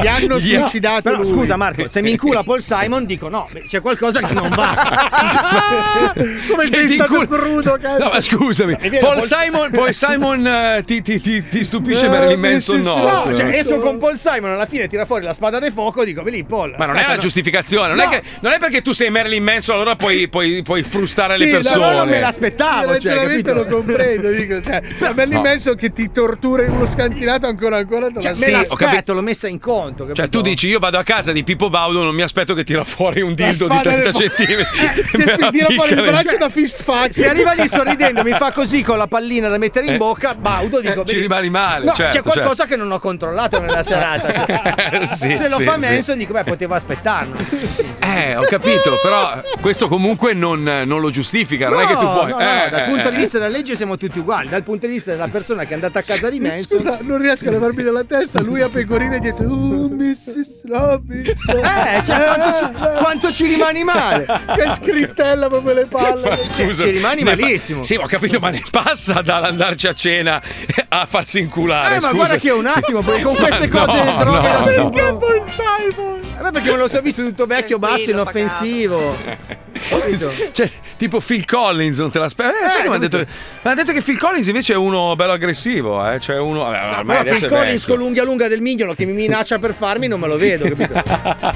[0.00, 1.26] Gli hanno suicidato Però lui.
[1.26, 4.70] scusa Marco, se mi incula Paul Simon dico no, c'è qualcosa che non va.
[6.48, 8.04] Come Se sei ti stato incula- crudo, cazzo.
[8.04, 10.46] No, ma scusami, Paul Paul- Simon, Paul Simon
[10.76, 12.76] eh, ti, ti- ti- ti stupisce Eh, Marilyn Manson?
[12.78, 12.94] sì, no.
[12.94, 13.00] sì.
[13.30, 16.22] No, cioè, esco con Paul Simon alla fine tira fuori la spada di fuoco dico,
[16.22, 16.74] lì Paul.
[16.78, 17.20] Ma non è una no.
[17.20, 18.02] giustificazione, non, No.
[18.04, 21.44] è che- non è perché tu sei Marilyn Manson, allora puoi, puoi- puoi frustare Sì,
[21.44, 21.90] le no, persone.
[21.90, 23.14] no, non me l'aspettavo, cioè,
[23.54, 25.42] lo comprendo, dico, cioè, la Marilyn No.
[25.42, 29.14] Manson che ti tortura in uno scantinato ancora ancora Cioè, Sì, me ho l'aspetto, capito.
[29.14, 30.06] l'ho messa in conto.
[30.06, 30.38] Cioè, capito?
[30.38, 33.20] tu dici, io vado a casa di Pippo Baudo, non mi aspetto che tira fuori
[33.20, 34.81] un dildo di spada 30 nel- centimetri.
[35.38, 36.36] La tira fuori il braccio dentro.
[36.38, 37.12] da fist fuck.
[37.12, 39.96] Se arriva lì sorridendo, mi fa così con la pallina da mettere in Eh.
[39.96, 42.70] bocca, baudo, dico, Eh, ci rimani male, No, certo, c'è qualcosa certo.
[42.72, 44.32] che non ho controllato nella serata.
[44.32, 45.06] cioè.
[45.12, 45.76] Sì, se lo sì, fa.
[45.78, 47.36] Manson, dico, beh, potevo aspettarlo.
[48.04, 52.12] Eh, ho capito, però questo comunque non, non lo giustifica, non è che tu No,
[52.18, 52.30] puoi...
[52.30, 53.18] no, no, eh, dal eh, punto di eh.
[53.18, 54.48] vista della legge siamo tutti uguali.
[54.48, 56.80] Dal punto di vista della persona che è andata a casa di Manson.
[56.80, 58.40] Scusa, non riesco a levarmi dalla testa.
[58.42, 59.46] Lui a pecorine dietro.
[59.48, 60.66] Oh, Mrs.
[60.68, 61.26] Robin.
[61.26, 64.26] Eh, cioè, quanto, ci, quanto ci rimani male?
[64.26, 66.28] Che scrittella proprio le palle.
[66.28, 67.82] Ma scusa, ci rimani ne pa- malissimo.
[67.82, 70.42] sì, ho capito, ma ne passa dall'andarci a cena
[70.88, 71.96] a farsi inculare.
[71.96, 72.14] Eh, ma scusa.
[72.14, 74.64] guarda che è un attimo, con queste no, cose no, droghe da no.
[74.64, 75.16] stupido.
[75.16, 76.20] Paul Simon.
[76.38, 79.16] Eh, perché me lo so visto tutto vecchio, basso, inoffensivo.
[79.88, 80.32] Capito?
[80.52, 82.64] Cioè, tipo Phil Collins, non te l'aspetti?
[82.64, 83.26] Eh, sai che mi hanno detto,
[83.62, 86.20] m'hanno detto che Phil Collins invece è uno bello aggressivo, eh?
[86.20, 86.60] Cioè uno.
[86.64, 90.06] vabbè, adesso Phil è Collins con l'unghia lunga del mignolo che mi minaccia per farmi
[90.06, 90.92] non me lo vedo, capito?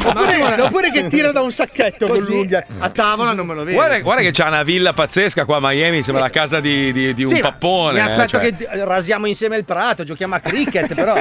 [0.06, 2.64] Oppure, oppure che tira da un sacchetto con l'unghia.
[2.78, 3.76] a tavola non me lo vedo.
[3.76, 7.14] Guarda, guarda che c'ha una villa pazzesca qua a Miami, sembra la casa di, di-
[7.14, 7.92] di un Sì, ma pappone.
[7.94, 8.54] Mi eh, aspetto cioè.
[8.54, 11.14] che rasiamo insieme il prato, giochiamo a cricket, però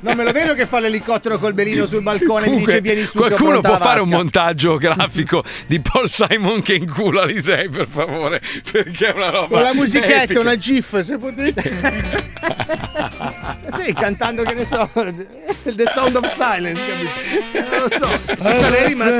[0.00, 2.97] non me lo vedo che fa l'elicottero col belino sul balcone e mi dice vieni
[3.04, 3.18] su.
[3.18, 8.40] qualcuno può fare un vasca." montaggio grafico di Paul Simon che incula Lisei, per favore,
[8.70, 9.48] perché è una roba.
[9.48, 10.40] Con la musichetta, epica.
[10.40, 11.62] una gif, se potete.
[13.72, 17.70] Sì, cantando che ne so, The Sound of Silence, capito?
[17.70, 19.16] Non lo so, ci sarei rimasto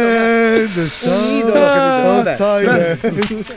[1.10, 2.44] un idolo, capito?
[2.44, 2.98] Vabbè.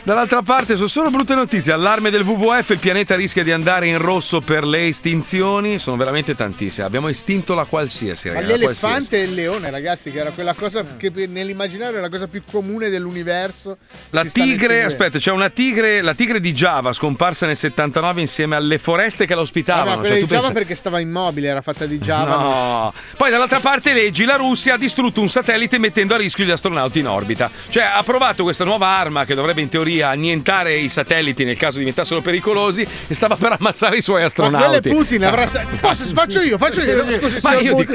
[0.03, 1.71] Dall'altra parte sono solo brutte notizie.
[1.73, 5.79] Allarme del WWF, il pianeta rischia di andare in rosso per le estinzioni.
[5.79, 6.85] Sono veramente tantissime.
[6.85, 8.47] Abbiamo estinto la qualsiasi, ragazzi.
[8.47, 12.43] l'elefante e il leone, ragazzi, che era quella cosa che nell'immaginario è la cosa più
[12.49, 13.77] comune dell'universo.
[14.11, 18.77] La tigre, aspetta, c'è una tigre, la tigre di Java scomparsa nel 79 insieme alle
[18.77, 19.89] foreste che la ospitavano.
[19.91, 22.35] no, quella Cioè, di tu Java pensa- perché stava immobile, era fatta di Java.
[22.35, 22.93] No.
[23.15, 26.99] Poi dall'altra parte leggi la Russia ha distrutto un satellite mettendo a rischio gli astronauti
[26.99, 27.49] in orbita.
[27.69, 31.77] Cioè ha provato questa nuova arma che dovrebbe in teoria annientare i satelliti nel caso
[31.77, 34.65] diventassero pericolosi e stava per ammazzare i suoi Ma astronauti.
[34.65, 35.45] quello è Putin, avrà.
[35.47, 37.05] Forse faccio io, faccio io.
[37.11, 37.93] Scusi, Ma io dico-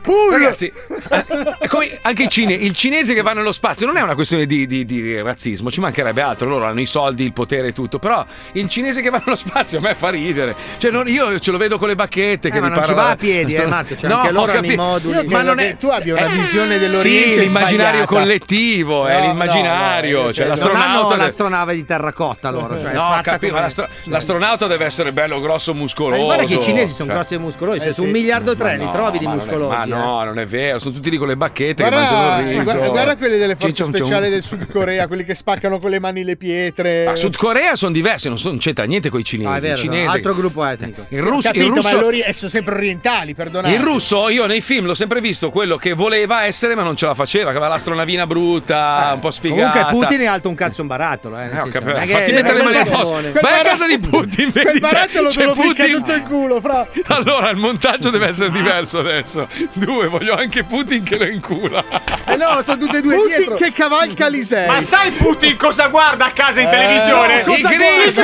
[0.00, 0.30] Putin.
[0.30, 0.72] Ragazzi,
[1.10, 4.66] eh, anche i cine- il cinese che va nello spazio non è una questione di,
[4.66, 8.24] di- di razzismo, ci mancherebbe altro, loro hanno i soldi, il potere e tutto, però
[8.52, 10.54] il cinese che va nello spazio a me fa ridere.
[10.78, 12.92] Cioè, non- io ce lo vedo con le bacchette che Eh, ma mi non ci
[12.92, 15.26] va a piedi, eh, Marco, cioè, anche ho loro hanno i moduli.
[15.28, 16.98] Ma non è tu abbia una eh, visione dell'Oriente
[17.34, 18.06] Sì, l'immaginario sbagliata.
[18.06, 22.80] collettivo, è No, l'immaginario, no, cioè no, l'astronauta non hanno deve- l'astronave di terracotta loro.
[22.80, 26.22] Cioè, No, capito, come- ma l'astro- l'astronauta deve essere bello, grosso, Ma muscoloso.
[26.24, 27.16] guarda che i cinesi sono cioè.
[27.18, 27.78] grossi e muscolosi.
[27.78, 29.76] Eh Se su un miliardo e tre Ma li no, trovi di ma muscolosi.
[29.76, 29.88] Ma eh.
[29.88, 32.90] no, non è vero, sono tutti lì con le bacchette che mangiano il riso.
[32.90, 36.36] guarda, quelli delle forze speciali del Sud Corea, quelli che spaccano con le mani le
[36.36, 37.04] pietre.
[37.04, 39.68] Ma Sud Corea sono diversi, non, c'entra niente con i cinesi.
[39.68, 41.06] Altro gruppo etnico.
[41.08, 41.88] il russo, Capito, il russo-
[42.18, 43.72] eh, sono sempre orientali, perdonate.
[43.74, 47.06] il russo, io nei film l'ho sempre visto quello che voleva essere, ma non ce
[47.06, 49.84] la faceva, che aveva l'astronavina brutta, un po' sfigata.
[49.84, 51.36] Comunque Putin è alto un cazzo un barattolo.
[51.38, 53.12] Eh, nel Eh, senso, che- Fatti mettere le mani addosso.
[53.12, 53.30] barattolone.
[53.40, 55.94] Vai a casa di Putin, vedi Quel barattolo te lo ficca Putin.
[55.96, 56.86] tutto il culo, fra.
[57.06, 59.46] Allora il montaggio deve essere diverso adesso.
[59.72, 61.84] Due, voglio anche Putin che lo incula.
[62.26, 63.56] Eh no, sono tutte e due Putin dietro.
[63.56, 64.66] che cavalca Lisei.
[64.66, 67.36] Ma sai Putin cosa guarda a casa in Eh, televisione?
[67.38, 68.18] no, cosa I guarda?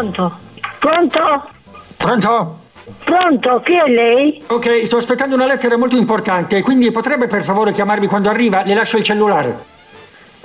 [0.00, 0.38] Pronto?
[0.78, 1.48] Pronto?
[1.98, 2.58] Pronto?
[3.04, 3.60] Pronto?
[3.60, 4.42] Chi è lei?
[4.46, 8.62] Ok, sto aspettando una lettera molto importante, quindi potrebbe per favore chiamarmi quando arriva?
[8.64, 9.58] Le lascio il cellulare.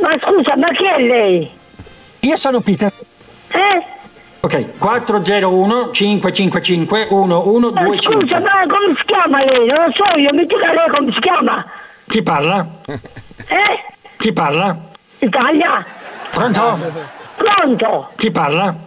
[0.01, 1.49] Ma scusa, ma chi è lei?
[2.19, 2.91] Io sono Peter.
[3.47, 3.85] Eh?
[4.41, 8.19] Ok, 401 555 Ma 1125.
[8.19, 9.67] scusa, ma come si chiama lei?
[9.67, 11.65] Non lo so io, mi dica lei come si chiama?
[12.07, 12.67] Chi parla?
[12.87, 13.93] Eh?
[14.17, 14.77] Chi parla?
[15.19, 15.85] Italia?
[16.31, 16.77] Pronto?
[17.37, 18.09] Pronto?
[18.17, 18.84] Chi parla?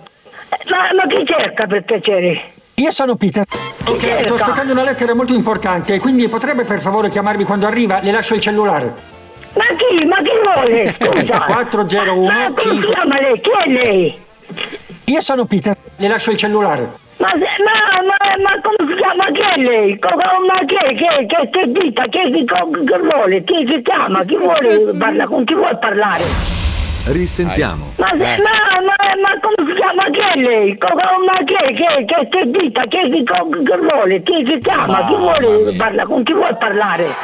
[0.50, 2.40] Eh, Ma, ma chi cerca per piacere?
[2.74, 3.44] Io sono Peter.
[3.86, 4.22] Ok, cerca?
[4.22, 8.00] sto aspettando una lettera molto importante, quindi potrebbe per favore chiamarmi quando arriva?
[8.02, 8.94] Le lascio il cellulare.
[9.54, 10.04] Ma chi?
[10.04, 10.94] Ma chi vuole?
[10.98, 11.40] Scusa.
[11.40, 13.40] 401 Ma come si 5 chiama lei?
[13.40, 14.18] Chi è lei?
[15.06, 15.76] Io sono Peter.
[15.96, 16.88] Le lascio il cellulare.
[17.16, 19.24] Ma, se- ma, ma, ma come si chiama?
[19.32, 19.98] Chi è lei?
[19.98, 20.94] Co- Ma chi è?
[20.94, 22.02] Che, che dita?
[22.04, 23.42] Chi, chi, co- che vuole?
[23.42, 24.22] Chi si chiama?
[24.22, 25.26] Chi vuole parlare?
[25.28, 26.22] Con chi vuole parlare?
[27.12, 27.92] Risentiamo.
[27.96, 30.02] Ma, se- ma, ma, ma come si chiama?
[30.10, 30.78] Chi è lei?
[30.78, 31.44] Ma?
[31.44, 31.74] Chi, è?
[32.04, 32.82] che, che dita?
[32.86, 34.22] Co- che vuole?
[34.22, 35.06] Chi si chiama?
[35.06, 36.06] Chi vuole parlare?
[36.06, 37.14] Con chi vuole parlare?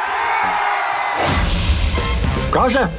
[2.49, 2.89] Cosa?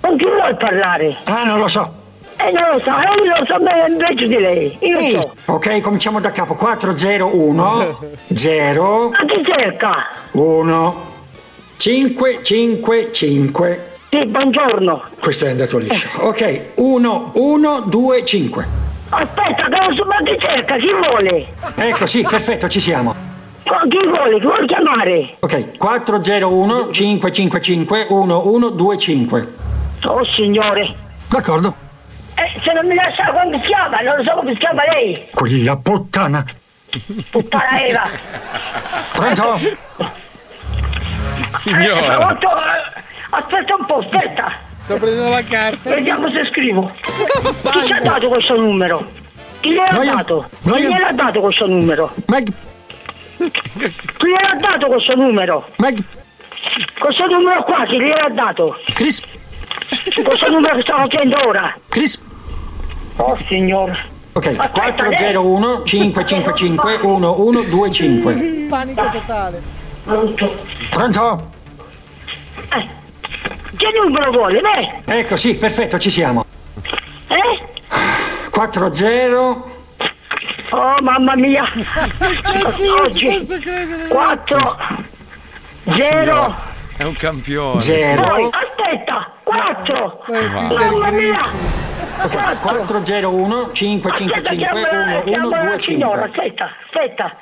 [0.00, 1.16] Con chi vuole parlare?
[1.24, 2.02] Ah, non lo so.
[2.36, 4.76] Eh, non lo so, io lo so bene invece di lei.
[4.80, 5.34] Io lo so.
[5.46, 6.54] Ok, cominciamo da capo.
[6.54, 7.98] 401
[8.32, 10.06] 0 Ma chi cerca?
[10.32, 11.12] 1
[11.76, 13.92] 5 5 5.
[14.14, 15.02] Sì, buongiorno.
[15.18, 16.08] Questo è andato liscio.
[16.20, 18.68] Ok, 1 1 2 5.
[19.08, 20.76] Aspetta, che non so, ma chi cerca?
[20.76, 21.48] Chi vuole?
[21.74, 23.12] Ecco, sì, perfetto, ci siamo.
[23.64, 24.38] Chi vuole?
[24.38, 25.34] Chi vuole chiamare?
[25.40, 29.52] Ok, 401 555 1125.
[30.04, 30.94] Oh signore.
[31.26, 31.74] D'accordo.
[32.36, 35.26] Eh, se non mi lascia come si chiama, non lo so come si chiama lei.
[35.32, 36.44] Quella puttana.
[37.30, 38.08] Puttana Eva.
[39.10, 39.54] Pronto?
[41.66, 43.02] Eh, molto, eh,
[43.36, 44.52] aspetta un po', aspetta.
[44.82, 45.90] Sto prendendo la carta.
[45.90, 46.90] Vediamo se scrivo.
[47.62, 49.04] Chi ci ha dato questo numero?
[49.60, 50.14] Chi gliel'ha Noia.
[50.16, 50.48] dato?
[50.62, 50.88] Chi Noia.
[50.88, 52.12] gliel'ha dato questo numero?
[52.26, 52.52] Meg.
[53.38, 53.50] Chi
[54.26, 55.68] gliel'ha dato questo numero?
[55.76, 56.02] Meg.
[56.98, 58.76] Questo numero qua, chi gliel'ha dato?
[58.92, 59.22] Chris.
[60.22, 61.74] Questo numero che sto facendo ora?
[61.88, 62.20] Chris.
[63.16, 64.12] Oh signore.
[64.32, 68.66] Ok, 401 555 1125.
[68.68, 69.62] Panico totale.
[70.04, 70.56] Pronto?
[70.90, 71.52] Pronto?
[73.76, 74.60] Che numero vuole?
[74.60, 76.44] Beh, Ecco, sì, perfetto, ci siamo.
[77.28, 77.62] eh?
[78.50, 78.94] 40
[80.70, 81.64] Oh mamma mia!
[83.02, 84.08] Oggi posso credere.
[84.08, 84.76] 4
[85.96, 86.56] 0
[86.96, 87.80] È un campione.
[87.80, 88.22] Zero.
[88.22, 89.30] Poi aspetta!
[89.42, 91.82] 4 Peter Mamma mia!
[92.22, 95.80] Ok, 401 Aspetta, 555 chiama, chiama la 1125.
[95.80, 97.36] signora, aspetta, aspetta,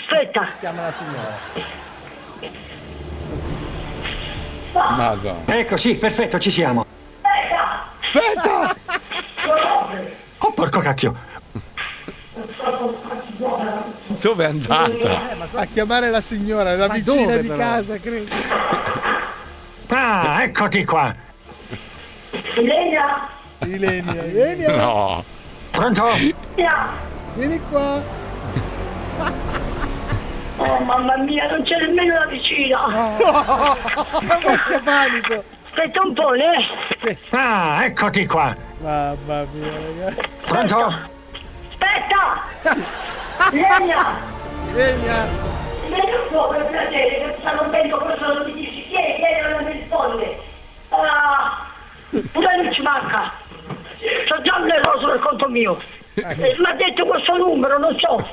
[0.00, 0.48] aspetta.
[0.60, 1.38] Chiama la signora.
[4.76, 5.42] Madonna.
[5.46, 6.84] Ecco, sì, perfetto, ci siamo.
[7.22, 8.74] Aspetta,
[9.40, 9.74] Aspetta!
[10.38, 11.14] Oh, porco cacchio!
[14.20, 15.20] Dove è andata?
[15.54, 17.58] A chiamare la signora, la vicina dove, di però?
[17.58, 18.34] casa, credo.
[19.88, 21.14] Ah, eccoti qua!
[22.56, 23.28] Ilenia?
[23.64, 24.76] Ilenia, Ilenia.
[24.76, 25.24] No.
[25.70, 26.08] Pronto?
[27.34, 28.02] Vieni qua.
[30.58, 32.78] Oh mamma mia, non c'è nemmeno la vicina.
[34.66, 35.44] che panico.
[35.68, 37.18] Aspetta un po', eh.
[37.30, 38.56] Ah, eccoti qua!
[38.78, 40.20] Mamma mia, ragazzi.
[40.46, 40.94] Pronto?
[41.70, 42.78] Aspetta!
[43.52, 44.16] Ilenia!
[44.72, 45.26] Ilenia!
[45.86, 49.22] Ilenia un po' per piacere, che sta rompendo questo non mi dici chi è, chi
[49.22, 50.38] è, non mi risponde.
[50.88, 51.66] Ah,
[52.32, 53.30] pure lui ci manca.
[54.28, 55.78] C'ho già un errore sul conto mio.
[56.14, 58.26] Eh, Mi ha detto questo numero, non so.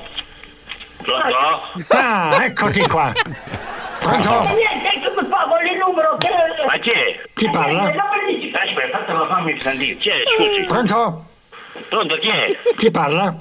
[1.04, 1.84] Pronto?
[1.90, 3.12] Ah, eccoti qua!
[4.00, 4.30] Pronto?
[4.44, 6.30] Eh, Niente, mi fa con il numero che...
[6.66, 7.22] Ma chi è?
[7.34, 7.92] Chi parla?
[7.92, 8.52] Eh.
[8.54, 9.98] Aspetta, fatelo fammi sentire.
[9.98, 10.24] Chi è?
[10.36, 10.64] Scusi.
[10.64, 11.26] Pronto?
[11.90, 12.58] Pronto, chi è?
[12.76, 13.36] Chi parla?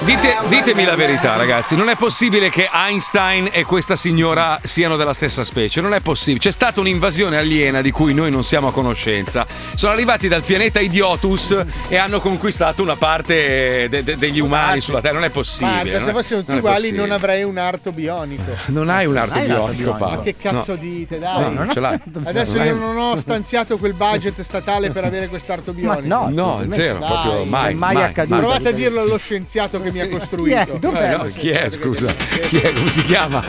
[0.03, 1.75] Dite- ditemi la verità, ragazzi.
[1.75, 5.81] Non è possibile che Einstein e questa signora siano della stessa specie.
[5.81, 6.39] Non è possibile.
[6.39, 9.45] C'è stata un'invasione aliena di cui noi non siamo a conoscenza.
[9.75, 14.99] Sono arrivati dal pianeta Idiotus e hanno conquistato una parte de- de- degli umani sulla
[15.01, 15.15] Terra.
[15.15, 15.75] Non è possibile.
[15.75, 18.43] Marco, non se è- fossimo tutti uguali non avrei un arto bionico.
[18.69, 20.15] Non hai un arto Hai un arto bionico, Paolo.
[20.17, 20.77] Ma che cazzo No.
[20.79, 21.41] dite, dai?
[21.41, 21.99] No, non ce l'hai.
[22.23, 26.07] Adesso Non io non ho stanziato quel budget statale per avere quest'arto bionico.
[26.07, 28.28] no, No, zero, Dai, proprio mai, è mai, accaduto.
[28.37, 30.77] Provate a dirlo allo scienziato che mi ha costruito.
[30.79, 31.13] Dov'è?
[31.13, 32.13] Eh, no, chi è, scusa?
[32.47, 32.73] Chi è?
[32.73, 33.43] Come si chiama?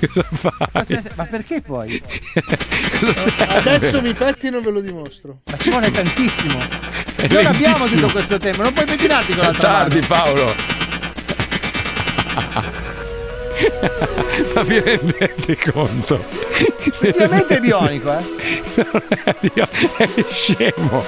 [0.00, 1.00] Cosa fai?
[1.14, 2.00] Ma perché poi?
[3.48, 5.40] Adesso mi pettino e ve lo dimostro.
[5.50, 6.58] Ma ci vuole tantissimo.
[7.16, 8.00] È Non abbiamo lentissimo.
[8.02, 10.06] tutto questo tempo, non puoi pettinarti con È l'altra tardi, mano.
[10.06, 10.54] Paolo.
[14.54, 16.20] Ma vi rendete conto?
[17.00, 18.36] Effettivamente è bionico, eh?
[19.52, 21.04] È scemo,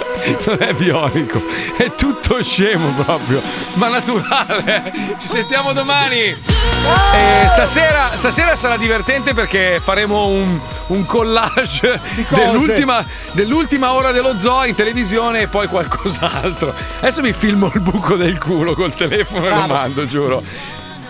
[0.46, 1.42] non è bionico,
[1.76, 3.40] è tutto scemo proprio,
[3.74, 4.92] ma naturale.
[5.18, 6.18] Ci sentiamo domani.
[6.20, 10.58] E stasera, stasera sarà divertente perché faremo un,
[10.88, 16.74] un collage dell'ultima, dell'ultima ora dello zoo in televisione e poi qualcos'altro.
[17.00, 20.42] Adesso mi filmo il buco del culo col telefono e lo mando, giuro.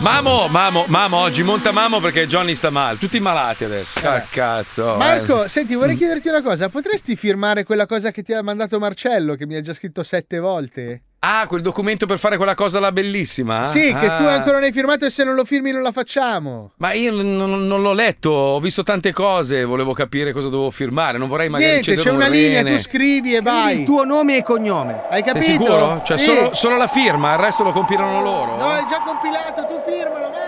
[0.00, 2.96] Mamo, Mamo, Mamo, oggi monta Mamo perché Johnny sta male.
[2.96, 3.98] Tutti malati adesso.
[4.02, 4.96] Ah, cazzo.
[4.96, 5.48] Marco, eh.
[5.50, 6.70] senti, vorrei chiederti una cosa.
[6.70, 10.38] Potresti firmare quella cosa che ti ha mandato Marcello, che mi ha già scritto sette
[10.38, 11.02] volte?
[11.22, 13.62] Ah, quel documento per fare quella cosa là bellissima?
[13.64, 14.16] Sì, che Ah.
[14.16, 16.70] tu ancora non hai firmato e se non lo firmi non la facciamo.
[16.78, 21.18] Ma io non, non- l'ho letto, ho visto tante cose, volevo capire cosa dovevo firmare.
[21.18, 22.76] Non vorrei magari Niente, c'è un una linea, rene.
[22.76, 23.80] tu scrivi e vai.
[23.80, 25.02] Il tuo nome e cognome.
[25.10, 25.44] Hai Sei capito?
[25.50, 26.00] sicuro?
[26.06, 26.24] Cioè, Sì.
[26.24, 28.56] solo, solo la firma, il resto lo compilano loro?
[28.56, 30.39] No, è già compilato, tu firmalo, Marco.